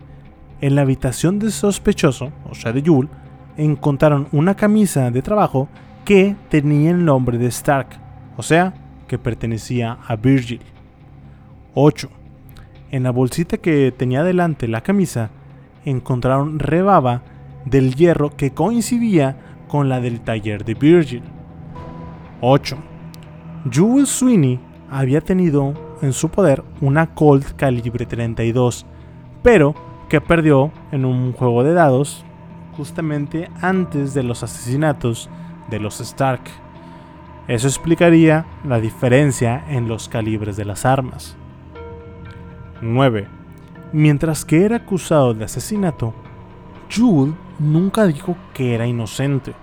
En 0.60 0.76
la 0.76 0.82
habitación 0.82 1.40
del 1.40 1.54
sospechoso, 1.54 2.34
o 2.50 2.56
sea 2.56 2.74
de 2.74 2.84
Jules, 2.86 3.10
encontraron 3.56 4.28
una 4.34 4.56
camisa 4.56 5.12
de 5.12 5.22
trabajo 5.22 5.70
que 6.04 6.36
tenía 6.50 6.92
el 6.92 7.06
nombre 7.06 7.38
de 7.38 7.48
Stark, 7.48 7.90
o 8.36 8.44
sea, 8.44 8.74
que 9.10 9.18
pertenecía 9.18 9.98
a 10.08 10.16
Virgil. 10.16 10.62
8. 11.74 12.10
En 12.92 13.04
la 13.04 13.12
bolsita 13.12 13.58
que 13.58 13.92
tenía 13.92 14.24
delante 14.24 14.70
la 14.70 14.82
camisa, 14.82 15.32
encontraron 15.84 16.60
rebaba 16.60 17.24
del 17.66 17.96
hierro 17.96 18.30
que 18.38 18.52
coincidía 18.52 19.36
con 19.68 19.90
la 19.90 20.00
del 20.00 20.22
taller 20.22 20.64
de 20.64 20.76
Virgil. 20.76 21.24
8. 22.40 22.78
Jules 23.74 24.08
Sweeney 24.08 24.60
había 24.90 25.20
tenido 25.22 25.74
en 26.02 26.14
su 26.14 26.30
poder 26.30 26.64
una 26.80 27.14
Colt 27.14 27.56
calibre 27.58 28.06
32, 28.06 28.86
pero 29.44 29.76
que 30.08 30.22
perdió 30.22 30.72
en 30.92 31.04
un 31.04 31.34
juego 31.34 31.64
de 31.64 31.74
dados 31.74 32.24
justamente 32.78 33.50
antes 33.62 34.14
de 34.14 34.24
los 34.24 34.44
asesinatos 34.44 35.30
de 35.70 35.80
los 35.80 36.00
Stark. 36.00 36.42
Eso 37.50 37.68
explicaría 37.68 38.46
la 38.64 38.80
diferencia 38.80 39.66
en 39.70 39.88
los 39.88 40.08
calibres 40.08 40.56
de 40.56 40.66
las 40.66 40.86
armas. 40.86 41.36
9. 42.80 43.28
Mientras 43.92 44.46
que 44.46 44.66
era 44.66 44.76
acusado 44.76 45.34
de 45.34 45.46
asesinato, 45.46 46.14
Jude 46.96 47.34
nunca 47.58 48.06
dijo 48.06 48.38
que 48.54 48.76
era 48.76 48.86
inocente, 48.86 49.56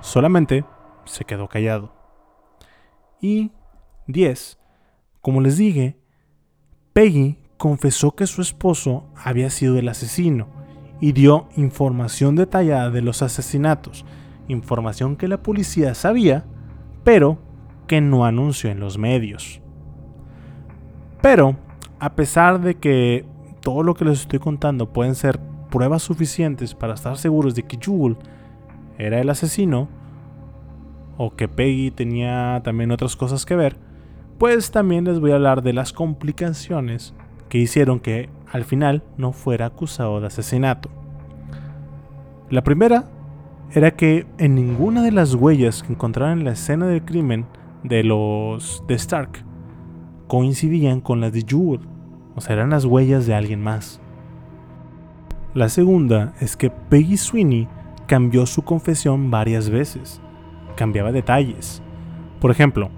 solamente 0.00 0.64
se 1.04 1.24
quedó 1.24 1.48
callado. 1.48 1.92
Y 3.20 3.50
10. 4.06 4.60
Como 5.20 5.40
les 5.40 5.56
dije, 5.56 5.98
Peggy 6.92 7.38
confesó 7.58 8.12
que 8.12 8.28
su 8.28 8.40
esposo 8.40 9.08
había 9.16 9.50
sido 9.50 9.78
el 9.80 9.88
asesino 9.88 10.46
y 11.00 11.10
dio 11.10 11.48
información 11.56 12.36
detallada 12.36 12.90
de 12.90 13.02
los 13.02 13.20
asesinatos, 13.20 14.04
información 14.46 15.16
que 15.16 15.26
la 15.26 15.42
policía 15.42 15.96
sabía, 15.96 16.44
pero 17.04 17.38
que 17.86 18.00
no 18.00 18.24
anunció 18.24 18.70
en 18.70 18.80
los 18.80 18.98
medios. 18.98 19.60
Pero, 21.20 21.56
a 21.98 22.14
pesar 22.14 22.60
de 22.60 22.76
que 22.76 23.24
todo 23.60 23.82
lo 23.82 23.94
que 23.94 24.04
les 24.04 24.20
estoy 24.20 24.38
contando 24.38 24.92
pueden 24.92 25.14
ser 25.14 25.38
pruebas 25.70 26.02
suficientes 26.02 26.74
para 26.74 26.94
estar 26.94 27.16
seguros 27.16 27.54
de 27.54 27.62
que 27.62 27.78
Jewel 27.80 28.16
era 28.98 29.20
el 29.20 29.30
asesino, 29.30 29.88
o 31.16 31.34
que 31.34 31.48
Peggy 31.48 31.90
tenía 31.90 32.60
también 32.64 32.90
otras 32.90 33.16
cosas 33.16 33.46
que 33.46 33.54
ver, 33.54 33.76
pues 34.38 34.70
también 34.70 35.04
les 35.04 35.20
voy 35.20 35.30
a 35.30 35.36
hablar 35.36 35.62
de 35.62 35.72
las 35.72 35.92
complicaciones 35.92 37.14
que 37.48 37.58
hicieron 37.58 38.00
que 38.00 38.28
al 38.50 38.64
final 38.64 39.02
no 39.16 39.32
fuera 39.32 39.66
acusado 39.66 40.20
de 40.20 40.26
asesinato. 40.26 40.90
La 42.50 42.64
primera 42.64 43.04
era 43.74 43.92
que 43.92 44.26
en 44.36 44.54
ninguna 44.54 45.02
de 45.02 45.12
las 45.12 45.34
huellas 45.34 45.82
que 45.82 45.92
encontraron 45.92 46.40
en 46.40 46.44
la 46.44 46.52
escena 46.52 46.86
del 46.86 47.04
crimen 47.04 47.46
de 47.82 48.04
los 48.04 48.84
de 48.86 48.94
Stark 48.94 49.44
coincidían 50.28 51.00
con 51.00 51.20
las 51.20 51.32
de 51.32 51.44
Jewel, 51.46 51.80
o 52.34 52.40
sea, 52.40 52.54
eran 52.54 52.70
las 52.70 52.84
huellas 52.84 53.26
de 53.26 53.34
alguien 53.34 53.62
más. 53.62 54.00
La 55.54 55.68
segunda 55.68 56.34
es 56.40 56.56
que 56.56 56.70
Peggy 56.70 57.16
Sweeney 57.16 57.68
cambió 58.06 58.44
su 58.46 58.62
confesión 58.62 59.30
varias 59.30 59.70
veces, 59.70 60.20
cambiaba 60.76 61.12
detalles. 61.12 61.82
Por 62.40 62.50
ejemplo, 62.50 62.90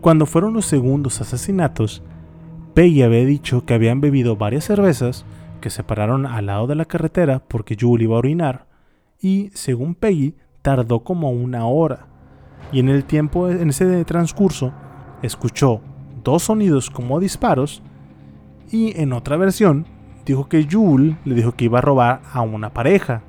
cuando 0.00 0.26
fueron 0.26 0.52
los 0.52 0.66
segundos 0.66 1.22
asesinatos, 1.22 2.02
Peggy 2.74 3.02
había 3.02 3.24
dicho 3.24 3.64
que 3.64 3.72
habían 3.72 4.00
bebido 4.00 4.36
varias 4.36 4.64
cervezas, 4.64 5.24
que 5.62 5.70
se 5.70 5.84
pararon 5.84 6.26
al 6.26 6.46
lado 6.46 6.66
de 6.66 6.74
la 6.74 6.84
carretera 6.84 7.42
porque 7.46 7.76
Julie 7.78 8.04
iba 8.04 8.16
a 8.16 8.18
orinar, 8.18 8.73
y 9.24 9.50
según 9.54 9.94
Peggy, 9.94 10.34
tardó 10.60 11.02
como 11.02 11.30
una 11.30 11.66
hora. 11.66 12.08
Y 12.72 12.80
en 12.80 12.90
el 12.90 13.04
tiempo, 13.04 13.48
en 13.48 13.70
ese 13.70 14.04
transcurso, 14.04 14.70
escuchó 15.22 15.80
dos 16.22 16.42
sonidos 16.42 16.90
como 16.90 17.18
disparos, 17.20 17.82
y 18.70 19.00
en 19.00 19.14
otra 19.14 19.38
versión, 19.38 19.86
dijo 20.26 20.50
que 20.50 20.68
Jules 20.70 21.16
le 21.24 21.34
dijo 21.34 21.52
que 21.52 21.64
iba 21.64 21.78
a 21.78 21.82
robar 21.82 22.20
a 22.34 22.42
una 22.42 22.74
pareja, 22.74 23.22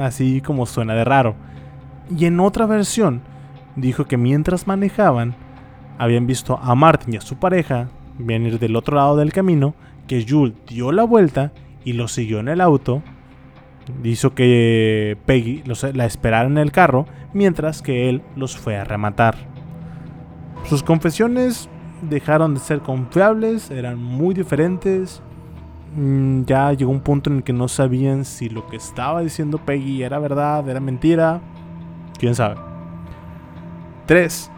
así 0.00 0.40
como 0.40 0.64
suena 0.64 0.94
de 0.94 1.04
raro. 1.04 1.34
Y 2.16 2.24
en 2.24 2.40
otra 2.40 2.64
versión, 2.64 3.20
dijo 3.76 4.06
que 4.06 4.16
mientras 4.16 4.66
manejaban, 4.66 5.34
habían 5.98 6.26
visto 6.26 6.58
a 6.62 6.74
Martin 6.74 7.12
y 7.12 7.16
a 7.18 7.20
su 7.20 7.36
pareja 7.36 7.90
venir 8.18 8.58
del 8.58 8.74
otro 8.74 8.96
lado 8.96 9.16
del 9.16 9.34
camino, 9.34 9.74
que 10.06 10.24
Jules 10.26 10.54
dio 10.66 10.92
la 10.92 11.04
vuelta 11.04 11.52
y 11.84 11.92
lo 11.92 12.08
siguió 12.08 12.40
en 12.40 12.48
el 12.48 12.62
auto, 12.62 13.02
hizo 14.04 14.34
que 14.34 15.16
Peggy 15.26 15.62
la 15.94 16.06
esperara 16.06 16.46
en 16.46 16.58
el 16.58 16.72
carro, 16.72 17.06
mientras 17.32 17.82
que 17.82 18.08
él 18.08 18.22
los 18.36 18.56
fue 18.56 18.76
a 18.76 18.84
rematar. 18.84 19.36
Sus 20.64 20.82
confesiones 20.82 21.68
dejaron 22.02 22.54
de 22.54 22.60
ser 22.60 22.80
confiables, 22.80 23.70
eran 23.70 23.98
muy 23.98 24.34
diferentes. 24.34 25.22
Mm, 25.96 26.44
ya 26.44 26.72
llegó 26.72 26.90
un 26.90 27.00
punto 27.00 27.30
en 27.30 27.38
el 27.38 27.42
que 27.42 27.52
no 27.52 27.66
sabían 27.66 28.24
si 28.24 28.48
lo 28.48 28.66
que 28.68 28.76
estaba 28.76 29.20
diciendo 29.22 29.58
Peggy 29.58 30.02
era 30.02 30.18
verdad, 30.18 30.68
era 30.68 30.80
mentira. 30.80 31.40
Quién 32.18 32.34
sabe. 32.34 32.56
3. 34.06 34.50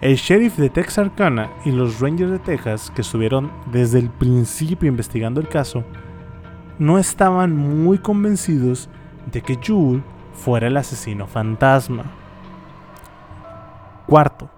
El 0.00 0.16
sheriff 0.16 0.56
de 0.56 0.70
Texarkana 0.70 1.50
y 1.64 1.72
los 1.72 2.00
Rangers 2.00 2.30
de 2.30 2.38
Texas, 2.38 2.92
que 2.94 3.02
estuvieron 3.02 3.50
desde 3.72 3.98
el 3.98 4.10
principio 4.10 4.88
investigando 4.88 5.40
el 5.40 5.48
caso, 5.48 5.82
no 6.78 6.98
estaban 6.98 7.56
muy 7.56 7.98
convencidos 7.98 8.88
de 9.30 9.42
que 9.42 9.58
Jules 9.64 10.02
fuera 10.32 10.68
el 10.68 10.76
asesino 10.76 11.26
fantasma. 11.26 12.12
Cuarto, 14.06 14.50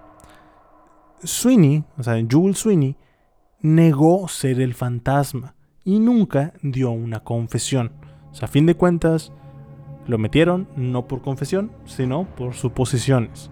Sweeney, 1.23 1.83
o 1.97 2.03
sea, 2.03 2.23
Jules 2.29 2.59
Sweeney, 2.59 2.95
negó 3.61 4.27
ser 4.27 4.61
el 4.61 4.73
fantasma 4.73 5.55
y 5.83 5.99
nunca 5.99 6.53
dio 6.61 6.91
una 6.91 7.21
confesión. 7.21 7.91
O 8.31 8.35
sea, 8.35 8.47
a 8.47 8.51
fin 8.51 8.65
de 8.65 8.75
cuentas, 8.75 9.31
lo 10.07 10.17
metieron 10.17 10.67
no 10.75 11.07
por 11.07 11.21
confesión, 11.21 11.71
sino 11.85 12.25
por 12.35 12.53
suposiciones. 12.53 13.51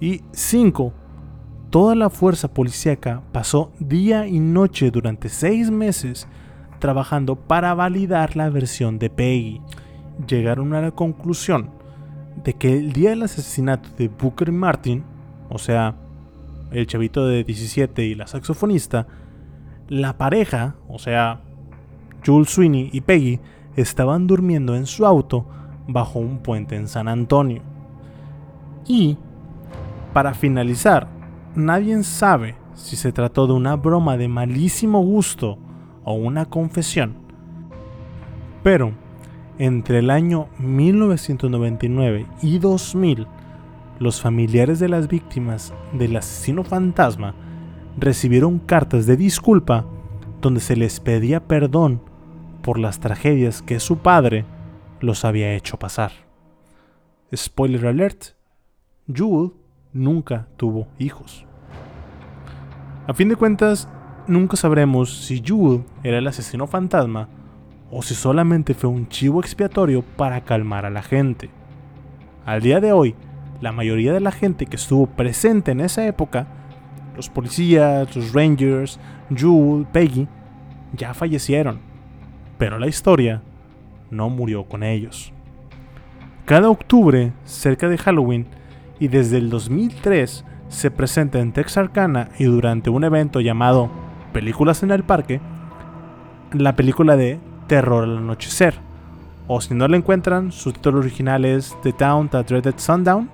Y 0.00 0.22
cinco, 0.32 0.92
Toda 1.72 1.94
la 1.94 2.10
fuerza 2.10 2.52
policíaca 2.52 3.22
pasó 3.32 3.72
día 3.78 4.26
y 4.26 4.40
noche 4.40 4.90
durante 4.90 5.30
seis 5.30 5.70
meses 5.70 6.28
trabajando 6.82 7.36
para 7.36 7.72
validar 7.72 8.36
la 8.36 8.50
versión 8.50 8.98
de 8.98 9.08
Peggy. 9.08 9.62
Llegaron 10.26 10.74
a 10.74 10.82
la 10.82 10.90
conclusión 10.90 11.70
de 12.44 12.52
que 12.52 12.76
el 12.76 12.92
día 12.92 13.10
del 13.10 13.22
asesinato 13.22 13.88
de 13.96 14.08
Booker 14.08 14.52
Martin, 14.52 15.02
o 15.48 15.56
sea, 15.56 15.94
el 16.72 16.86
chavito 16.86 17.26
de 17.26 17.44
17 17.44 18.04
y 18.04 18.14
la 18.14 18.26
saxofonista, 18.26 19.06
la 19.88 20.18
pareja, 20.18 20.74
o 20.88 20.98
sea, 20.98 21.40
Jules 22.26 22.50
Sweeney 22.50 22.90
y 22.92 23.00
Peggy, 23.00 23.40
estaban 23.76 24.26
durmiendo 24.26 24.74
en 24.74 24.86
su 24.86 25.06
auto 25.06 25.46
bajo 25.86 26.18
un 26.18 26.40
puente 26.40 26.76
en 26.76 26.88
San 26.88 27.08
Antonio. 27.08 27.62
Y, 28.86 29.16
para 30.12 30.34
finalizar, 30.34 31.08
Nadie 31.54 32.02
sabe 32.02 32.54
si 32.72 32.96
se 32.96 33.12
trató 33.12 33.46
de 33.46 33.52
una 33.52 33.76
broma 33.76 34.16
de 34.16 34.26
malísimo 34.26 35.02
gusto 35.02 35.58
o 36.04 36.14
una 36.14 36.46
confesión. 36.46 37.14
Pero, 38.62 38.92
entre 39.58 39.98
el 39.98 40.10
año 40.10 40.48
1999 40.58 42.26
y 42.42 42.58
2000, 42.58 43.26
los 43.98 44.20
familiares 44.20 44.78
de 44.78 44.88
las 44.88 45.08
víctimas 45.08 45.72
del 45.92 46.16
asesino 46.16 46.64
fantasma 46.64 47.34
recibieron 47.98 48.58
cartas 48.58 49.06
de 49.06 49.16
disculpa 49.16 49.84
donde 50.40 50.60
se 50.60 50.76
les 50.76 50.98
pedía 51.00 51.46
perdón 51.46 52.00
por 52.62 52.78
las 52.78 53.00
tragedias 53.00 53.62
que 53.62 53.80
su 53.80 53.98
padre 53.98 54.44
los 55.00 55.24
había 55.24 55.54
hecho 55.54 55.78
pasar. 55.78 56.12
Spoiler 57.34 57.86
alert, 57.86 58.34
Jules 59.14 59.52
nunca 59.92 60.48
tuvo 60.56 60.88
hijos. 60.98 61.46
A 63.06 63.14
fin 63.14 63.28
de 63.28 63.36
cuentas, 63.36 63.88
nunca 64.26 64.56
sabremos 64.56 65.24
si 65.26 65.42
Jude 65.46 65.84
era 66.02 66.18
el 66.18 66.26
asesino 66.26 66.66
fantasma 66.66 67.28
o 67.90 68.02
si 68.02 68.14
solamente 68.14 68.74
fue 68.74 68.90
un 68.90 69.08
chivo 69.08 69.40
expiatorio 69.40 70.02
para 70.02 70.42
calmar 70.42 70.86
a 70.86 70.90
la 70.90 71.02
gente. 71.02 71.50
Al 72.46 72.62
día 72.62 72.80
de 72.80 72.92
hoy, 72.92 73.14
la 73.60 73.72
mayoría 73.72 74.12
de 74.12 74.20
la 74.20 74.32
gente 74.32 74.66
que 74.66 74.76
estuvo 74.76 75.06
presente 75.06 75.70
en 75.70 75.80
esa 75.80 76.06
época, 76.06 76.46
los 77.16 77.28
policías, 77.28 78.14
los 78.16 78.32
rangers, 78.32 78.98
Jewel, 79.34 79.86
Peggy, 79.92 80.26
ya 80.94 81.14
fallecieron. 81.14 81.80
Pero 82.58 82.78
la 82.78 82.88
historia 82.88 83.42
no 84.10 84.30
murió 84.30 84.64
con 84.64 84.82
ellos. 84.82 85.32
Cada 86.44 86.70
octubre, 86.70 87.32
cerca 87.44 87.88
de 87.88 87.98
Halloween, 87.98 88.46
y 88.98 89.08
desde 89.08 89.38
el 89.38 89.50
2003 89.50 90.44
se 90.68 90.90
presenta 90.90 91.38
en 91.40 91.52
Texarkana 91.52 92.30
y 92.38 92.44
durante 92.44 92.88
un 92.88 93.04
evento 93.04 93.40
llamado 93.40 93.90
Películas 94.32 94.82
en 94.82 94.90
el 94.90 95.04
Parque, 95.04 95.40
la 96.52 96.74
película 96.74 97.16
de 97.16 97.38
Terror 97.66 98.04
al 98.04 98.18
Anochecer. 98.18 98.74
O 99.46 99.60
si 99.60 99.74
no 99.74 99.88
la 99.88 99.96
encuentran, 99.96 100.52
su 100.52 100.72
título 100.72 101.00
original 101.00 101.44
es 101.44 101.76
The 101.82 101.92
Town 101.92 102.28
That 102.28 102.46
Dreaded 102.46 102.74
Sundown 102.76 103.30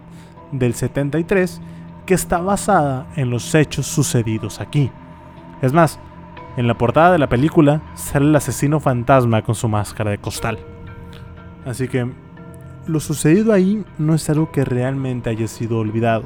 del 0.52 0.74
73, 0.74 1.60
que 2.06 2.14
está 2.14 2.38
basada 2.38 3.06
en 3.16 3.30
los 3.30 3.54
hechos 3.54 3.86
sucedidos 3.86 4.60
aquí. 4.60 4.90
Es 5.62 5.72
más, 5.72 5.98
en 6.56 6.66
la 6.66 6.76
portada 6.76 7.12
de 7.12 7.18
la 7.18 7.28
película 7.28 7.82
sale 7.94 8.26
el 8.26 8.36
asesino 8.36 8.80
fantasma 8.80 9.42
con 9.42 9.54
su 9.54 9.68
máscara 9.68 10.10
de 10.10 10.18
costal. 10.18 10.58
Así 11.64 11.86
que 11.86 12.10
lo 12.86 13.00
sucedido 13.00 13.52
ahí 13.52 13.84
no 13.98 14.14
es 14.14 14.28
algo 14.30 14.50
que 14.50 14.64
realmente 14.64 15.30
haya 15.30 15.46
sido 15.46 15.78
olvidado. 15.78 16.24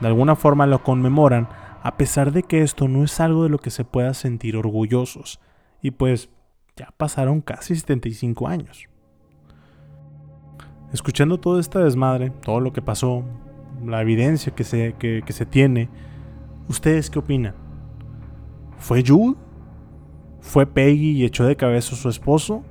De 0.00 0.06
alguna 0.06 0.36
forma 0.36 0.66
lo 0.66 0.82
conmemoran, 0.82 1.48
a 1.82 1.96
pesar 1.96 2.32
de 2.32 2.44
que 2.44 2.62
esto 2.62 2.86
no 2.86 3.02
es 3.02 3.18
algo 3.18 3.42
de 3.42 3.48
lo 3.48 3.58
que 3.58 3.70
se 3.70 3.84
pueda 3.84 4.14
sentir 4.14 4.56
orgullosos. 4.56 5.40
Y 5.82 5.90
pues 5.90 6.30
ya 6.76 6.94
pasaron 6.96 7.40
casi 7.40 7.74
75 7.74 8.46
años. 8.46 8.88
Escuchando 10.92 11.40
todo 11.40 11.58
esta 11.58 11.80
desmadre, 11.80 12.30
todo 12.30 12.60
lo 12.60 12.72
que 12.72 12.82
pasó, 12.82 13.24
la 13.84 14.00
evidencia 14.00 14.54
que 14.54 14.62
se, 14.62 14.94
que, 14.98 15.22
que 15.26 15.32
se 15.32 15.44
tiene, 15.44 15.88
¿ustedes 16.68 17.10
qué 17.10 17.18
opinan? 17.18 17.56
¿Fue 18.78 19.02
Jude? 19.04 19.36
¿Fue 20.40 20.66
Peggy 20.66 21.12
y 21.12 21.24
echó 21.24 21.44
de 21.44 21.56
cabeza 21.56 21.94
a 21.94 21.98
su 21.98 22.08
esposo? 22.08 22.62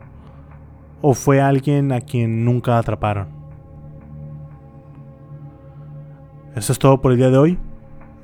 ¿O 1.01 1.13
fue 1.13 1.41
alguien 1.41 1.91
a 1.91 1.99
quien 1.99 2.45
nunca 2.45 2.77
atraparon? 2.77 3.29
Eso 6.55 6.71
es 6.71 6.79
todo 6.79 7.01
por 7.01 7.11
el 7.11 7.17
día 7.17 7.29
de 7.29 7.37
hoy. 7.37 7.59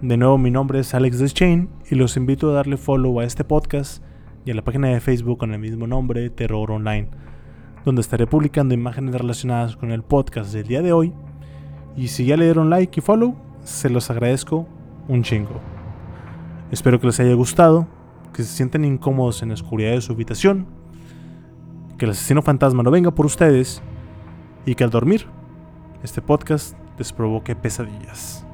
De 0.01 0.15
nuevo 0.15 0.37
mi 0.37 0.51
nombre 0.51 0.79
es 0.79 0.93
Alex 0.93 1.17
Deschain 1.17 1.69
y 1.89 1.95
los 1.95 2.17
invito 2.17 2.51
a 2.51 2.53
darle 2.53 2.77
follow 2.77 3.19
a 3.19 3.23
este 3.23 3.43
podcast 3.43 4.03
y 4.45 4.51
a 4.51 4.53
la 4.53 4.63
página 4.63 4.89
de 4.89 4.99
Facebook 4.99 5.39
con 5.39 5.53
el 5.53 5.59
mismo 5.59 5.87
nombre, 5.87 6.29
Terror 6.29 6.69
Online, 6.69 7.09
donde 7.83 8.01
estaré 8.01 8.27
publicando 8.27 8.75
imágenes 8.75 9.15
relacionadas 9.15 9.75
con 9.75 9.91
el 9.91 10.03
podcast 10.03 10.53
del 10.53 10.67
día 10.67 10.83
de 10.83 10.93
hoy. 10.93 11.13
Y 11.95 12.09
si 12.09 12.25
ya 12.25 12.37
le 12.37 12.45
dieron 12.45 12.69
like 12.69 12.99
y 12.99 13.01
follow, 13.01 13.37
se 13.63 13.89
los 13.89 14.11
agradezco 14.11 14.67
un 15.07 15.23
chingo. 15.23 15.59
Espero 16.69 16.99
que 16.99 17.07
les 17.07 17.19
haya 17.19 17.33
gustado, 17.33 17.87
que 18.33 18.43
se 18.43 18.55
sientan 18.55 18.85
incómodos 18.85 19.41
en 19.41 19.47
la 19.47 19.55
oscuridad 19.55 19.93
de 19.93 20.01
su 20.01 20.13
habitación, 20.13 20.67
que 21.97 22.05
el 22.05 22.11
asesino 22.11 22.43
fantasma 22.43 22.83
no 22.83 22.91
venga 22.91 23.15
por 23.15 23.25
ustedes 23.25 23.81
y 24.63 24.75
que 24.75 24.83
al 24.83 24.91
dormir 24.91 25.25
este 26.03 26.21
podcast 26.21 26.77
les 26.99 27.11
provoque 27.11 27.55
pesadillas. 27.55 28.46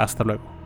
Hasta 0.00 0.24
luego. 0.24 0.59